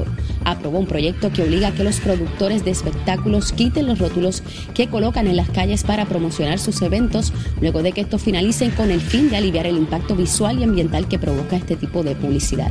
aprobó 0.51 0.79
un 0.79 0.87
proyecto 0.87 1.33
que 1.33 1.43
obliga 1.43 1.69
a 1.69 1.73
que 1.73 1.85
los 1.85 2.01
productores 2.01 2.65
de 2.65 2.71
espectáculos 2.71 3.53
quiten 3.53 3.87
los 3.87 3.99
rótulos 3.99 4.43
que 4.75 4.89
colocan 4.89 5.27
en 5.27 5.37
las 5.37 5.51
calles 5.51 5.85
para 5.85 6.07
promocionar 6.07 6.59
sus 6.59 6.83
eventos, 6.83 7.33
luego 7.61 7.83
de 7.83 7.93
que 7.93 8.01
estos 8.01 8.23
finalicen 8.23 8.71
con 8.71 8.91
el 8.91 9.01
fin 9.01 9.31
de 9.31 9.37
aliviar 9.37 9.67
el 9.67 9.77
impacto 9.77 10.15
visual 10.15 10.59
y 10.59 10.65
ambiental 10.65 11.09
que 11.09 11.19
provoca 11.19 11.57
este 11.57 11.77
tipo 11.77 12.03
de 12.03 12.15
publicidad. 12.15 12.71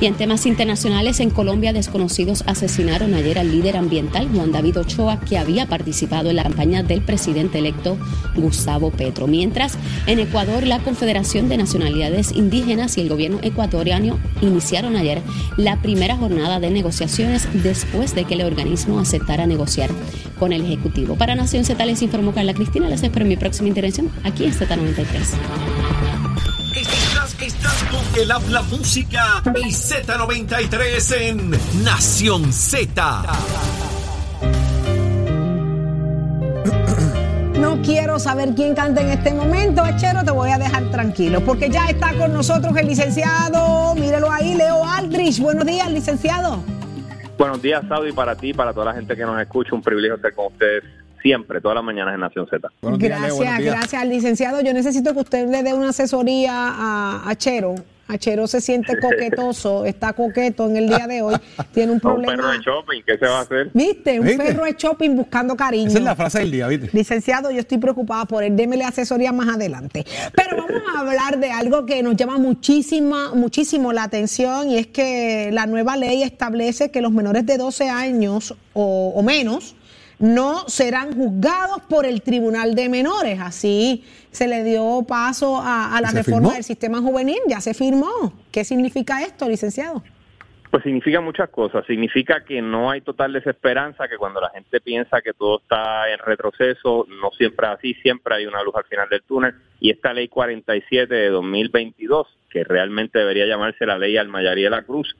Y 0.00 0.06
en 0.06 0.14
temas 0.14 0.46
internacionales, 0.46 1.20
en 1.20 1.30
Colombia, 1.30 1.72
desconocidos 1.72 2.44
asesinaron 2.46 3.14
ayer 3.14 3.38
al 3.38 3.50
líder 3.50 3.76
ambiental 3.76 4.28
Juan 4.34 4.52
David 4.52 4.78
Ochoa, 4.78 5.20
que 5.20 5.38
había 5.38 5.66
participado 5.66 6.30
en 6.30 6.36
la 6.36 6.42
campaña 6.42 6.82
del 6.82 7.02
presidente 7.02 7.58
electo 7.58 7.96
Gustavo 8.36 8.90
Petro. 8.90 9.26
Mientras, 9.26 9.78
en 10.06 10.18
Ecuador, 10.18 10.66
la 10.66 10.80
Confederación 10.80 11.48
de 11.48 11.56
Nacionalidades 11.56 12.32
Indígenas 12.32 12.96
y 12.98 13.02
el 13.02 13.08
gobierno 13.08 13.38
ecuatoriano 13.42 14.18
iniciaron 14.40 14.96
ayer 14.96 15.22
la 15.56 15.80
primera 15.82 16.16
jornada 16.16 16.60
de 16.60 16.70
negociaciones 17.20 17.64
después 17.64 18.14
de 18.14 18.24
que 18.24 18.34
el 18.34 18.42
organismo 18.42 18.98
aceptara 18.98 19.46
negociar 19.46 19.90
con 20.38 20.52
el 20.52 20.64
Ejecutivo. 20.64 21.16
Para 21.16 21.34
Nación 21.34 21.64
Z 21.64 21.84
les 21.84 22.02
informó 22.02 22.32
Carla 22.32 22.54
Cristina. 22.54 22.88
Les 22.88 23.02
espero 23.02 23.22
en 23.24 23.28
mi 23.28 23.36
próxima 23.36 23.68
intervención 23.68 24.10
aquí 24.24 24.44
en 24.44 24.52
Z93. 24.52 25.04
Estás, 26.76 27.36
estás 27.40 27.84
con 27.90 28.20
el 28.20 28.30
habla 28.30 28.62
música 28.62 29.42
y 29.56 29.70
Z93 29.70 31.16
en 31.20 31.84
Nación 31.84 32.52
Z. 32.52 33.22
No 37.58 37.82
quiero 37.82 38.18
saber 38.18 38.54
quién 38.54 38.74
canta 38.74 39.02
en 39.02 39.10
este 39.10 39.34
momento, 39.34 39.82
Achero, 39.82 40.24
te 40.24 40.30
voy 40.30 40.50
a 40.50 40.58
dejar 40.58 40.90
tranquilo, 40.90 41.44
porque 41.44 41.68
ya 41.68 41.90
está 41.90 42.14
con 42.14 42.32
nosotros 42.32 42.74
el 42.78 42.86
licenciado, 42.86 43.94
mírelo 43.96 44.32
ahí, 44.32 44.54
Leo 44.54 44.82
Aldrich. 44.82 45.38
Buenos 45.40 45.66
días, 45.66 45.90
licenciado. 45.90 46.64
Buenos 47.40 47.62
días, 47.62 47.82
Saudi, 47.88 48.12
para 48.12 48.36
ti, 48.36 48.52
para 48.52 48.74
toda 48.74 48.84
la 48.84 48.92
gente 48.92 49.16
que 49.16 49.22
nos 49.22 49.40
escucha. 49.40 49.74
Un 49.74 49.80
privilegio 49.80 50.16
estar 50.16 50.34
con 50.34 50.52
ustedes 50.52 50.84
siempre, 51.22 51.58
todas 51.62 51.76
las 51.76 51.82
mañanas 51.82 52.12
en 52.12 52.20
Nación 52.20 52.46
Z. 52.46 52.68
gracias, 52.82 53.60
gracias 53.60 54.02
al 54.02 54.10
licenciado. 54.10 54.60
Yo 54.60 54.74
necesito 54.74 55.14
que 55.14 55.20
usted 55.20 55.48
le 55.48 55.62
dé 55.62 55.72
una 55.72 55.88
asesoría 55.88 56.52
a 56.52 57.22
Achero. 57.30 57.76
Achero 58.10 58.46
se 58.46 58.60
siente 58.60 58.98
coquetoso, 58.98 59.84
está 59.86 60.12
coqueto 60.12 60.66
en 60.68 60.76
el 60.76 60.88
día 60.88 61.06
de 61.06 61.22
hoy, 61.22 61.36
tiene 61.72 61.92
un 61.92 61.96
Un 61.96 62.00
problema. 62.00 62.34
perro 62.36 62.48
de 62.50 62.58
shopping, 62.58 63.02
¿qué 63.06 63.18
se 63.18 63.26
va 63.26 63.38
a 63.38 63.40
hacer? 63.42 63.70
¿Viste? 63.72 64.20
Un 64.20 64.26
¿Viste? 64.26 64.42
perro 64.44 64.64
de 64.64 64.74
shopping 64.76 65.16
buscando 65.16 65.56
cariño. 65.56 65.88
Esa 65.88 65.98
es 65.98 66.04
la 66.04 66.16
frase 66.16 66.40
del 66.40 66.50
día, 66.50 66.66
¿viste? 66.68 66.90
Licenciado, 66.92 67.50
yo 67.50 67.60
estoy 67.60 67.78
preocupada 67.78 68.24
por 68.24 68.42
él. 68.42 68.56
Démele 68.56 68.84
asesoría 68.84 69.32
más 69.32 69.54
adelante. 69.54 70.04
Pero 70.34 70.56
vamos 70.56 70.82
a 70.94 71.00
hablar 71.00 71.38
de 71.38 71.50
algo 71.50 71.86
que 71.86 72.02
nos 72.02 72.16
llama 72.16 72.38
muchísima, 72.38 73.34
muchísimo 73.34 73.92
la 73.92 74.04
atención 74.04 74.68
y 74.70 74.78
es 74.78 74.86
que 74.86 75.50
la 75.52 75.66
nueva 75.66 75.96
ley 75.96 76.22
establece 76.22 76.90
que 76.90 77.00
los 77.00 77.12
menores 77.12 77.46
de 77.46 77.56
12 77.58 77.88
años 77.88 78.54
o, 78.72 79.12
o 79.14 79.22
menos 79.22 79.74
no 80.20 80.68
serán 80.68 81.14
juzgados 81.14 81.80
por 81.88 82.06
el 82.06 82.22
Tribunal 82.22 82.74
de 82.74 82.88
Menores. 82.88 83.40
Así 83.40 84.04
se 84.30 84.46
le 84.46 84.62
dio 84.62 85.04
paso 85.08 85.56
a, 85.56 85.96
a 85.96 86.00
la 86.00 86.08
¿Se 86.10 86.18
reforma 86.18 86.40
firmó? 86.48 86.52
del 86.54 86.64
sistema 86.64 87.00
juvenil. 87.00 87.38
Ya 87.48 87.60
se 87.60 87.74
firmó. 87.74 88.32
¿Qué 88.52 88.64
significa 88.64 89.22
esto, 89.22 89.48
licenciado? 89.48 90.02
Pues 90.70 90.84
significa 90.84 91.20
muchas 91.20 91.48
cosas. 91.48 91.84
Significa 91.86 92.44
que 92.44 92.62
no 92.62 92.90
hay 92.90 93.00
total 93.00 93.32
desesperanza, 93.32 94.06
que 94.06 94.16
cuando 94.18 94.40
la 94.40 94.50
gente 94.50 94.80
piensa 94.80 95.20
que 95.20 95.32
todo 95.32 95.58
está 95.60 96.08
en 96.12 96.18
retroceso, 96.20 97.06
no 97.08 97.30
siempre 97.32 97.66
es 97.66 97.72
así, 97.72 97.94
siempre 97.94 98.36
hay 98.36 98.46
una 98.46 98.62
luz 98.62 98.76
al 98.76 98.84
final 98.84 99.08
del 99.08 99.22
túnel. 99.22 99.54
Y 99.80 99.90
esta 99.90 100.12
ley 100.12 100.28
47 100.28 101.12
de 101.12 101.30
2022, 101.30 102.28
que 102.50 102.62
realmente 102.62 103.18
debería 103.18 103.46
llamarse 103.46 103.84
la 103.84 103.98
ley 103.98 104.16
Almayaría 104.16 104.66
de 104.66 104.76
la 104.76 104.82
Cruz, 104.82 105.16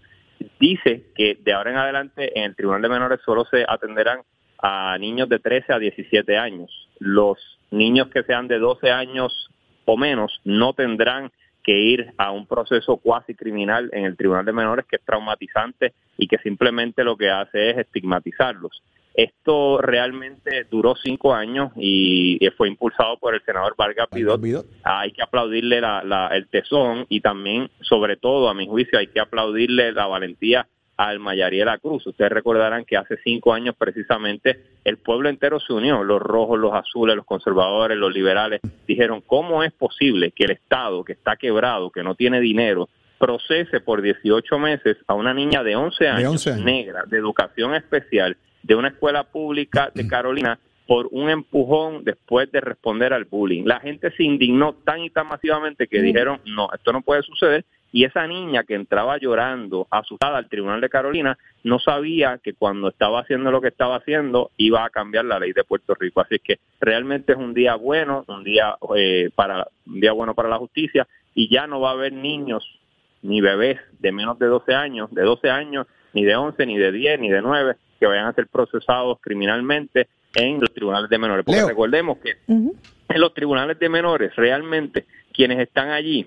dice 0.60 1.06
que 1.16 1.36
de 1.42 1.52
ahora 1.52 1.70
en 1.72 1.76
adelante 1.78 2.38
en 2.38 2.44
el 2.44 2.54
Tribunal 2.54 2.82
de 2.82 2.88
Menores 2.88 3.20
solo 3.24 3.44
se 3.50 3.64
atenderán 3.66 4.20
a 4.62 4.96
niños 4.98 5.28
de 5.28 5.38
13 5.38 5.72
a 5.72 5.78
17 5.78 6.36
años. 6.38 6.70
Los 6.98 7.38
niños 7.70 8.08
que 8.08 8.22
sean 8.24 8.48
de 8.48 8.58
12 8.58 8.90
años 8.90 9.50
o 9.84 9.96
menos 9.96 10.40
no 10.44 10.72
tendrán 10.72 11.30
que 11.62 11.78
ir 11.78 12.12
a 12.16 12.30
un 12.30 12.46
proceso 12.46 12.96
cuasi 12.96 13.34
criminal 13.34 13.90
en 13.92 14.04
el 14.04 14.16
Tribunal 14.16 14.44
de 14.44 14.52
Menores 14.52 14.86
que 14.88 14.96
es 14.96 15.02
traumatizante 15.04 15.92
y 16.16 16.26
que 16.26 16.38
simplemente 16.38 17.04
lo 17.04 17.16
que 17.16 17.30
hace 17.30 17.70
es 17.70 17.78
estigmatizarlos. 17.78 18.82
Esto 19.12 19.78
realmente 19.82 20.66
duró 20.70 20.94
cinco 20.94 21.34
años 21.34 21.72
y, 21.76 22.38
fue 22.56 22.68
impulsado 22.68 23.16
por 23.18 23.34
el 23.34 23.42
senador 23.42 23.74
Vargas 23.76 24.06
Pidot. 24.08 24.40
Hay 24.84 25.12
que 25.12 25.22
aplaudirle 25.22 25.80
la- 25.80 26.02
la- 26.04 26.28
el 26.28 26.46
tesón 26.48 27.06
y 27.08 27.20
también, 27.20 27.68
sobre 27.80 28.16
todo, 28.16 28.48
a 28.48 28.54
mi 28.54 28.66
juicio, 28.66 28.98
hay 28.98 29.08
que 29.08 29.20
aplaudirle 29.20 29.92
la 29.92 30.06
valentía 30.06 30.66
al 31.00 31.18
Mayaría 31.18 31.60
de 31.60 31.70
la 31.70 31.78
Cruz. 31.78 32.06
Ustedes 32.06 32.30
recordarán 32.30 32.84
que 32.84 32.98
hace 32.98 33.16
cinco 33.24 33.54
años 33.54 33.74
precisamente 33.74 34.60
el 34.84 34.98
pueblo 34.98 35.30
entero 35.30 35.58
se 35.58 35.72
unió, 35.72 36.04
los 36.04 36.20
rojos, 36.20 36.58
los 36.58 36.74
azules, 36.74 37.16
los 37.16 37.24
conservadores, 37.24 37.96
los 37.96 38.12
liberales, 38.12 38.60
dijeron, 38.86 39.22
¿cómo 39.26 39.62
es 39.64 39.72
posible 39.72 40.30
que 40.32 40.44
el 40.44 40.50
Estado, 40.50 41.02
que 41.02 41.14
está 41.14 41.36
quebrado, 41.36 41.90
que 41.90 42.02
no 42.02 42.14
tiene 42.14 42.38
dinero, 42.38 42.90
procese 43.18 43.80
por 43.80 44.02
18 44.02 44.58
meses 44.58 44.98
a 45.06 45.14
una 45.14 45.32
niña 45.32 45.62
de 45.62 45.74
11 45.74 46.04
De 46.04 46.10
años, 46.10 46.32
11 46.32 46.50
años. 46.52 46.64
negra, 46.64 47.04
de 47.06 47.16
educación 47.16 47.74
especial, 47.74 48.36
de 48.62 48.74
una 48.74 48.88
escuela 48.88 49.24
pública 49.24 49.90
de 49.94 50.06
Carolina, 50.06 50.58
por 50.86 51.08
un 51.12 51.30
empujón 51.30 52.04
después 52.04 52.52
de 52.52 52.60
responder 52.60 53.14
al 53.14 53.24
bullying. 53.24 53.62
La 53.64 53.80
gente 53.80 54.10
se 54.16 54.24
indignó 54.24 54.74
tan 54.84 55.00
y 55.00 55.08
tan 55.08 55.28
masivamente 55.28 55.86
que 55.86 56.02
dijeron, 56.02 56.40
no, 56.44 56.68
esto 56.74 56.92
no 56.92 57.00
puede 57.00 57.22
suceder. 57.22 57.64
Y 57.92 58.04
esa 58.04 58.26
niña 58.26 58.62
que 58.62 58.74
entraba 58.74 59.18
llorando, 59.18 59.88
asustada 59.90 60.38
al 60.38 60.48
Tribunal 60.48 60.80
de 60.80 60.88
Carolina, 60.88 61.36
no 61.64 61.78
sabía 61.78 62.38
que 62.42 62.54
cuando 62.54 62.88
estaba 62.88 63.20
haciendo 63.20 63.50
lo 63.50 63.60
que 63.60 63.68
estaba 63.68 63.96
haciendo 63.96 64.50
iba 64.56 64.84
a 64.84 64.90
cambiar 64.90 65.24
la 65.24 65.38
ley 65.38 65.52
de 65.52 65.64
Puerto 65.64 65.94
Rico. 65.94 66.20
Así 66.20 66.38
que 66.38 66.58
realmente 66.80 67.32
es 67.32 67.38
un 67.38 67.52
día 67.52 67.74
bueno, 67.74 68.24
un 68.28 68.44
día 68.44 68.76
eh, 68.96 69.30
para 69.34 69.66
un 69.86 70.00
día 70.00 70.12
bueno 70.12 70.34
para 70.34 70.48
la 70.48 70.58
justicia 70.58 71.06
y 71.34 71.48
ya 71.48 71.66
no 71.66 71.80
va 71.80 71.90
a 71.90 71.94
haber 71.94 72.12
niños 72.12 72.78
ni 73.22 73.40
bebés 73.40 73.78
de 73.98 74.12
menos 74.12 74.38
de 74.38 74.46
12 74.46 74.74
años, 74.74 75.10
de 75.12 75.22
12 75.22 75.50
años, 75.50 75.86
ni 76.12 76.24
de 76.24 76.36
11, 76.36 76.66
ni 76.66 76.78
de 76.78 76.92
10, 76.92 77.20
ni 77.20 77.28
de 77.28 77.42
9, 77.42 77.76
que 77.98 78.06
vayan 78.06 78.26
a 78.26 78.32
ser 78.32 78.46
procesados 78.46 79.18
criminalmente 79.20 80.08
en 80.34 80.60
los 80.60 80.72
tribunales 80.72 81.10
de 81.10 81.18
menores. 81.18 81.44
Porque 81.44 81.58
Leo. 81.58 81.68
recordemos 81.68 82.18
que 82.18 82.36
en 82.46 83.20
los 83.20 83.34
tribunales 83.34 83.78
de 83.78 83.88
menores, 83.88 84.34
realmente 84.36 85.06
quienes 85.32 85.58
están 85.58 85.90
allí 85.90 86.26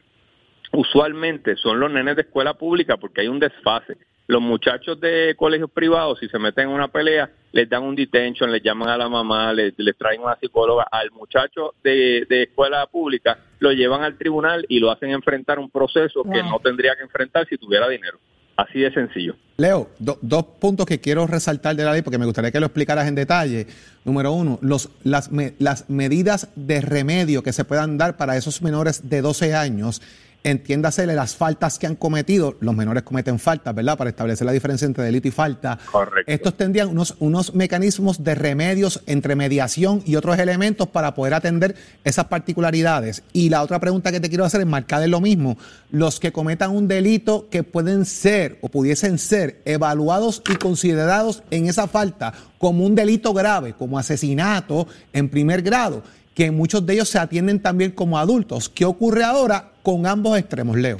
usualmente 0.74 1.55
son 1.55 1.80
los 1.80 1.91
nenes 1.91 2.15
de 2.15 2.24
escuela 2.24 2.53
pública 2.55 2.97
porque 2.97 3.21
hay 3.21 3.28
un 3.28 3.39
desfase. 3.39 3.97
Los 4.26 4.41
muchachos 4.41 4.99
de 5.01 5.36
colegios 5.38 5.69
privados, 5.69 6.17
si 6.19 6.30
se 6.30 6.39
meten 6.39 6.69
en 6.69 6.74
una 6.76 6.88
pelea, 6.88 7.30
les 7.51 7.67
dan 7.69 7.84
un 7.84 7.93
detention, 7.93 8.51
les 8.51 8.63
llaman 8.63 8.88
a 8.89 8.97
la 8.97 9.09
mamá, 9.09 9.51
les, 9.51 9.74
les 9.78 9.97
traen 9.97 10.21
una 10.21 10.38
psicóloga. 10.39 10.86
Al 10.89 11.11
muchacho 11.11 11.74
de, 11.84 12.26
de 12.30 12.43
escuela 12.43 12.88
pública 12.88 13.38
lo 13.59 13.71
llevan 13.74 14.01
al 14.01 14.17
tribunal 14.17 14.65
y 14.69 14.80
lo 14.80 14.91
hacen 14.91 15.11
enfrentar 15.11 15.59
un 15.59 15.69
proceso 15.69 16.24
que 16.24 16.41
no 16.41 16.59
tendría 16.59 16.95
que 16.95 17.03
enfrentar 17.03 17.45
si 17.49 17.57
tuviera 17.57 17.88
dinero. 17.89 18.17
Así 18.55 18.80
de 18.80 18.93
sencillo. 18.93 19.36
Leo, 19.57 19.89
do- 19.99 20.19
dos 20.21 20.43
puntos 20.61 20.86
que 20.86 21.01
quiero 21.01 21.26
resaltar 21.28 21.76
de 21.76 21.84
la 21.84 21.91
ley 21.91 22.01
porque 22.03 22.17
me 22.19 22.26
gustaría 22.26 22.51
que 22.51 22.59
lo 22.59 22.67
explicaras 22.67 23.07
en 23.07 23.15
detalle. 23.15 23.67
Número 24.05 24.32
uno, 24.32 24.57
los, 24.61 24.89
las, 25.03 25.32
me- 25.32 25.53
las 25.59 25.89
medidas 25.89 26.49
de 26.55 26.80
remedio 26.80 27.43
que 27.43 27.51
se 27.51 27.65
puedan 27.65 27.97
dar 27.97 28.15
para 28.15 28.38
esos 28.38 28.61
menores 28.61 29.09
de 29.09 29.21
12 29.21 29.53
años. 29.55 30.01
Entiéndase 30.45 31.05
las 31.05 31.35
faltas 31.35 31.79
que 31.79 31.87
han 31.87 31.95
cometido. 31.95 32.57
Los 32.59 32.75
menores 32.75 33.03
cometen 33.03 33.39
faltas, 33.39 33.73
¿verdad? 33.73 33.97
Para 33.97 34.09
establecer 34.09 34.45
la 34.45 34.51
diferencia 34.51 34.85
entre 34.85 35.05
delito 35.05 35.27
y 35.29 35.31
falta. 35.31 35.79
Correcto. 35.89 36.29
Estos 36.29 36.55
tendrían 36.55 36.89
unos, 36.89 37.15
unos 37.19 37.55
mecanismos 37.55 38.23
de 38.25 38.35
remedios 38.35 39.01
entre 39.05 39.35
mediación 39.35 40.03
y 40.05 40.17
otros 40.17 40.37
elementos 40.37 40.87
para 40.89 41.15
poder 41.15 41.33
atender 41.33 41.75
esas 42.03 42.25
particularidades. 42.25 43.23
Y 43.31 43.49
la 43.49 43.63
otra 43.63 43.79
pregunta 43.79 44.11
que 44.11 44.19
te 44.19 44.27
quiero 44.27 44.43
hacer 44.43 44.59
es 44.59 44.67
marcar 44.67 45.01
en 45.01 45.11
lo 45.11 45.21
mismo. 45.21 45.57
Los 45.91 46.19
que 46.19 46.33
cometan 46.33 46.71
un 46.71 46.89
delito 46.89 47.47
que 47.49 47.63
pueden 47.63 48.03
ser 48.05 48.59
o 48.61 48.67
pudiesen 48.67 49.19
ser 49.19 49.61
evaluados 49.63 50.41
y 50.51 50.55
considerados 50.55 51.43
en 51.51 51.67
esa 51.67 51.87
falta 51.87 52.33
como 52.57 52.85
un 52.85 52.95
delito 52.95 53.33
grave, 53.33 53.73
como 53.73 53.97
asesinato 53.97 54.87
en 55.13 55.29
primer 55.29 55.61
grado, 55.61 56.03
que 56.33 56.51
muchos 56.51 56.85
de 56.85 56.93
ellos 56.93 57.09
se 57.09 57.19
atienden 57.19 57.61
también 57.61 57.91
como 57.91 58.17
adultos. 58.17 58.69
¿Qué 58.69 58.85
ocurre 58.85 59.23
ahora 59.23 59.72
con 59.84 60.07
ambos 60.07 60.38
extremos, 60.38 60.77
Leo? 60.77 60.97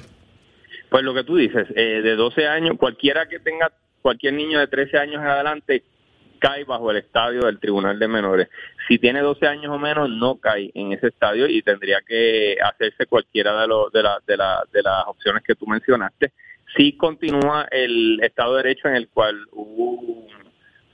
Pues 0.90 1.04
lo 1.04 1.14
que 1.14 1.24
tú 1.24 1.38
dices, 1.38 1.68
eh, 1.76 2.02
de 2.04 2.16
12 2.16 2.48
años, 2.48 2.76
cualquiera 2.78 3.28
que 3.28 3.40
tenga, 3.40 3.72
cualquier 4.02 4.34
niño 4.34 4.60
de 4.60 4.68
13 4.68 4.98
años 4.98 5.22
en 5.22 5.28
adelante 5.28 5.84
cae 6.40 6.66
bajo 6.66 6.92
el 6.92 6.98
estadio 6.98 7.46
del 7.46 7.60
Tribunal 7.60 7.98
de 7.98 8.08
Menores. 8.08 8.50
Si 8.88 9.00
tiene 9.00 9.22
12 9.22 9.48
años 9.48 9.72
o 9.74 9.80
menos, 9.80 10.10
no 10.10 10.36
cae 10.36 10.72
en 10.76 10.92
ese 10.92 11.08
estadio 11.08 11.48
y 11.48 11.62
tendría 11.62 12.00
que 12.06 12.58
hacerse 12.62 13.06
cualquiera 13.06 13.54
de, 13.62 13.68
de, 13.94 14.04
la- 14.04 14.20
de, 14.28 14.38
la- 14.38 14.64
de 14.72 14.84
las 14.84 15.06
opciones 15.08 15.42
que 15.44 15.56
tú 15.56 15.66
mencionaste. 15.66 16.34
Si 16.76 16.98
continúa 16.98 17.68
el 17.72 18.20
Estado 18.22 18.58
de 18.58 18.64
Derecho 18.64 18.90
en 18.90 18.96
el 18.96 19.08
cual 19.08 19.38
un 19.54 20.28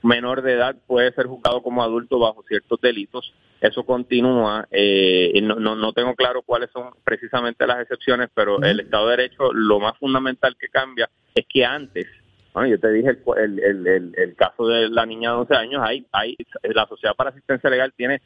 menor 0.02 0.42
de 0.42 0.52
edad 0.54 0.76
puede 0.86 1.12
ser 1.12 1.26
juzgado 1.26 1.62
como 1.62 1.82
adulto 1.82 2.18
bajo 2.18 2.42
ciertos 2.48 2.80
delitos. 2.80 3.34
Eso 3.60 3.84
continúa. 3.84 4.66
eh, 4.70 5.30
y 5.34 5.40
no, 5.42 5.56
no, 5.56 5.76
no 5.76 5.92
tengo 5.92 6.14
claro 6.14 6.42
cuáles 6.42 6.70
son 6.70 6.90
precisamente 7.04 7.66
las 7.66 7.80
excepciones, 7.80 8.28
pero 8.34 8.62
el 8.62 8.80
Estado 8.80 9.08
de 9.08 9.16
Derecho, 9.18 9.52
lo 9.52 9.78
más 9.80 9.96
fundamental 9.98 10.56
que 10.58 10.68
cambia 10.68 11.10
es 11.34 11.44
que 11.46 11.64
antes, 11.64 12.06
bueno, 12.54 12.68
yo 12.70 12.80
te 12.80 12.90
dije 12.92 13.10
el, 13.36 13.58
el, 13.60 13.86
el- 13.86 14.14
el 14.16 14.34
caso 14.34 14.66
de 14.66 14.88
la 14.88 15.04
niña 15.06 15.30
de 15.32 15.36
11 15.36 15.54
años, 15.54 15.82
hay, 15.84 16.06
hay, 16.12 16.36
la 16.62 16.86
Sociedad 16.86 17.14
para 17.14 17.30
Asistencia 17.30 17.68
Legal 17.70 17.92
tiene 17.96 18.20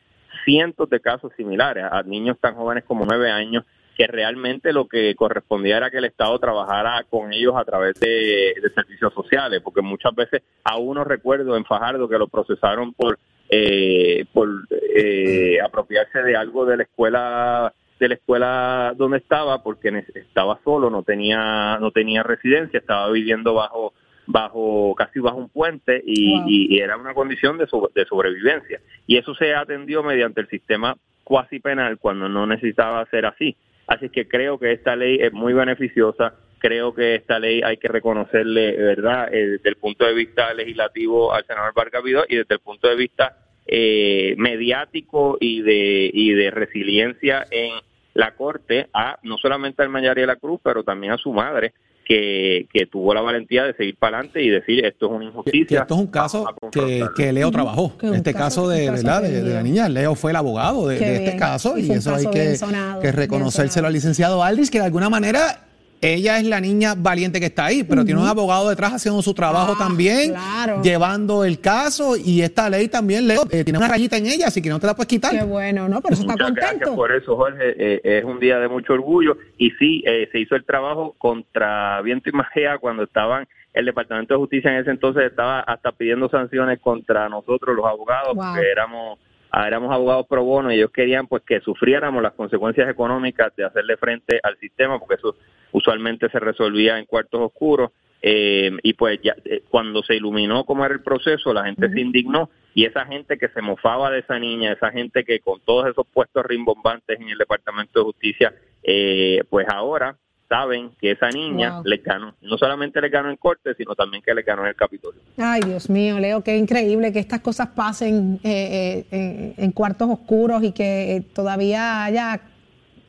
cientos 0.45 0.89
de 0.91 1.01
casos 1.01 1.33
similares 1.37 1.85
a 1.91 2.03
niños 2.03 2.39
tan 2.41 2.55
jóvenes 2.55 2.85
como 2.85 3.05
9 3.05 3.31
años 3.31 3.65
que 3.97 4.07
realmente 4.07 4.73
lo 4.73 4.87
que 4.89 5.15
correspondía 5.15 5.77
era 5.77 5.91
que 5.91 5.99
el 5.99 6.05
Estado 6.07 6.39
trabajara 6.39 7.05
con 7.09 7.33
ellos 7.33 7.55
a 7.57 7.65
través 7.65 7.95
de, 8.01 8.55
de 8.61 8.71
servicios 8.75 9.13
sociales, 9.15 9.61
porque 9.63 9.83
muchas 9.83 10.15
veces 10.15 10.43
a 10.65 10.77
uno 10.79 11.05
recuerdo 11.05 11.57
en 11.57 11.65
Fajardo 11.65 12.09
que 12.09 12.19
lo 12.19 12.29
procesaron 12.29 12.93
por 12.95 13.19
eh, 13.51 14.25
por 14.33 14.49
eh, 14.97 15.59
apropiarse 15.63 16.23
de 16.23 16.35
algo 16.37 16.65
de 16.65 16.79
la 16.79 16.83
escuela 16.85 17.73
de 18.01 18.09
la 18.09 18.15
escuela 18.15 18.95
donde 18.97 19.19
estaba 19.19 19.63
porque 19.63 20.03
estaba 20.15 20.59
solo 20.65 20.89
no 20.91 21.03
tenía 21.03 21.79
no 21.79 21.91
tenía 21.91 22.23
residencia 22.23 22.79
estaba 22.81 23.11
viviendo 23.13 23.55
bajo 23.55 23.93
bajo 24.27 24.95
casi 24.97 25.21
bajo 25.21 25.37
un 25.37 25.51
puente 25.51 26.03
y, 26.05 26.39
Wow. 26.39 26.49
y- 26.49 26.75
y 26.75 26.79
era 26.81 26.97
una 26.97 27.13
condición 27.15 27.59
de, 27.59 27.67
sobre- 27.67 27.93
de 27.95 28.07
sobrevivencia 28.07 28.81
y 29.07 29.19
eso 29.19 29.35
se 29.35 29.55
atendió 29.55 30.03
mediante 30.03 30.41
el 30.41 30.49
sistema 30.49 30.97
cuasi 31.23 31.61
penal 31.61 31.99
cuando 31.99 32.29
no 32.29 32.47
necesitaba 32.47 33.05
ser 33.11 33.27
así 33.27 33.55
así 33.87 34.09
que 34.09 34.27
creo 34.29 34.59
que 34.59 34.73
esta 34.73 34.97
ley 34.97 35.19
es 35.21 35.33
muy 35.33 35.53
beneficiosa 35.53 36.35
creo 36.65 36.95
que 36.95 37.17
esta 37.17 37.39
ley 37.39 37.61
hay 37.63 37.77
que 37.77 37.89
reconocerle, 37.89 38.75
¿verdad?, 38.75 39.29
eh, 39.35 39.49
desde 39.49 39.69
el 39.69 39.77
punto 39.77 40.07
de 40.07 40.15
vista 40.15 40.55
legislativo 40.55 41.31
al 41.31 41.45
senador 41.45 41.75
Vargas 41.75 42.03
Vidal 42.03 42.25
y 42.27 42.37
desde 42.37 42.55
el 42.55 42.61
punto 42.61 42.89
de 42.89 42.97
vista 42.97 43.37
eh, 43.67 44.35
mediático 44.39 45.37
y 45.39 45.61
de, 45.61 46.11
y 46.11 46.33
de 46.33 46.51
resiliencia 46.51 47.47
en 47.51 47.73
la 48.15 48.35
Corte 48.35 48.89
a 48.95 49.19
no 49.25 49.37
solamente 49.37 49.83
al 49.83 49.91
Mayari 49.91 50.23
de 50.23 50.27
la 50.27 50.37
Cruz, 50.37 50.59
pero 50.65 50.83
también 50.83 51.13
a 51.13 51.19
su 51.19 51.35
madre, 51.35 51.75
que, 52.05 52.67
que 52.73 52.87
tuvo 52.87 53.15
la 53.15 53.21
valentía 53.21 53.65
de 53.65 53.75
seguir 53.75 53.97
para 53.97 54.19
adelante 54.19 54.43
y 54.43 54.49
decir 54.51 54.85
esto 54.85 55.07
es 55.07 55.13
una 55.13 55.19
Que- 55.21 55.25
que 55.25 55.31
injusticia. 55.31 55.81
esto 55.81 55.95
es 55.95 56.01
un 56.01 56.07
caso 56.09 56.45
que, 56.47 56.61
confrontarlo". 56.61 57.15
que 57.15 57.33
Leo 57.33 57.51
trabajó. 57.51 57.97
Que 57.99 58.07
este 58.09 58.33
caso- 58.33 58.45
caso, 58.45 58.69
de, 58.69 58.87
caso 58.87 58.97
¿verdad? 59.03 59.23
de, 59.23 59.43
la 59.55 59.63
niña, 59.63 59.89
Leo 59.89 60.15
fue 60.15 60.31
el 60.33 60.37
abogado 60.37 60.89
de, 60.89 60.97
este 60.97 61.19
bien. 61.21 61.39
caso 61.39 61.79
Y 61.79 61.91
eso 61.91 62.15
hay 62.15 62.57
sonado, 62.57 63.01
que 63.01 63.11
reconocérselo 63.13 63.87
al 63.87 63.93
licenciado 63.93 64.43
Aldis, 64.43 64.71
que 64.71 64.79
de 64.79 64.85
alguna 64.85 65.09
manera 65.09 65.67
ella 66.01 66.39
es 66.39 66.45
la 66.45 66.61
niña 66.61 66.95
valiente 66.97 67.41
que 67.41 67.47
está 67.47 67.67
ahí, 67.67 67.83
pero 67.85 68.05
tiene 68.05 68.21
un 68.21 68.27
abogado 68.27 68.69
detrás 68.69 68.93
haciendo 68.93 69.23
su 69.23 69.33
trabajo 69.35 69.73
Ah, 69.75 69.79
también, 69.79 70.31
claro. 70.33 70.83
llevando 70.83 71.45
el 71.45 71.61
caso 71.61 72.17
y 72.17 72.43
esta 72.43 72.69
ley 72.69 72.89
también, 72.89 73.27
Leo, 73.27 73.45
eh, 73.51 73.65
tiene 73.65 73.79
una 73.79 73.89
rayita 73.89 74.17
en 74.19 74.27
ella, 74.27 74.49
así 74.49 74.61
que 74.61 74.69
no 74.69 74.79
te 74.79 74.87
la 74.87 74.95
puedes 74.95 75.09
quitar. 75.09 75.31
Qué 75.33 75.45
bueno, 75.45 75.89
¿no? 75.89 76.01
Por 76.03 76.13
eso 76.13 76.23
está 76.23 76.33
Muchas 76.35 76.53
gracias 76.55 76.73
contento. 76.73 76.97
por 76.97 77.13
eso, 77.13 77.37
Jorge. 77.37 77.75
Eh, 77.79 78.01
es 78.19 78.25
un 78.25 78.39
día 78.39 78.59
de 78.59 78.69
mucho 78.69 78.93
orgullo. 78.93 79.37
Y 79.57 79.71
sí, 79.73 80.03
eh, 80.07 80.29
se 80.33 80.39
hizo 80.41 80.55
el 80.57 80.65
trabajo 80.65 81.15
contra 81.19 82.01
viento 82.03 82.29
y 82.29 82.33
marea 82.33 82.79
cuando 82.79 83.03
estaban, 83.05 83.47
el 83.73 83.87
Departamento 83.87 84.35
de 84.35 84.39
Justicia 84.39 84.71
en 84.71 84.79
ese 84.83 84.91
entonces 84.91 85.25
estaba 85.25 85.61
hasta 85.61 85.91
pidiendo 85.93 86.29
sanciones 86.29 86.79
contra 86.81 87.29
nosotros, 87.29 87.75
los 87.75 87.85
abogados, 87.87 88.35
Wow. 88.37 88.45
porque 88.53 88.71
éramos 88.71 89.19
ah, 89.55 89.67
éramos 89.67 89.93
abogados 89.93 90.27
pro 90.27 90.45
bono 90.45 90.73
y 90.73 90.77
ellos 90.77 90.91
querían 90.91 91.27
pues 91.27 91.43
que 91.43 91.61
sufriéramos 91.61 92.23
las 92.23 92.33
consecuencias 92.33 92.89
económicas 92.89 93.55
de 93.57 93.65
hacerle 93.65 93.97
frente 93.97 94.41
al 94.43 94.59
sistema, 94.59 94.99
porque 94.99 95.15
eso 95.15 95.37
usualmente 95.73 96.29
se 96.29 96.41
resolvía 96.41 96.99
en 96.99 97.07
cuartos 97.07 97.41
oscuros. 97.41 97.91
Eh, 98.27 98.71
y 98.83 98.95
pues 98.95 99.21
ya 99.23 99.37
eh, 99.45 99.63
cuando 99.69 100.03
se 100.03 100.17
iluminó 100.17 100.65
cómo 100.65 100.85
era 100.85 100.95
el 100.95 101.03
proceso, 101.03 101.53
la 101.53 101.67
gente 101.67 101.91
se 101.91 102.01
indignó 102.01 102.49
y 102.75 102.87
esa 102.87 103.05
gente 103.05 103.37
que 103.37 103.49
se 103.49 103.61
mofaba 103.61 104.11
de 104.11 104.21
esa 104.21 104.39
niña, 104.39 104.73
esa 104.73 104.91
gente 104.91 105.25
que 105.25 105.41
con 105.41 105.61
todos 105.61 105.89
esos 105.89 106.07
puestos 106.07 106.45
rimbombantes 106.47 107.21
en 107.21 107.29
el 107.29 107.37
Departamento 107.37 108.01
de 108.01 108.05
Justicia, 108.05 108.55
eh, 108.83 109.45
pues 109.51 109.67
ahora 109.69 110.17
saben 110.55 110.91
que 111.01 111.11
esa 111.13 111.29
niña 111.31 111.75
Wow. 111.77 111.85
le 111.85 111.97
ganó. 111.97 112.35
No 112.43 112.57
solamente 112.59 113.01
le 113.01 113.09
ganó 113.09 113.29
en 113.31 113.37
corte, 113.37 113.75
sino 113.77 113.95
también 113.97 114.23
que 114.23 114.33
le 114.35 114.43
ganó 114.43 114.63
en 114.63 114.69
el 114.69 114.77
Capitolio. 114.77 115.21
Ay, 115.37 115.61
Dios 115.67 115.91
mío, 115.91 116.19
Leo, 116.21 116.43
qué 116.43 116.57
increíble 116.57 117.13
que 117.13 117.19
estas 117.19 117.41
cosas 117.41 117.69
pasen 117.69 118.39
eh, 118.45 119.05
eh, 119.11 119.55
en, 119.57 119.73
cuartos 119.73 120.09
oscuros 120.11 120.63
y 120.63 120.71
que 120.73 121.17
eh, 121.17 121.21
todavía 121.23 122.05
haya 122.05 122.41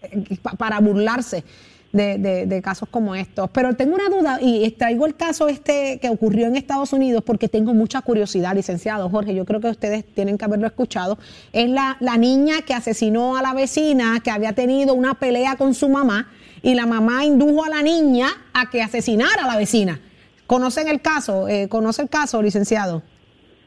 eh, 0.01 0.37
pa- 0.41 0.53
para 0.53 0.79
burlarse 0.79 1.43
de, 1.91 2.17
de- 2.17 2.45
de 2.47 2.61
casos 2.61 2.89
como 2.89 3.13
estos. 3.15 3.49
Pero 3.51 3.73
tengo 3.75 3.95
una 3.95 4.09
duda 4.09 4.39
y 4.41 4.69
traigo 4.71 5.05
el 5.05 5.15
caso 5.15 5.47
este 5.47 5.99
que 6.01 6.09
ocurrió 6.09 6.47
en 6.47 6.55
Estados 6.55 6.93
Unidos 6.93 7.23
porque 7.25 7.47
tengo 7.47 7.73
mucha 7.73 8.01
curiosidad, 8.01 8.55
licenciado 8.55 9.09
Jorge. 9.09 9.35
Yo 9.35 9.45
creo 9.45 9.61
que 9.61 9.69
ustedes 9.69 10.03
tienen 10.15 10.37
que 10.37 10.45
haberlo 10.45 10.67
escuchado. 10.67 11.17
Es 11.53 11.69
la, 11.69 11.95
la 11.99 12.17
niña 12.17 12.63
que 12.65 12.73
asesinó 12.73 13.37
a 13.37 13.41
la 13.41 13.53
vecina 13.53 14.19
que 14.23 14.31
había 14.31 14.53
tenido 14.53 14.93
una 14.95 15.13
pelea 15.13 15.55
con 15.57 15.73
su 15.75 15.87
mamá 15.89 16.27
y 16.65 16.73
la 16.73 16.87
mamá 16.87 17.23
indujo 17.23 17.63
a 17.63 17.69
la 17.69 17.83
niña 17.83 18.27
a 18.53 18.69
que 18.71 18.81
asesinara 18.81 19.43
a 19.43 19.47
la 19.47 19.55
vecina. 19.57 19.99
¿Conocen 20.47 20.87
el 20.87 20.99
caso? 20.99 21.47
Eh, 21.47 21.67
¿Conoce 21.69 22.01
el 22.01 22.09
caso, 22.09 22.41
licenciado? 22.41 23.03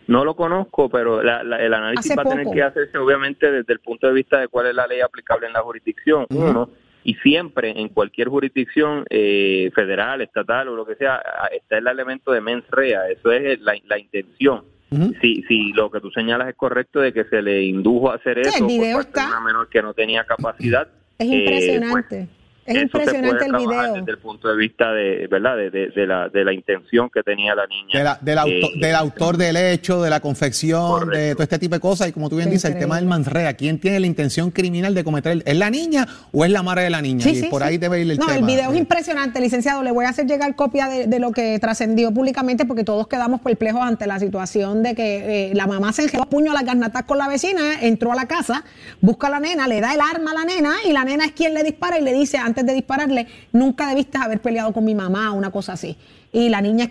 No 0.08 0.24
lo 0.24 0.34
conozco, 0.34 0.88
pero 0.88 1.22
la- 1.22 1.44
la- 1.44 1.60
el 1.62 1.72
análisis 1.74 2.10
Hace 2.10 2.16
va 2.16 2.22
a 2.22 2.28
tener 2.28 2.42
poco. 2.44 2.56
que 2.56 2.62
hacerse 2.64 2.98
obviamente 2.98 3.52
desde 3.52 3.72
el 3.72 3.78
punto 3.78 4.08
de 4.08 4.14
vista 4.14 4.40
de 4.40 4.48
cuál 4.48 4.66
es 4.66 4.74
la 4.74 4.86
ley 4.88 5.00
aplicable 5.00 5.46
en 5.46 5.52
la 5.52 5.60
jurisdicción, 5.60 6.26
uno, 6.30 6.70
y 7.04 7.14
siempre 7.16 7.70
en 7.78 7.88
cualquier 7.90 8.28
jurisdicción 8.28 9.04
eh, 9.10 9.70
federal, 9.76 10.20
estatal 10.20 10.66
o 10.68 10.74
lo 10.74 10.84
que 10.84 10.96
sea, 10.96 11.22
está 11.52 11.78
el 11.78 11.86
elemento 11.86 12.32
de 12.32 12.40
mens 12.40 12.64
rea, 12.70 13.08
eso 13.08 13.30
es 13.30 13.60
la, 13.60 13.74
la 13.86 13.98
intención. 13.98 14.64
si, 15.20 15.42
si 15.46 15.72
lo 15.74 15.90
que 15.90 16.00
tú 16.00 16.10
señalas 16.10 16.48
es 16.48 16.54
correcto 16.56 16.98
de 17.00 17.12
que 17.12 17.24
se 17.24 17.42
le 17.42 17.62
indujo 17.62 18.10
a 18.10 18.14
hacer 18.16 18.38
eso 18.38 18.58
el 18.58 18.64
video 18.66 18.96
por 18.96 19.04
parte 19.04 19.20
de 19.20 19.26
está- 19.26 19.36
una 19.38 19.46
menor 19.46 19.68
que 19.68 19.82
no 19.82 19.92
tenía 19.94 20.24
capacidad. 20.24 20.88
Es 21.18 21.26
eh, 21.26 21.28
pues, 21.28 21.38
impresionante. 21.40 22.28
Es 22.68 22.76
eso 22.76 22.98
se 22.98 23.04
impresionante 23.04 23.28
puede 23.28 23.44
el 23.44 23.50
trabajar 23.50 23.82
video. 23.84 23.94
desde 23.94 24.10
el 24.12 24.18
punto 24.18 24.48
de 24.48 24.56
vista 24.56 24.92
de 24.92 25.26
verdad 25.28 25.56
de, 25.56 25.70
de- 25.70 25.88
de 25.90 26.06
la 26.06 26.28
de 26.28 26.44
la 26.44 26.52
intención 26.52 27.10
que 27.10 27.22
tenía 27.22 27.54
la 27.54 27.66
niña 27.66 27.98
De 27.98 28.04
la- 28.04 28.18
del, 28.20 28.38
auto- 28.38 28.50
Eh, 28.74 28.80
del 28.80 28.94
autor 28.94 29.36
del 29.36 29.56
hecho, 29.56 30.02
de 30.02 30.10
la 30.10 30.20
confección, 30.20 31.08
de 31.10 31.32
todo 31.34 31.42
este 31.42 31.58
tipo 31.58 31.74
de 31.74 31.80
cosas. 31.80 32.08
Y 32.08 32.12
como 32.12 32.28
tú 32.28 32.36
bien 32.36 32.50
dices, 32.50 32.70
el 32.70 32.78
tema 32.78 32.96
del 32.96 33.06
mansrea. 33.06 33.54
¿Quién 33.54 33.78
tiene 33.78 34.00
la 34.00 34.06
intención 34.06 34.50
criminal 34.50 34.94
de 34.94 35.04
cometer? 35.04 35.32
el- 35.32 35.42
¿Es 35.46 35.56
la 35.56 35.70
niña 35.70 36.06
o 36.32 36.44
es 36.44 36.50
la 36.50 36.62
madre 36.62 36.82
de 36.84 36.90
la 36.90 37.00
niña? 37.02 37.22
Sí, 37.24 37.30
y 37.30 37.36
sí, 37.36 37.46
por 37.48 37.62
sí. 37.62 37.68
ahí 37.68 37.78
debe 37.78 38.00
ir 38.00 38.10
el 38.10 38.18
no, 38.18 38.26
tema. 38.26 38.38
el 38.38 38.44
video 38.44 38.70
es 38.72 38.78
impresionante, 38.78 39.40
licenciado. 39.40 39.82
Le 39.82 39.90
voy 39.92 40.04
a 40.04 40.10
hacer 40.10 40.26
llegar 40.26 40.54
copia 40.54 40.88
de, 40.88 41.06
de 41.06 41.18
lo 41.18 41.32
que 41.32 41.58
trascendió 41.58 42.12
públicamente 42.12 42.64
porque 42.64 42.84
todos 42.84 43.06
quedamos 43.08 43.40
perplejos 43.40 43.80
ante 43.82 44.06
la 44.06 44.18
situación 44.18 44.82
de 44.82 44.94
que 44.94 45.50
eh, 45.50 45.54
la 45.54 45.66
mamá 45.66 45.92
se 45.92 46.02
enjedó 46.02 46.22
a 46.24 46.28
puño 46.28 46.50
a 46.50 46.54
las 46.54 46.64
garnatas 46.64 47.04
con 47.04 47.18
la 47.18 47.28
vecina, 47.28 47.80
entró 47.82 48.12
a 48.12 48.16
la 48.16 48.26
casa, 48.26 48.64
busca 49.00 49.26
a 49.28 49.30
la 49.30 49.40
nena, 49.40 49.68
le 49.68 49.80
da 49.80 49.94
el 49.94 50.00
arma 50.00 50.30
a 50.32 50.34
la 50.34 50.44
nena 50.44 50.74
y 50.88 50.92
la 50.92 51.04
nena 51.04 51.24
es 51.26 51.32
quien 51.32 51.54
le 51.54 51.62
dispara 51.62 51.98
y 51.98 52.02
le 52.02 52.12
dice 52.12 52.38
antes 52.38 52.57
de 52.66 52.74
dispararle, 52.74 53.26
nunca 53.52 53.88
debiste 53.88 54.18
haber 54.18 54.40
peleado 54.40 54.72
con 54.72 54.84
mi 54.84 54.94
mamá, 54.94 55.32
una 55.32 55.50
cosa 55.50 55.74
así. 55.74 55.96
Y 56.32 56.48
la 56.48 56.60
niña, 56.60 56.90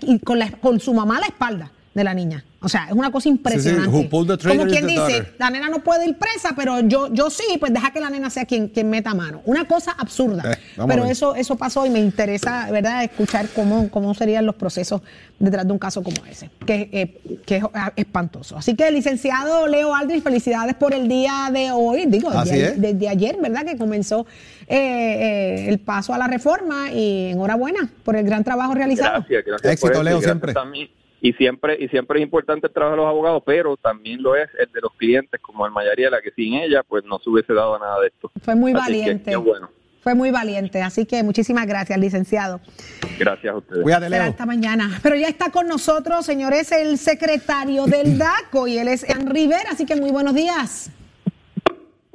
con 0.61 0.80
su 0.80 0.93
mamá 0.93 1.18
a 1.18 1.22
la 1.22 1.28
espalda 1.28 1.72
de 1.98 2.04
la 2.04 2.14
niña. 2.14 2.45
O 2.62 2.70
sea, 2.70 2.86
es 2.86 2.93
una 2.93 3.12
cosa 3.12 3.28
impresionante. 3.28 3.89
Como 4.10 4.66
is 4.66 4.72
quien 4.72 4.86
the 4.86 4.88
dice, 4.88 4.95
daughter. 4.95 5.36
la 5.39 5.50
nena 5.50 5.68
no 5.70 5.80
puede 5.80 6.08
ir 6.08 6.16
presa, 6.16 6.54
pero 6.56 6.80
yo, 6.82 7.12
yo 7.12 7.30
sí, 7.32 7.58
pues 7.60 7.74
deja 7.74 7.91
que 7.91 8.00
la 8.00 8.10
nena 8.10 8.30
sea 8.30 8.45
quien, 8.45 8.68
quien 8.68 8.89
meta 8.89 9.16
mano. 9.16 9.41
Una 9.45 9.68
cosa 9.68 9.91
absurda. 9.91 10.54
Eh, 10.54 10.58
pero 10.88 11.06
eso, 11.06 11.36
eso 11.36 11.56
pasó 11.56 11.86
y 11.88 11.89
me 11.89 12.00
interesa, 12.00 12.70
¿verdad?, 12.72 13.04
escuchar 13.04 13.48
cómo, 13.56 13.89
cómo 13.89 14.14
serían 14.14 14.45
los 14.45 14.56
procesos 14.56 15.02
detrás 15.39 15.66
de 15.66 15.74
un 15.74 15.80
caso 15.80 16.04
como 16.04 16.18
ese, 16.30 16.50
que, 16.66 16.89
eh, 16.91 17.39
que 17.45 17.58
es 17.58 17.64
ah, 17.74 17.91
espantoso. 17.95 18.58
Así 18.58 18.76
que, 18.76 18.91
licenciado 18.91 19.68
Leo 19.68 19.95
Aldrich, 19.95 20.24
felicidades 20.24 20.76
por 20.76 20.93
el 20.93 21.08
día 21.08 21.50
de 21.52 21.72
hoy, 21.72 22.06
digo, 22.06 22.30
desde, 22.30 22.66
es. 22.66 22.82
desde 22.82 23.10
ayer, 23.10 23.38
¿verdad?, 23.41 23.66
que 23.66 23.76
comenzó 23.76 24.28
eh, 24.68 24.76
eh, 24.78 25.70
el 25.70 25.80
paso 25.80 26.14
a 26.14 26.20
la 26.20 26.28
reforma 26.28 26.91
y 26.91 27.32
enhorabuena 27.32 27.89
por 28.04 28.16
el 28.16 28.26
gran 28.26 28.43
trabajo 28.43 28.76
realizado. 28.76 29.20
Gracias, 29.20 29.45
gracias. 29.45 29.74
Éxito, 29.74 29.93
por 29.93 30.04
Leo, 30.04 30.16
gracias 30.16 30.24
siempre. 30.24 30.54
también. 30.54 30.89
Y 31.22 31.34
siempre, 31.34 31.78
y 31.80 31.88
siempre 31.88 32.20
es 32.20 32.24
importante 32.24 32.68
el 32.68 32.74
trabajo 32.74 32.95
de 32.95 33.01
los 33.01 33.09
abogados, 33.09 33.43
pero 33.45 33.76
también 33.78 34.22
lo 34.22 34.36
es 34.36 34.49
el 34.59 34.72
de 34.72 34.82
los 34.82 34.93
clientes, 34.93 35.39
como 35.41 35.65
el 35.65 35.72
Mayariela, 35.72 36.22
que 36.22 36.32
sin 36.32 36.53
ella, 36.53 36.84
pues 36.88 37.03
no 37.05 37.18
se 37.20 37.30
hubiese 37.30 37.53
dado 37.53 37.78
nada 37.80 37.99
de 38.01 38.07
esto. 38.07 38.32
Fue 38.43 38.55
muy 38.55 38.72
Así 38.74 38.80
valiente. 38.82 39.36
bueno. 39.36 39.70
Fue 40.03 40.13
muy 40.15 40.32
valiente, 40.32 40.82
así 40.84 41.05
que 41.05 41.22
muchísimas 41.24 41.65
gracias, 41.68 41.99
licenciado. 41.99 42.61
Gracias 43.20 43.53
a 43.53 43.57
ustedes. 43.57 43.82
Cuídate, 43.84 44.05
Será 44.05 44.20
Leo. 44.24 44.30
hasta 44.32 44.45
mañana. 44.45 44.99
Pero 45.03 45.15
ya 45.15 45.28
está 45.28 45.51
con 45.51 45.68
nosotros, 45.68 46.26
señores, 46.26 46.72
el 46.72 46.97
secretario 46.97 47.88
del 47.88 48.18
DACO 48.20 48.68
y 48.68 48.78
él 48.78 48.88
es 48.88 49.05
Ian 49.05 49.28
Rivera, 49.30 49.72
así 49.72 49.86
que 49.86 49.95
muy 49.97 50.11
buenos 50.11 50.34
días. 50.36 50.91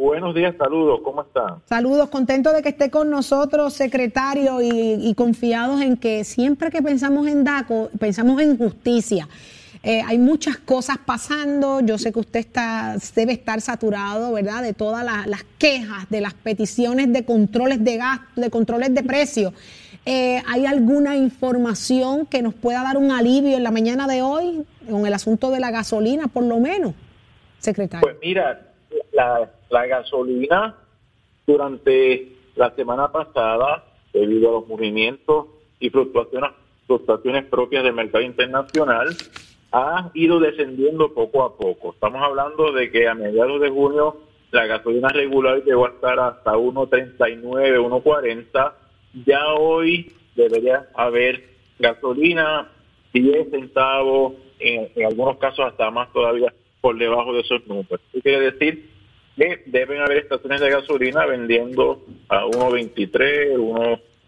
Buenos 0.03 0.34
días, 0.34 0.57
saludos, 0.59 0.98
¿cómo 1.05 1.22
están? 1.22 1.62
Saludos, 1.66 2.09
contento 2.09 2.53
de 2.53 2.61
que 2.61 2.70
esté 2.70 2.90
con 2.90 3.09
nosotros, 3.09 3.72
secretario, 3.72 4.61
y, 4.61 4.94
y 5.00 5.14
confiados 5.14 5.80
en 5.80 5.96
que 5.96 6.24
siempre 6.24 6.70
que 6.70 6.82
pensamos 6.82 7.28
en 7.28 7.44
DACO, 7.44 7.88
pensamos 8.00 8.42
en 8.42 8.59
justicia. 8.59 9.28
Eh, 9.84 10.03
hay 10.05 10.18
muchas 10.18 10.57
cosas 10.57 10.98
pasando, 11.07 11.78
yo 11.82 11.98
sé 11.98 12.12
que 12.12 12.18
usted 12.18 12.40
está, 12.40 12.96
debe 13.14 13.34
estar 13.34 13.61
saturado, 13.61 14.32
¿verdad?, 14.32 14.61
de 14.64 14.72
todas 14.72 15.05
las, 15.05 15.28
las 15.28 15.44
quejas, 15.57 16.11
de 16.11 16.20
las 16.20 16.34
peticiones 16.34 17.12
de 17.12 17.24
controles 17.24 17.84
de 17.84 17.96
gasto, 17.98 18.40
de 18.40 18.50
controles 18.50 18.92
de 18.92 19.05
precios. 19.05 19.53
Eh, 20.05 20.42
¿Hay 20.48 20.66
alguna 20.66 21.14
información 21.14 22.26
que 22.26 22.42
nos 22.42 22.55
pueda 22.55 22.82
dar 22.82 22.96
un 22.96 23.12
alivio 23.12 23.57
en 23.57 23.62
la 23.62 23.70
mañana 23.70 24.09
de 24.09 24.20
hoy 24.20 24.66
con 24.90 25.07
el 25.07 25.14
asunto 25.14 25.53
de 25.53 25.61
la 25.61 25.70
gasolina, 25.70 26.26
por 26.26 26.42
lo 26.42 26.59
menos, 26.59 26.92
secretario? 27.61 28.05
Pues 28.05 28.16
mira, 28.20 28.62
la, 29.12 29.48
la 29.73 29.87
gasolina 29.87 30.77
durante 31.47 32.29
la 32.55 32.70
semana 32.77 33.11
pasada, 33.11 33.85
debido 34.12 34.51
a 34.51 34.53
los 34.53 34.68
movimientos 34.68 35.47
y 35.81 35.91
fluctuaciones, 35.91 36.51
fluctuaciones 36.87 37.47
propias 37.47 37.83
del 37.83 37.95
mercado 37.95 38.23
internacional, 38.23 39.09
ha 39.73 40.11
ido 40.12 40.39
descendiendo 40.39 41.14
poco 41.14 41.43
a 41.43 41.57
poco. 41.57 41.95
Estamos 41.95 42.23
hablando 42.23 42.73
de 42.73 42.91
que 42.91 43.09
a 43.09 43.14
mediados 43.14 43.61
de 43.61 43.70
junio 43.70 44.18
la 44.51 44.66
gasolina 44.66 45.09
regular 45.09 45.64
llegó 45.64 45.87
a 45.87 45.91
estar 45.91 46.20
hasta 46.20 46.53
1.39, 46.53 47.43
1.40. 47.43 48.73
Ya 49.25 49.55
hoy 49.55 50.12
debería 50.37 50.89
haber 50.95 51.49
gasolina 51.79 52.70
10 53.14 53.51
centavos, 53.51 54.35
en, 54.59 54.91
en 54.95 55.07
algunos 55.07 55.39
casos 55.39 55.64
hasta 55.64 55.91
más 55.91 56.12
todavía 56.12 56.53
por 56.83 56.99
debajo 56.99 57.33
de 57.33 57.41
esos 57.41 57.66
números. 57.66 58.01
Eso 58.12 58.23
quiere 58.23 58.51
decir 58.53 58.91
que 59.37 59.62
deben 59.66 60.01
haber 60.01 60.18
estaciones 60.18 60.61
de 60.61 60.70
gasolina 60.70 61.26
vendiendo 61.26 62.05
a 62.28 62.45
1.23, 62.45 63.57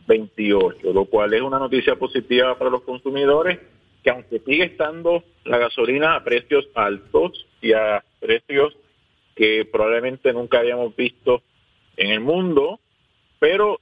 1.28, 0.07 0.93
lo 0.93 1.05
cual 1.07 1.35
es 1.35 1.43
una 1.43 1.59
noticia 1.59 1.97
positiva 1.97 2.59
para 2.59 2.71
los 2.71 2.83
consumidores, 2.83 3.59
que 4.03 4.11
aunque 4.11 4.41
sigue 4.41 4.65
estando 4.65 5.23
la 5.45 5.59
gasolina 5.59 6.17
a 6.17 6.25
precios 6.25 6.69
altos 6.75 7.47
y 7.61 7.73
a 7.73 8.03
precios 8.21 8.77
que 9.35 9.67
probablemente 9.71 10.33
nunca 10.33 10.61
habíamos 10.61 10.95
visto 10.95 11.43
en 11.97 12.11
el 12.11 12.21
mundo, 12.21 12.81
pero 13.39 13.81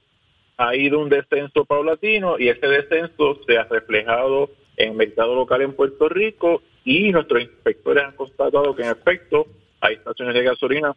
ha 0.57 0.75
ido 0.75 0.99
un 0.99 1.09
descenso 1.09 1.65
paulatino 1.65 2.37
y 2.39 2.49
ese 2.49 2.67
descenso 2.67 3.39
se 3.45 3.57
ha 3.57 3.63
reflejado 3.63 4.49
en 4.77 4.91
el 4.91 4.97
mercado 4.97 5.35
local 5.35 5.61
en 5.61 5.73
Puerto 5.73 6.09
Rico 6.09 6.61
y 6.85 7.11
nuestros 7.11 7.43
inspectores 7.43 8.03
han 8.03 8.15
constatado 8.15 8.75
que 8.75 8.83
en 8.83 8.89
efecto 8.91 9.47
hay 9.81 9.95
estaciones 9.95 10.33
de 10.33 10.43
gasolina 10.43 10.95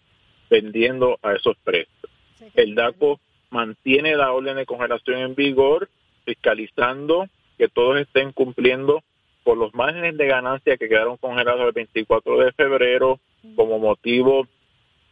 vendiendo 0.50 1.18
a 1.22 1.32
esos 1.34 1.56
precios. 1.64 2.10
El 2.54 2.74
DACO 2.74 3.20
mantiene 3.50 4.14
la 4.16 4.32
orden 4.32 4.56
de 4.56 4.66
congelación 4.66 5.18
en 5.18 5.34
vigor, 5.34 5.88
fiscalizando 6.24 7.26
que 7.58 7.68
todos 7.68 7.98
estén 7.98 8.32
cumpliendo 8.32 9.02
por 9.44 9.56
los 9.56 9.74
márgenes 9.74 10.16
de 10.16 10.26
ganancia 10.26 10.76
que 10.76 10.88
quedaron 10.88 11.16
congelados 11.18 11.66
el 11.66 11.72
24 11.72 12.38
de 12.40 12.52
febrero 12.52 13.20
como 13.54 13.78
motivo 13.78 14.46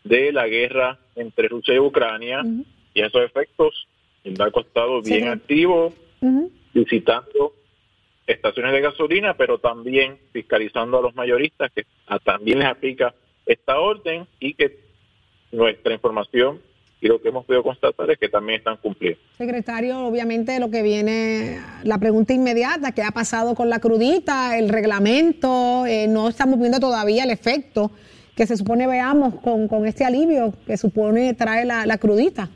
de 0.03 0.33
la 0.33 0.47
guerra 0.49 0.99
entre 1.17 1.49
Rusia 1.49 1.75
y 1.75 1.79
Ucrania. 1.79 2.43
Y 2.93 3.01
a 3.01 3.07
esos 3.07 3.23
efectos, 3.23 3.87
el 4.25 4.35
DACO 4.35 4.61
ha 4.61 4.63
estado 4.63 5.03
bien 5.03 5.23
Sí. 5.23 5.29
activo, 5.29 5.95
visitando 6.73 7.53
estaciones 8.27 8.73
de 8.73 8.81
gasolina, 8.81 9.35
pero 9.35 9.59
también 9.59 10.19
fiscalizando 10.33 10.99
a 10.99 11.03
los 11.03 11.15
mayoristas 11.15 11.71
que 11.73 11.85
también 12.25 12.59
les 12.59 12.69
aplica 12.69 13.15
esta 13.47 13.79
orden 13.79 14.27
y 14.41 14.55
que 14.55 14.84
nuestra 15.55 15.95
información 15.95 16.61
y 17.01 17.09
lo 17.09 17.21
que 17.21 17.29
hemos 17.29 17.45
podido 17.45 17.63
constatar 17.63 18.11
es 18.11 18.19
que 18.19 18.29
también 18.29 18.59
están 18.59 18.79
cumpliendo. 18.79 19.21
Secretario, 19.37 20.07
obviamente 20.07 20.59
lo 20.59 20.71
que 20.71 20.83
viene, 20.83 21.61
la 21.83 21.99
pregunta 21.99 22.33
inmediata, 22.33 22.93
¿qué 22.93 23.03
ha 23.03 23.11
pasado 23.11 23.55
con 23.55 23.69
la 23.69 23.79
crudita, 23.79 24.59
el 24.59 24.71
reglamento? 24.71 25.85
Eh, 25.87 26.07
no 26.09 26.29
estamos 26.29 26.59
viendo 26.59 26.81
todavía 26.81 27.25
el 27.25 27.31
efecto 27.31 27.91
que 28.35 28.47
se 28.47 28.57
supone 28.57 28.87
veamos 28.87 29.35
con, 29.43 29.69
con 29.69 29.87
este 29.87 30.05
alivio 30.05 30.55
que 30.67 30.77
supone 30.77 31.35
trae 31.35 31.65
la, 31.65 31.87
la 31.87 31.99
crudita. 31.99 32.49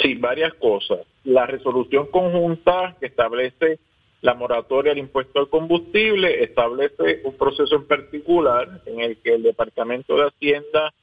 Sí, 0.00 0.14
varias 0.14 0.54
cosas. 0.54 1.00
La 1.24 1.44
resolución 1.46 2.06
conjunta 2.10 2.96
que 3.00 3.06
establece 3.06 3.80
la 4.22 4.34
moratoria 4.34 4.92
al 4.92 4.98
impuesto 4.98 5.40
al 5.40 5.48
combustible 5.48 6.44
establece 6.44 7.22
un 7.24 7.36
proceso 7.36 7.74
en 7.74 7.86
particular 7.86 8.82
en 8.86 9.00
el 9.00 9.16
que 9.18 9.34
el 9.34 9.42
Departamento 9.42 10.16
de 10.16 10.28
Hacienda 10.28 10.94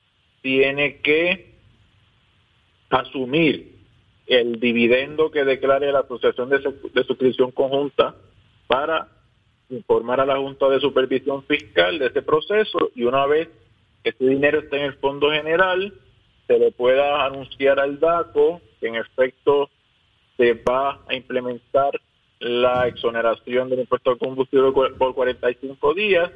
tiene 0.41 0.97
que 1.01 1.55
asumir 2.89 3.77
el 4.27 4.59
dividendo 4.59 5.31
que 5.31 5.43
declare 5.43 5.91
la 5.91 5.99
Asociación 5.99 6.49
de, 6.49 6.61
Su- 6.61 6.91
de 6.93 7.03
Suscripción 7.03 7.51
Conjunta 7.51 8.15
para 8.67 9.07
informar 9.69 10.19
a 10.21 10.25
la 10.25 10.37
Junta 10.37 10.69
de 10.69 10.79
Supervisión 10.79 11.43
Fiscal 11.43 11.99
de 11.99 12.07
ese 12.07 12.21
proceso. 12.21 12.91
Y 12.95 13.03
una 13.03 13.25
vez 13.25 13.47
que 14.03 14.11
ese 14.11 14.25
dinero 14.25 14.59
esté 14.59 14.77
en 14.77 14.83
el 14.85 14.93
Fondo 14.95 15.31
General, 15.31 15.93
se 16.47 16.59
le 16.59 16.71
pueda 16.71 17.25
anunciar 17.25 17.79
al 17.79 17.99
DACO 17.99 18.61
que 18.79 18.87
en 18.87 18.95
efecto 18.95 19.69
se 20.37 20.53
va 20.53 20.99
a 21.07 21.13
implementar 21.15 21.91
la 22.39 22.87
exoneración 22.87 23.69
del 23.69 23.81
impuesto 23.81 24.11
al 24.11 24.17
combustible 24.17 24.71
por 24.71 25.13
45 25.13 25.93
días 25.93 26.31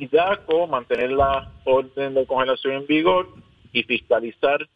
y 0.00 0.06
DACO 0.06 0.66
mantener 0.66 1.12
la 1.12 1.52
orden 1.64 2.14
de 2.14 2.26
congelación 2.26 2.74
en 2.74 2.86
vigor 2.86 3.28
y 3.70 3.82
fiscalizar 3.82 4.66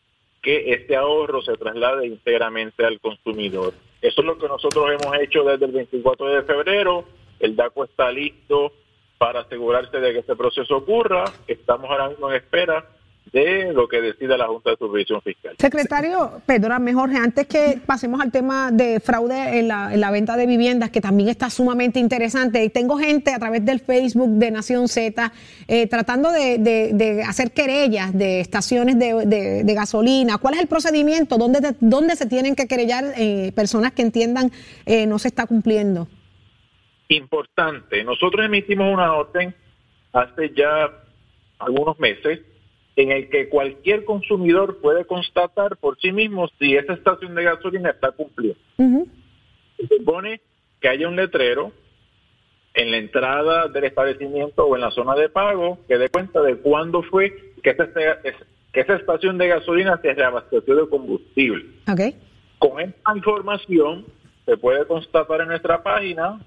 que 0.43 0.75
este 0.75 0.95
ahorro 0.95 1.41
se 1.41 1.55
traslade 1.55 2.07
íntegramente 2.07 2.85
al 2.85 3.01
consumidor. 3.01 3.73
Eso 4.03 4.21
es 4.21 4.27
lo 4.27 4.37
que 4.37 4.49
nosotros 4.49 4.87
hemos 4.91 5.19
hecho 5.19 5.43
desde 5.45 5.65
el 5.65 5.73
24 5.73 6.27
de 6.27 6.43
febrero. 6.43 7.05
El 7.41 7.57
DACO 7.57 7.85
está 7.85 8.13
listo 8.13 8.73
para 9.17 9.41
asegurarse 9.41 9.99
de 9.99 10.13
que 10.13 10.19
este 10.19 10.37
proceso 10.37 10.77
ocurra. 10.77 11.25
Estamos 11.49 11.91
ahora 11.91 12.11
mismo 12.11 12.29
en 12.29 12.37
espera 12.37 12.87
de 13.33 13.73
lo 13.73 13.89
que 13.89 14.01
decida 14.01 14.37
la 14.37 14.47
Junta 14.47 14.71
de 14.71 14.77
Supervisión 14.77 15.21
Fiscal. 15.23 15.57
Secretario, 15.59 16.41
perdóname 16.47 16.93
Jorge, 16.95 17.17
antes 17.17 17.47
que 17.49 17.81
pasemos 17.85 18.21
al 18.21 18.31
tema 18.31 18.71
de 18.71 19.01
fraude 19.01 19.59
en 19.59 19.67
la, 19.69 19.93
en 19.93 20.01
la 20.01 20.11
venta 20.13 20.37
de 20.37 20.47
viviendas, 20.47 20.91
que 20.91 21.01
también 21.01 21.29
está 21.29 21.51
sumamente 21.51 21.99
interesante, 21.99 22.69
tengo 22.71 22.97
gente 22.97 23.33
a 23.33 23.39
través 23.41 23.65
del 23.65 23.81
Facebook 23.81 24.29
de 24.39 24.51
Nación 24.53 24.87
Z 24.89 25.33
eh, 25.67 25.87
tratando 25.89 26.31
de, 26.31 26.59
de- 26.59 26.91
de 26.93 27.23
hacer 27.25 27.51
querellas 27.53 28.17
de 28.17 28.39
estaciones 28.41 28.99
de, 28.99 29.27
de- 29.27 29.65
de 29.65 29.75
gasolina. 29.75 30.39
¿Cuál 30.39 30.55
es 30.55 30.61
el 30.61 30.69
procedimiento? 30.69 31.37
¿Dónde, 31.37 31.61
te- 31.61 31.77
dónde 31.81 32.15
se 32.17 32.27
tienen 32.27 32.55
que 32.55 32.69
querellar 32.69 33.05
eh, 33.17 33.51
personas 33.57 33.93
que 33.93 34.03
entiendan 34.03 34.53
eh, 34.87 35.07
no 35.07 35.19
se 35.19 35.29
está 35.29 35.47
cumpliendo? 35.47 36.07
Importante, 37.09 38.03
nosotros 38.05 38.47
emitimos 38.47 38.93
una 38.93 39.13
orden 39.15 39.55
hace 40.13 40.53
ya 40.57 40.91
algunos 41.59 41.99
meses 41.99 42.41
en 42.97 43.11
el 43.11 43.29
que 43.29 43.49
cualquier 43.49 44.05
consumidor 44.05 44.79
puede 44.81 45.05
constatar 45.05 45.77
por 45.77 45.99
sí 46.01 46.13
mismo 46.13 46.49
si 46.59 46.77
esa 46.77 46.95
estación 46.95 47.35
de 47.35 47.45
gasolina 47.45 47.91
está 47.91 48.13
cumpliendo. 48.13 48.61
Se 48.77 49.89
supone 49.99 50.41
que 50.81 50.89
haya 50.89 51.09
un 51.09 51.17
letrero 51.17 51.73
en 52.75 52.91
la 52.91 52.99
entrada 52.99 53.69
del 53.69 53.85
establecimiento 53.85 54.65
o 54.67 54.75
en 54.75 54.83
la 54.83 54.91
zona 54.91 55.15
de 55.15 55.29
pago 55.29 55.79
que 55.89 55.99
dé 55.99 56.09
cuenta 56.09 56.43
de 56.43 56.57
cuándo 56.57 57.03
fue 57.03 57.53
que 57.63 57.71
esa, 57.71 57.89
que 58.73 58.81
esa 58.81 58.97
estación 58.97 59.39
de 59.39 59.49
gasolina 59.49 59.99
se 60.03 60.13
reabasteció 60.13 60.75
de 60.75 60.89
combustible. 60.89 61.67
¿Ok? 61.91 62.15
Con 62.59 62.81
esta 62.81 63.17
información 63.17 64.05
se 64.45 64.57
puede 64.57 64.87
constatar 64.87 65.41
en 65.41 65.49
nuestra 65.49 65.83
página, 65.83 66.41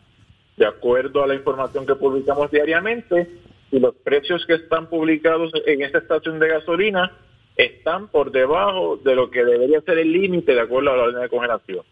de 0.55 0.65
acuerdo 0.65 1.23
a 1.23 1.27
la 1.27 1.35
información 1.35 1.85
que 1.85 1.95
publicamos 1.95 2.51
diariamente, 2.51 3.29
si 3.69 3.79
los 3.79 3.95
precios 3.95 4.45
que 4.45 4.53
están 4.53 4.87
publicados 4.87 5.51
en 5.65 5.81
esta 5.81 5.99
estación 5.99 6.39
de 6.39 6.47
gasolina 6.47 7.11
están 7.55 8.07
por 8.07 8.31
debajo 8.31 8.97
de 8.97 9.15
lo 9.15 9.29
que 9.29 9.43
debería 9.43 9.81
ser 9.81 9.97
el 9.97 10.11
límite 10.11 10.53
de 10.53 10.61
acuerdo 10.61 10.91
a 10.91 10.97
la 10.97 11.03
orden 11.03 11.21
de 11.21 11.29
congelación. 11.29 11.83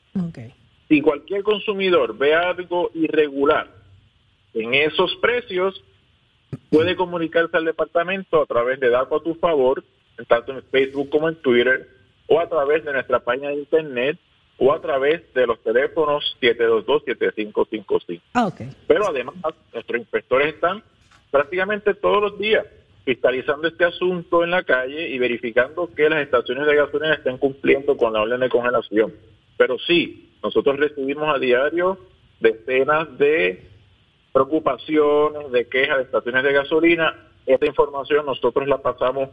Si 0.88 1.02
cualquier 1.02 1.44
consumidor 1.44 2.16
ve 2.18 2.36
algo 2.36 2.92
irregular 2.94 3.68
en 4.54 4.74
esos 4.74 5.16
precios, 5.16 5.84
puede 6.70 6.96
comunicarse 6.96 7.58
al 7.58 7.66
departamento 7.66 8.42
a 8.42 8.46
través 8.46 8.80
de 8.80 8.90
Daco 8.90 9.18
a 9.18 9.24
tu 9.24 9.34
favor, 9.36 9.84
tanto 10.28 10.54
en 10.54 10.64
Facebook 10.64 11.10
como 11.10 11.28
en 11.28 11.36
Twitter, 11.36 11.90
o 12.28 12.40
a 12.40 12.48
través 12.48 12.86
de 12.86 12.94
nuestra 12.94 13.20
página 13.20 13.50
de 13.50 13.56
internet, 13.56 14.18
o 14.58 14.72
a 14.72 14.80
través 14.80 15.22
de 15.34 15.48
los 15.48 15.62
teléfonos 15.62 16.38
722-7555. 16.42 18.22
Ah, 18.34 18.48
ok. 18.48 18.62
Pero 18.88 19.08
además, 19.08 19.36
nuestros 19.74 20.00
inspectores 20.00 20.54
están 20.54 20.82
prácticamente 21.36 21.94
todos 21.96 22.22
los 22.22 22.40
días 22.40 22.66
fiscalizando 23.04 23.68
este 23.68 23.84
asunto 23.84 24.46
en 24.46 24.52
la 24.52 24.64
calle 24.64 25.10
y 25.10 25.20
verificando 25.20 25.90
que 25.94 26.10
las 26.10 26.22
estaciones 26.22 26.66
de 26.66 26.78
gasolina 26.78 27.16
estén 27.16 27.38
cumpliendo 27.38 27.98
con 27.98 28.14
la 28.14 28.22
orden 28.22 28.40
de 28.40 28.48
congelación. 28.48 29.14
Pero 29.58 29.78
sí, 29.80 30.32
nosotros 30.42 30.78
recibimos 30.78 31.28
a 31.28 31.38
diario 31.38 32.00
decenas 32.40 33.18
de 33.18 33.68
preocupaciones, 34.32 35.52
de 35.52 35.68
quejas 35.68 35.98
de 35.98 36.04
estaciones 36.04 36.42
de 36.42 36.54
gasolina. 36.54 37.28
Esta 37.46 37.66
información 37.66 38.26
nosotros 38.26 38.66
la 38.70 38.78
pasamos 38.78 39.28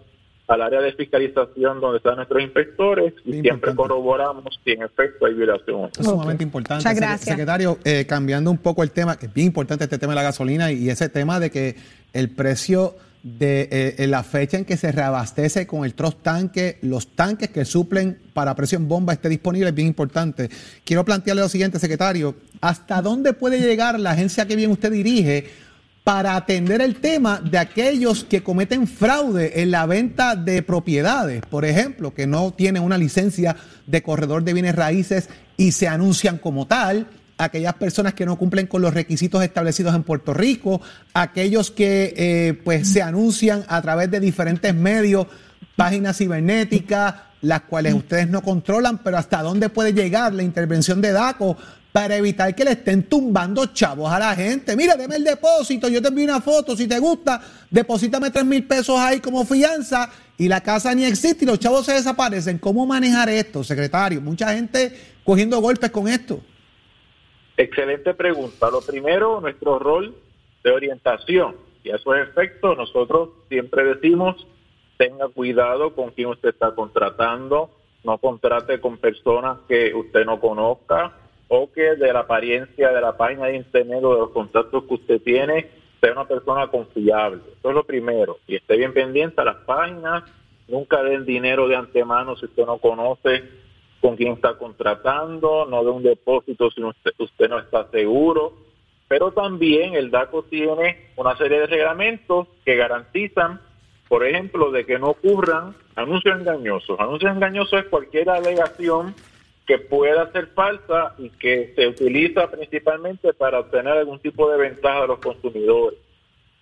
al 0.48 0.60
área 0.60 0.80
de 0.80 0.92
fiscalización 0.92 1.80
donde 1.80 1.98
están 1.98 2.16
nuestros 2.16 2.42
inspectores 2.42 3.14
y 3.24 3.40
siempre 3.40 3.74
corroboramos 3.74 4.58
si 4.64 4.72
en 4.72 4.82
efecto 4.82 5.26
hay 5.26 5.34
violación. 5.34 5.90
Es 5.98 6.04
sumamente 6.04 6.42
importante. 6.42 6.82
Muchas 6.82 6.96
gracias. 6.96 7.28
Secretario, 7.30 7.78
eh, 7.84 8.04
cambiando 8.06 8.50
un 8.50 8.58
poco 8.58 8.82
el 8.82 8.90
tema, 8.90 9.16
que 9.16 9.26
es 9.26 9.34
bien 9.34 9.48
importante 9.48 9.84
este 9.84 9.98
tema 9.98 10.12
de 10.12 10.16
la 10.16 10.22
gasolina 10.22 10.72
y 10.72 10.90
ese 10.90 11.08
tema 11.08 11.38
de 11.40 11.50
que 11.50 11.76
el 12.12 12.30
precio 12.30 12.94
de 13.22 13.68
eh, 13.70 13.94
en 13.98 14.10
la 14.10 14.24
fecha 14.24 14.56
en 14.56 14.64
que 14.64 14.76
se 14.76 14.90
reabastece 14.90 15.66
con 15.66 15.84
el 15.84 15.94
trost 15.94 16.18
tanque, 16.22 16.78
los 16.82 17.14
tanques 17.14 17.50
que 17.50 17.64
suplen 17.64 18.18
para 18.34 18.54
precio 18.56 18.76
en 18.76 18.88
bomba 18.88 19.12
esté 19.12 19.28
disponible 19.28 19.68
es 19.68 19.74
bien 19.74 19.88
importante. 19.88 20.50
Quiero 20.84 21.04
plantearle 21.04 21.42
lo 21.42 21.48
siguiente, 21.48 21.78
secretario, 21.78 22.34
¿hasta 22.60 23.00
dónde 23.00 23.32
puede 23.32 23.60
llegar 23.60 24.00
la 24.00 24.10
agencia 24.10 24.46
que 24.46 24.56
bien 24.56 24.72
usted 24.72 24.90
dirige 24.90 25.50
para 26.04 26.34
atender 26.34 26.80
el 26.80 26.96
tema 26.96 27.40
de 27.40 27.58
aquellos 27.58 28.24
que 28.24 28.42
cometen 28.42 28.88
fraude 28.88 29.62
en 29.62 29.70
la 29.70 29.86
venta 29.86 30.34
de 30.34 30.62
propiedades, 30.62 31.42
por 31.48 31.64
ejemplo, 31.64 32.12
que 32.12 32.26
no 32.26 32.52
tienen 32.52 32.82
una 32.82 32.98
licencia 32.98 33.56
de 33.86 34.02
corredor 34.02 34.42
de 34.42 34.52
bienes 34.52 34.74
raíces 34.74 35.28
y 35.56 35.72
se 35.72 35.86
anuncian 35.86 36.38
como 36.38 36.66
tal, 36.66 37.06
aquellas 37.38 37.74
personas 37.74 38.14
que 38.14 38.26
no 38.26 38.36
cumplen 38.36 38.66
con 38.66 38.82
los 38.82 38.94
requisitos 38.94 39.44
establecidos 39.44 39.94
en 39.94 40.02
Puerto 40.02 40.34
Rico, 40.34 40.80
aquellos 41.14 41.70
que 41.70 42.14
eh, 42.16 42.54
pues 42.64 42.88
se 42.88 43.02
anuncian 43.02 43.64
a 43.68 43.80
través 43.80 44.10
de 44.10 44.18
diferentes 44.18 44.74
medios, 44.74 45.28
páginas 45.76 46.18
cibernéticas, 46.18 47.14
las 47.42 47.62
cuales 47.62 47.94
ustedes 47.94 48.28
no 48.28 48.42
controlan, 48.42 48.98
pero 48.98 49.18
hasta 49.18 49.42
dónde 49.42 49.68
puede 49.68 49.92
llegar 49.92 50.32
la 50.32 50.42
intervención 50.42 51.00
de 51.00 51.12
DACO 51.12 51.56
para 51.92 52.16
evitar 52.16 52.54
que 52.54 52.64
le 52.64 52.72
estén 52.72 53.02
tumbando 53.04 53.66
chavos 53.66 54.10
a 54.10 54.18
la 54.18 54.34
gente. 54.34 54.74
Mira, 54.74 54.96
deme 54.96 55.16
el 55.16 55.24
depósito, 55.24 55.88
yo 55.88 56.00
te 56.00 56.08
envío 56.08 56.24
una 56.24 56.40
foto, 56.40 56.74
si 56.74 56.88
te 56.88 56.98
gusta, 56.98 57.40
deposítame 57.70 58.30
tres 58.30 58.46
mil 58.46 58.66
pesos 58.66 58.98
ahí 58.98 59.20
como 59.20 59.44
fianza 59.44 60.10
y 60.38 60.48
la 60.48 60.62
casa 60.62 60.94
ni 60.94 61.04
existe 61.04 61.44
y 61.44 61.48
los 61.48 61.58
chavos 61.58 61.84
se 61.84 61.92
desaparecen. 61.92 62.58
¿Cómo 62.58 62.86
manejar 62.86 63.28
esto, 63.28 63.62
secretario? 63.62 64.22
Mucha 64.22 64.54
gente 64.54 64.92
cogiendo 65.22 65.60
golpes 65.60 65.90
con 65.90 66.08
esto. 66.08 66.40
Excelente 67.58 68.14
pregunta. 68.14 68.70
Lo 68.70 68.80
primero, 68.80 69.40
nuestro 69.42 69.78
rol 69.78 70.16
de 70.64 70.70
orientación. 70.70 71.56
Y 71.84 71.90
a 71.90 71.96
esos 71.96 72.16
efectos, 72.16 72.76
nosotros 72.78 73.30
siempre 73.50 73.84
decimos, 73.84 74.46
tenga 74.96 75.28
cuidado 75.28 75.94
con 75.94 76.10
quien 76.10 76.28
usted 76.28 76.50
está 76.50 76.74
contratando, 76.74 77.70
no 78.02 78.16
contrate 78.18 78.80
con 78.80 78.96
personas 78.96 79.58
que 79.68 79.92
usted 79.94 80.24
no 80.24 80.40
conozca 80.40 81.12
o 81.54 81.70
que 81.70 81.96
de 81.96 82.12
la 82.14 82.20
apariencia 82.20 82.90
de 82.90 83.00
la 83.02 83.14
página 83.14 83.44
de 83.48 83.56
internet 83.56 84.02
o 84.02 84.14
de 84.14 84.20
los 84.20 84.30
contactos 84.30 84.84
que 84.84 84.94
usted 84.94 85.20
tiene 85.20 85.68
sea 86.00 86.12
una 86.12 86.24
persona 86.24 86.66
confiable. 86.68 87.42
Eso 87.58 87.68
es 87.68 87.74
lo 87.74 87.84
primero. 87.84 88.38
Y 88.46 88.56
esté 88.56 88.78
bien 88.78 88.94
pendiente 88.94 89.38
a 89.38 89.44
las 89.44 89.56
páginas, 89.66 90.24
nunca 90.66 91.02
den 91.02 91.26
dinero 91.26 91.68
de 91.68 91.76
antemano 91.76 92.36
si 92.36 92.46
usted 92.46 92.64
no 92.64 92.78
conoce 92.78 93.44
con 94.00 94.16
quién 94.16 94.32
está 94.32 94.54
contratando, 94.54 95.66
no 95.66 95.84
de 95.84 95.90
un 95.90 96.02
depósito 96.02 96.70
si 96.70 96.82
usted, 96.82 97.12
usted 97.18 97.50
no 97.50 97.58
está 97.58 97.86
seguro. 97.90 98.54
Pero 99.06 99.32
también 99.32 99.94
el 99.94 100.10
DACO 100.10 100.44
tiene 100.44 101.10
una 101.16 101.36
serie 101.36 101.60
de 101.60 101.66
reglamentos 101.66 102.48
que 102.64 102.76
garantizan, 102.76 103.60
por 104.08 104.24
ejemplo, 104.24 104.70
de 104.70 104.86
que 104.86 104.98
no 104.98 105.08
ocurran 105.08 105.74
anuncios 105.96 106.40
engañosos. 106.40 106.98
Anuncios 106.98 107.30
engañosos 107.30 107.80
es 107.80 107.88
cualquier 107.90 108.30
alegación 108.30 109.14
que 109.66 109.78
pueda 109.78 110.30
ser 110.32 110.48
falsa 110.48 111.14
y 111.18 111.30
que 111.30 111.72
se 111.76 111.86
utiliza 111.86 112.50
principalmente 112.50 113.32
para 113.32 113.60
obtener 113.60 113.92
algún 113.92 114.18
tipo 114.18 114.50
de 114.50 114.58
ventaja 114.58 115.02
de 115.02 115.06
los 115.08 115.18
consumidores. 115.18 115.98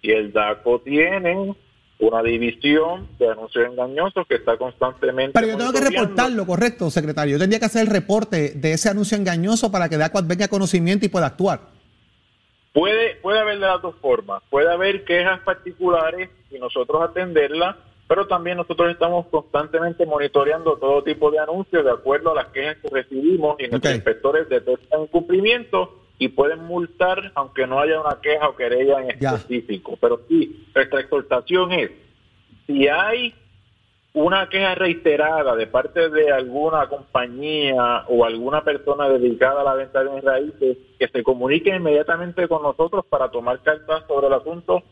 Y 0.02 0.12
el 0.12 0.32
DACO 0.32 0.80
tiene 0.80 1.54
una 1.98 2.22
división 2.22 3.08
de 3.18 3.28
anuncios 3.28 3.66
engañosos 3.66 4.26
que 4.26 4.36
está 4.36 4.56
constantemente. 4.56 5.32
Pero 5.34 5.48
yo 5.48 5.56
tengo 5.58 5.72
que 5.72 5.80
reportarlo, 5.80 6.46
correcto, 6.46 6.90
secretario. 6.90 7.32
Yo 7.32 7.38
tendría 7.38 7.58
que 7.58 7.66
hacer 7.66 7.82
el 7.82 7.92
reporte 7.92 8.52
de 8.54 8.72
ese 8.72 8.88
anuncio 8.88 9.16
engañoso 9.16 9.70
para 9.70 9.88
que 9.88 9.98
DACO 9.98 10.22
venga 10.24 10.48
conocimiento 10.48 11.04
y 11.04 11.08
pueda 11.08 11.26
actuar. 11.26 11.60
Puede, 12.72 13.16
puede 13.16 13.40
haber 13.40 13.58
de 13.58 13.66
las 13.66 13.82
dos 13.82 13.96
formas. 14.00 14.42
Puede 14.48 14.70
haber 14.72 15.04
quejas 15.04 15.40
particulares 15.40 16.30
y 16.50 16.58
nosotros 16.58 17.02
atenderlas, 17.02 17.76
pero 18.10 18.26
también 18.26 18.56
nosotros 18.56 18.90
estamos 18.90 19.26
constantemente 19.28 20.04
monitoreando 20.04 20.76
todo 20.78 21.04
tipo 21.04 21.30
de 21.30 21.38
anuncios 21.38 21.84
de 21.84 21.92
acuerdo 21.92 22.32
a 22.32 22.34
las 22.34 22.46
quejas 22.46 22.76
que 22.82 22.88
recibimos 22.88 23.54
y 23.60 23.68
nuestros 23.68 23.94
inspectores 23.94 24.48
detectan 24.48 25.02
incumplimiento 25.02 25.96
y 26.18 26.26
pueden 26.26 26.64
multar 26.64 27.30
aunque 27.36 27.68
no 27.68 27.78
haya 27.78 28.00
una 28.00 28.20
queja 28.20 28.48
o 28.48 28.56
querella 28.56 29.00
en 29.02 29.20
Ya. 29.20 29.36
específico. 29.36 29.96
Pero 30.00 30.22
sí, 30.28 30.66
nuestra 30.74 31.02
exhortación 31.02 31.70
es, 31.70 31.92
si 32.66 32.88
hay 32.88 33.32
una 34.12 34.48
queja 34.48 34.74
reiterada 34.74 35.54
de 35.54 35.68
parte 35.68 36.10
de 36.10 36.32
alguna 36.32 36.88
compañía 36.88 38.06
o 38.08 38.24
alguna 38.24 38.64
persona 38.64 39.08
dedicada 39.08 39.60
a 39.60 39.64
la 39.64 39.74
venta 39.74 40.02
de 40.02 40.20
raíces, 40.20 40.78
que 40.98 41.06
se 41.06 41.22
comunique 41.22 41.70
inmediatamente 41.70 42.48
con 42.48 42.64
nosotros 42.64 43.04
para 43.08 43.30
tomar 43.30 43.60
cartas 43.62 44.02
sobre 44.08 44.26
el 44.26 44.32
asunto, 44.32 44.82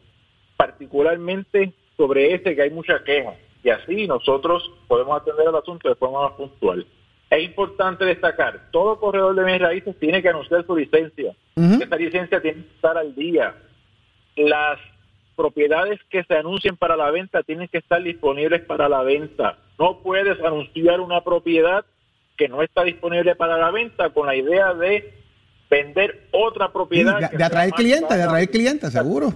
particularmente 0.56 1.74
sobre 1.98 2.32
ese 2.32 2.54
que 2.54 2.62
hay 2.62 2.70
mucha 2.70 3.04
queja. 3.04 3.34
Y 3.62 3.68
así 3.68 4.06
nosotros 4.06 4.70
podemos 4.86 5.20
atender 5.20 5.48
el 5.48 5.54
asunto 5.56 5.88
de 5.90 5.96
forma 5.96 6.22
más 6.22 6.32
puntual. 6.32 6.86
Es 7.28 7.42
importante 7.44 8.06
destacar, 8.06 8.70
todo 8.70 8.98
corredor 8.98 9.34
de 9.34 9.44
bienes 9.44 9.60
raíces 9.60 9.94
tiene 10.00 10.22
que 10.22 10.30
anunciar 10.30 10.64
su 10.64 10.74
licencia. 10.74 11.34
Esta 11.56 11.96
licencia 11.96 12.40
tiene 12.40 12.62
que 12.62 12.74
estar 12.76 12.96
al 12.96 13.14
día. 13.14 13.54
Las 14.36 14.78
propiedades 15.36 16.00
que 16.08 16.24
se 16.24 16.34
anuncien 16.34 16.76
para 16.76 16.96
la 16.96 17.10
venta 17.10 17.42
tienen 17.42 17.68
que 17.68 17.78
estar 17.78 18.02
disponibles 18.02 18.62
para 18.62 18.88
la 18.88 19.02
venta. 19.02 19.58
No 19.78 19.98
puedes 20.02 20.40
anunciar 20.42 21.00
una 21.00 21.22
propiedad 21.22 21.84
que 22.36 22.48
no 22.48 22.62
está 22.62 22.84
disponible 22.84 23.34
para 23.36 23.58
la 23.58 23.70
venta 23.72 24.10
con 24.10 24.26
la 24.26 24.36
idea 24.36 24.72
de 24.72 25.12
vender 25.68 26.28
otra 26.32 26.66
Sí, 26.66 26.72
propiedad. 26.72 27.30
de, 27.30 27.36
de 27.36 27.44
atraer 27.44 27.72
clientes, 27.72 28.16
de 28.16 28.22
atraer 28.22 28.48
clientes, 28.48 28.92
seguro. 28.92 29.32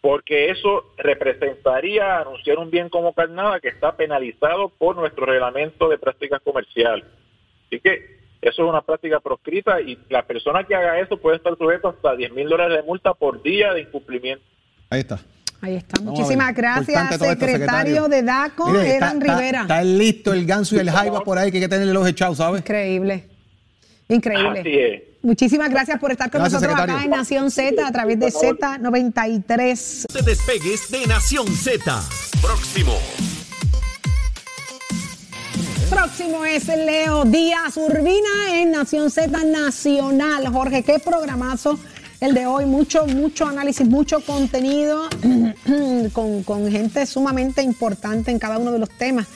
Porque 0.00 0.50
eso 0.50 0.84
representaría 0.96 2.18
anunciar 2.20 2.58
un 2.58 2.70
bien 2.70 2.88
como 2.88 3.12
carnada 3.12 3.60
que 3.60 3.68
está 3.68 3.96
penalizado 3.96 4.68
por 4.68 4.96
nuestro 4.96 5.26
reglamento 5.26 5.88
de 5.88 5.98
prácticas 5.98 6.40
comerciales. 6.42 7.04
Así 7.66 7.80
que 7.80 8.18
eso 8.40 8.62
es 8.62 8.68
una 8.68 8.82
práctica 8.82 9.18
proscrita 9.20 9.80
y 9.80 9.98
la 10.08 10.22
persona 10.22 10.62
que 10.64 10.74
haga 10.74 11.00
eso 11.00 11.16
puede 11.16 11.36
estar 11.36 11.56
sujeto 11.58 11.88
hasta 11.88 12.14
10 12.14 12.32
mil 12.32 12.48
dólares 12.48 12.76
de 12.78 12.82
multa 12.84 13.12
por 13.14 13.42
día 13.42 13.72
de 13.74 13.82
incumplimiento. 13.82 14.44
Ahí 14.90 15.00
está. 15.00 15.18
Ahí 15.60 15.74
está. 15.74 16.00
Muchísimas 16.00 16.54
gracias, 16.54 17.12
esto, 17.12 17.24
secretario, 17.34 18.06
de 18.06 18.22
DACO, 18.22 18.68
Mire, 18.70 18.94
Eran 18.96 19.16
está- 19.16 19.26
está- 19.26 19.38
Rivera. 19.38 19.60
Está, 19.62 19.82
listo 19.82 20.32
el 20.32 20.46
ganso 20.46 20.76
y 20.76 20.78
el 20.78 20.88
jaiba 20.90 21.20
por 21.22 21.36
ahí 21.36 21.50
que 21.50 21.56
hay 21.56 21.64
que 21.64 21.68
tenerle 21.68 21.92
los 21.92 22.06
echados, 22.06 22.36
¿sabes? 22.36 22.60
Increíble. 22.60 23.24
Increíble. 24.08 24.60
Así 24.60 24.78
es. 24.78 25.02
Muchísimas 25.22 25.70
gracias 25.70 25.98
por 25.98 26.12
estar 26.12 26.30
con 26.30 26.40
Gracias, 26.40 26.62
nosotros 26.62 26.80
acá 26.80 27.04
en 27.04 27.10
Nación 27.10 27.50
Z 27.50 27.86
a 27.86 27.92
través 27.92 28.18
de 28.20 28.28
Z93. 28.28 30.06
te 30.06 30.22
despegues 30.22 30.90
de 30.90 31.06
Nación 31.06 31.46
Z. 31.48 32.02
Próximo. 32.40 32.94
Próximo 35.90 36.44
es 36.44 36.68
Leo 36.68 37.24
Díaz 37.24 37.76
Urbina 37.76 38.60
en 38.60 38.70
Nación 38.70 39.10
Z 39.10 39.42
Nacional. 39.44 40.46
Jorge, 40.52 40.82
qué 40.84 40.98
programazo 41.00 41.78
el 42.20 42.34
de 42.34 42.46
hoy. 42.46 42.66
Mucho, 42.66 43.06
mucho 43.06 43.46
análisis, 43.46 43.86
mucho 43.88 44.20
contenido 44.20 45.08
con, 46.12 46.44
con 46.44 46.70
gente 46.70 47.06
sumamente 47.06 47.62
importante 47.62 48.30
en 48.30 48.38
cada 48.38 48.58
uno 48.58 48.70
de 48.70 48.78
los 48.78 48.90
temas. 48.90 49.26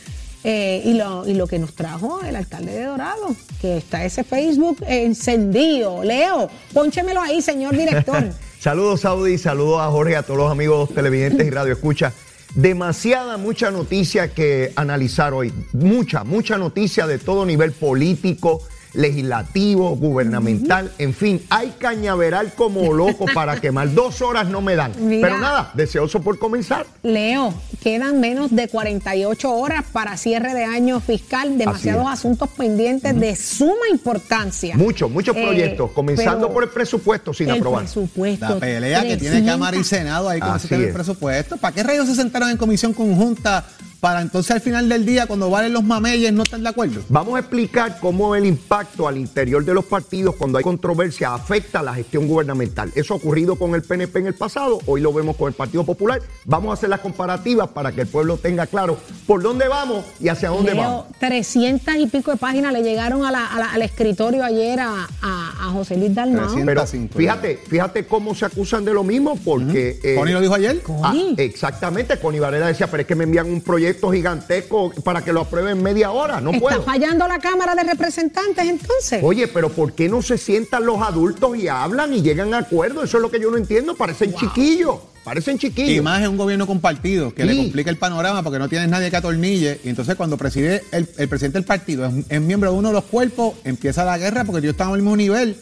Eh, 0.45 0.83
y, 0.85 0.95
lo, 0.95 1.27
y 1.27 1.35
lo 1.35 1.47
que 1.47 1.61
nos 1.61 1.73
trajo 1.75 2.21
el 2.23 2.35
alcalde 2.35 2.73
de 2.73 2.85
Dorado, 2.85 3.37
que 3.61 3.77
está 3.77 4.05
ese 4.05 4.25
Facebook 4.25 4.79
encendido. 4.87 6.03
Leo, 6.03 6.51
pónchemelo 6.73 7.21
ahí, 7.21 7.41
señor 7.41 7.77
director. 7.77 8.25
Saludos 8.59 9.01
Saudi, 9.01 9.39
saludos 9.39 9.81
a 9.81 9.91
Jorge, 9.91 10.15
a 10.15 10.23
todos 10.23 10.39
los 10.39 10.51
amigos 10.51 10.89
televidentes 10.95 11.45
y 11.45 11.51
radio 11.51 11.73
escucha. 11.73 12.13
Demasiada, 12.55 13.37
mucha 13.37 13.71
noticia 13.71 14.29
que 14.29 14.73
analizar 14.77 15.33
hoy. 15.33 15.53
Mucha, 15.73 16.23
mucha 16.23 16.59
noticia 16.59 17.07
de 17.07 17.19
todo 17.19 17.47
nivel 17.47 17.73
político, 17.73 18.63
legislativo, 18.95 19.97
gubernamental, 19.97 20.93
en 20.99 21.15
fin, 21.15 21.43
hay 21.51 21.73
cañaveral 21.79 22.53
como 22.55 22.93
loco 22.93 23.27
para 23.35 23.61
quemar. 23.61 23.93
Dos 23.95 24.21
horas 24.23 24.49
no 24.49 24.61
me 24.61 24.77
dan. 24.77 24.93
Mira. 24.99 25.29
Pero 25.29 25.41
nada, 25.41 25.71
deseoso 25.75 26.21
por 26.23 26.39
comenzar. 26.39 26.87
Leo, 27.03 27.53
quedan 27.83 28.21
menos 28.21 28.55
de 28.55 28.69
48 28.69 29.51
horas 29.53 29.85
para 29.93 30.17
cierre 30.17 30.55
de 30.55 30.65
año 30.65 31.01
fiscal, 31.01 31.59
demasiados 31.59 32.07
asuntos 32.09 32.49
pendientes 32.51 33.19
de 33.19 33.37
suma 33.37 33.89
importancia. 33.91 34.77
Muchos, 34.77 35.11
muchos 35.11 35.37
Eh, 35.37 35.43
proyectos, 35.43 35.91
comenzando 35.93 36.53
por 36.53 36.65
el 36.65 36.71
presupuesto 36.71 37.33
sin 37.35 37.49
el 37.51 37.57
aprobar. 37.59 37.81
presupuesto. 37.85 38.49
La 38.49 38.57
pelea 38.61 39.01
que 39.03 39.17
tiene 39.17 39.37
300. 39.37 39.53
Cámara 39.53 39.77
y 39.77 39.85
Senado 39.85 40.29
ahí 40.29 40.41
con 40.41 40.57
es. 40.57 40.93
presupuesto. 40.95 41.57
¿Para 41.57 41.75
qué 41.75 41.83
rayos 41.83 42.07
se 42.07 42.15
sentaron 42.15 42.51
en 42.51 42.57
comisión 42.57 42.93
conjunta 42.93 43.65
para 44.03 44.21
entonces 44.21 44.51
al 44.51 44.61
final 44.61 44.89
del 44.89 45.07
día, 45.07 45.27
cuando 45.29 45.49
valen 45.49 45.73
los 45.73 45.85
mameyes, 45.85 46.33
no 46.33 46.43
están 46.43 46.65
de 46.65 46.71
acuerdo? 46.71 47.03
Vamos 47.09 47.37
a 47.37 47.39
explicar 47.39 47.99
cómo 48.01 48.35
el 48.35 48.45
impacto 48.45 49.07
al 49.07 49.17
interior 49.17 49.65
de 49.65 49.73
los 49.75 49.85
partidos 49.85 50.35
cuando 50.35 50.59
hay 50.59 50.65
controversia 50.65 51.33
afecta 51.33 51.79
a 51.79 51.83
la 51.85 51.95
gestión 51.95 52.27
gubernamental. 52.27 52.91
Eso 52.97 53.15
ha 53.15 53.19
ocurrido 53.19 53.55
con 53.55 53.77
el 53.77 53.83
PNP 53.83 54.19
en 54.19 54.27
el 54.27 54.35
pasado, 54.35 54.81
hoy 54.87 55.01
lo 55.01 55.13
vemos 55.13 55.37
con 55.37 55.47
el 55.47 55.55
Partido 55.55 55.85
Popular. 55.85 56.21
Vamos 56.47 56.71
a 56.71 56.73
hacer 56.75 56.89
las 56.89 56.99
comparativas 56.99 57.69
para 57.69 57.93
que 57.93 58.01
el 58.01 58.09
pueblo 58.09 58.39
tenga 58.39 58.67
claro 58.67 58.99
por 59.25 59.41
dónde 59.41 59.69
vamos 59.69 60.05
y 60.19 60.27
hacia 60.27 60.49
dónde 60.49 60.75
Leo, 60.75 60.83
vamos. 60.83 61.05
300 61.21 61.83
300 61.85 61.95
y 61.99 62.07
pico 62.09 62.33
de 62.33 62.39
páginas 62.39 62.73
le 62.73 62.83
llegaron 62.83 63.25
a 63.25 63.31
la- 63.31 63.47
a 63.47 63.59
la- 63.61 63.71
al 63.73 63.83
escritorio 63.83 64.43
ayer 64.43 64.81
a, 64.81 65.07
a- 65.23 65.53
a 65.69 65.71
José 65.71 65.97
Luis 65.97 66.13
Dalmau. 66.13 66.41
300. 66.53 66.67
Pero 66.67 66.87
105, 66.87 67.19
fíjate, 67.19 67.57
fíjate 67.69 68.05
cómo 68.07 68.35
se 68.35 68.47
acusan 68.47 68.85
de 68.85 68.93
lo 68.95 69.05
mismo, 69.05 69.39
porque... 69.45 70.01
eh, 70.03 70.17
Connie 70.17 70.33
lo 70.35 70.41
dijo 70.41 70.55
ayer. 70.55 70.83
Ah, 71.05 71.15
exactamente, 71.37 72.19
Connie 72.19 72.41
Varela 72.41 72.67
decía, 72.67 72.89
pero 72.89 73.03
es 73.03 73.07
que 73.07 73.15
me 73.15 73.23
envían 73.23 73.47
un 73.49 73.61
proyecto 73.61 73.92
gigantesco 74.13 74.93
para 75.05 75.23
que 75.23 75.33
lo 75.33 75.43
aprueben 75.43 75.79
en 75.79 75.83
media 75.83 76.11
hora, 76.11 76.41
no 76.41 76.51
¿Está 76.51 76.61
puedo. 76.61 76.83
fallando 76.83 77.27
la 77.29 77.39
Cámara 77.39 77.75
de 77.75 77.85
Representantes 77.85 78.67
entonces? 78.67 79.21
Oye, 79.23 79.49
pero 79.49 79.71
¿por 79.71 79.93
qué 79.93 80.09
no 80.09 80.23
se 80.23 80.39
sientan 80.39 80.85
los 80.87 81.01
adultos 81.03 81.57
y 81.57 81.69
hablan 81.69 82.13
y 82.15 82.23
llegan 82.23 82.55
a 82.55 82.59
acuerdos? 82.59 83.05
Eso 83.05 83.19
es 83.19 83.23
lo 83.23 83.31
que 83.31 83.41
yo 83.41 83.51
no 83.51 83.57
entiendo. 83.57 83.95
Parecen 83.97 84.35
chiquillos, 84.35 84.97
parecen 85.25 85.59
chiquillos. 85.59 85.91
Y 85.91 86.01
más 86.01 86.23
en 86.23 86.29
un 86.31 86.37
gobierno 86.37 86.67
compartido, 86.67 87.35
que 87.35 87.45
le 87.45 87.57
complica 87.57 87.91
el 87.91 87.97
panorama 87.99 88.43
porque 88.43 88.59
no 88.59 88.69
tienes 88.69 88.89
nadie 88.89 89.11
que 89.11 89.17
atornille. 89.17 89.81
Y 89.85 89.89
entonces 89.89 90.15
cuando 90.17 90.37
preside 90.37 90.83
el, 90.93 91.09
el 91.19 91.29
presidente 91.29 91.59
del 91.59 91.65
partido 91.65 92.07
es, 92.07 92.13
es 92.29 92.41
miembro 92.41 92.73
de 92.73 92.79
uno 92.79 92.89
de 92.89 92.95
los 92.95 93.05
cuerpos, 93.05 93.55
empieza 93.65 94.05
la 94.05 94.19
guerra 94.19 94.45
porque 94.45 94.61
ellos 94.61 94.73
estamos 94.73 94.95
al 94.95 95.03
mismo 95.03 95.17
nivel. 95.17 95.57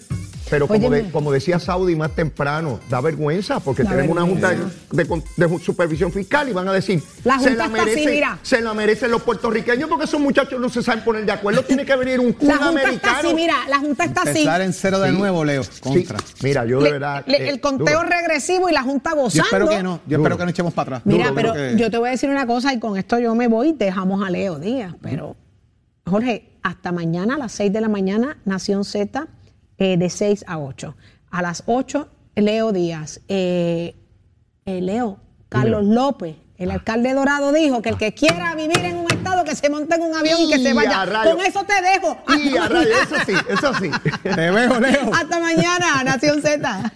Pero 0.51 0.66
como, 0.66 0.80
Óyeme. 0.80 1.03
de- 1.05 1.11
como 1.12 1.30
decía 1.32 1.59
Saudi 1.61 1.94
más 1.94 2.11
temprano, 2.14 2.80
da 2.90 3.01
vergüenza 3.01 3.61
porque 3.61 3.84
Da 3.84 3.90
tenemos 3.90 4.11
una 4.16 4.26
junta 4.26 4.51
de, 4.51 5.59
supervisión 5.62 6.12
fiscal 6.12 6.48
y 6.48 6.53
van 6.53 6.68
a 6.68 6.72
decir, 6.72 7.03
La 7.24 7.38
se, 7.38 7.48
junta 7.51 7.68
la 7.68 7.78
está 7.78 7.90
así, 7.92 8.20
se 8.42 8.61
la 8.61 8.74
merecen 8.74 9.11
los 9.11 9.22
puertorriqueños 9.22 9.88
porque 9.88 10.05
esos 10.07 10.20
muchachos 10.20 10.61
no 10.61 10.68
se 10.68 10.82
saben 10.82 11.05
poner 11.05 11.24
de 11.24 11.32
acuerdo. 11.32 11.62
Tiene 11.62 11.84
que 11.86 11.94
venir 11.96 12.18
un, 12.20 12.26
La 12.26 12.32
un 12.32 12.36
Junta 12.38 12.55
está 12.55 12.68
americano. 12.68 13.18
así, 13.20 13.34
mira, 13.34 13.55
la 13.68 13.78
Junta 13.78 14.05
está 14.05 14.22
así. 14.22 14.30
Empezar 14.30 14.61
en 14.62 14.72
cero 14.72 14.98
de 15.01 15.11
Sí. 15.11 15.16
nuevo, 15.16 15.44
Leo, 15.44 15.62
Sí. 15.62 15.80
contra. 15.80 16.18
Mira, 16.42 16.64
yo 16.66 16.78
de 16.78 16.84
Le- 16.84 16.92
verdad. 16.92 17.24
le- 17.26 17.36
eh, 17.36 17.48
el 17.48 17.61
conteo 17.61 17.98
duro. 17.98 18.09
regresivo 18.09 18.68
y 18.68 18.72
la 18.72 18.82
Junta 18.82 19.11
Yo 19.11 19.16
gozando. 19.16 19.44
espero 19.44 19.68
que 19.68 19.82
no, 19.82 19.96
yo 20.07 20.16
Duro. 20.18 20.22
espero 20.22 20.38
que 20.38 20.44
no 20.44 20.51
echemos 20.51 20.72
para 20.74 20.96
atrás. 20.96 21.03
Mira, 21.07 21.28
Duro, 21.28 21.34
pero 21.36 21.53
que- 21.55 21.76
yo 21.76 21.90
te 21.90 21.98
voy 21.98 22.09
a 22.09 22.11
decir 22.12 22.28
una 22.28 22.46
cosa 22.46 22.72
y 22.74 22.80
con 22.80 22.96
esto 22.96 23.18
yo 23.18 23.34
me 23.36 23.46
voy, 23.48 23.72
dejamos 23.72 24.26
a 24.26 24.30
Leo 24.30 24.59
Díaz, 24.59 24.94
pero 25.01 25.36
Jorge, 26.07 26.51
hasta 26.62 26.90
mañana 26.92 27.36
a 27.36 27.38
las 27.38 27.53
6 27.53 27.72
de 27.72 27.80
la 27.80 27.88
mañana, 27.88 28.38
Nación 28.44 28.84
Z, 28.84 29.28
eh, 29.80 29.96
de 29.96 30.10
6 30.10 30.44
a 30.46 30.58
8. 30.58 30.94
A 31.30 31.42
las 31.42 31.64
8, 31.66 32.08
Leo 32.36 32.70
Díaz. 32.72 33.20
Eh, 33.28 33.96
eh, 34.66 34.80
Leo, 34.82 35.18
Carlos 35.48 35.84
López, 35.84 36.36
el 36.58 36.70
alcalde 36.70 37.14
Dorado, 37.14 37.50
dijo 37.52 37.80
que 37.80 37.88
el 37.88 37.96
que 37.96 38.12
quiera 38.12 38.54
vivir 38.54 38.84
en 38.84 38.98
un 38.98 39.10
estado, 39.10 39.42
que 39.42 39.56
se 39.56 39.70
monte 39.70 39.94
en 39.94 40.02
un 40.02 40.14
avión 40.14 40.38
y 40.38 40.50
que 40.50 40.58
se 40.58 40.70
Y 40.70 40.72
vaya. 40.74 41.06
Con 41.24 41.40
eso 41.40 41.64
te 41.64 41.80
dejo. 41.82 42.18
Y 42.38 42.56
a 42.58 42.68
rayos, 42.68 42.98
eso 43.02 43.16
sí, 43.26 43.32
eso 43.48 43.74
sí. 43.80 43.90
Te 44.22 44.50
veo, 44.50 44.78
Leo. 44.78 45.10
Hasta 45.14 45.40
mañana, 45.40 46.04
Nación 46.04 46.42
Z. 46.42 46.92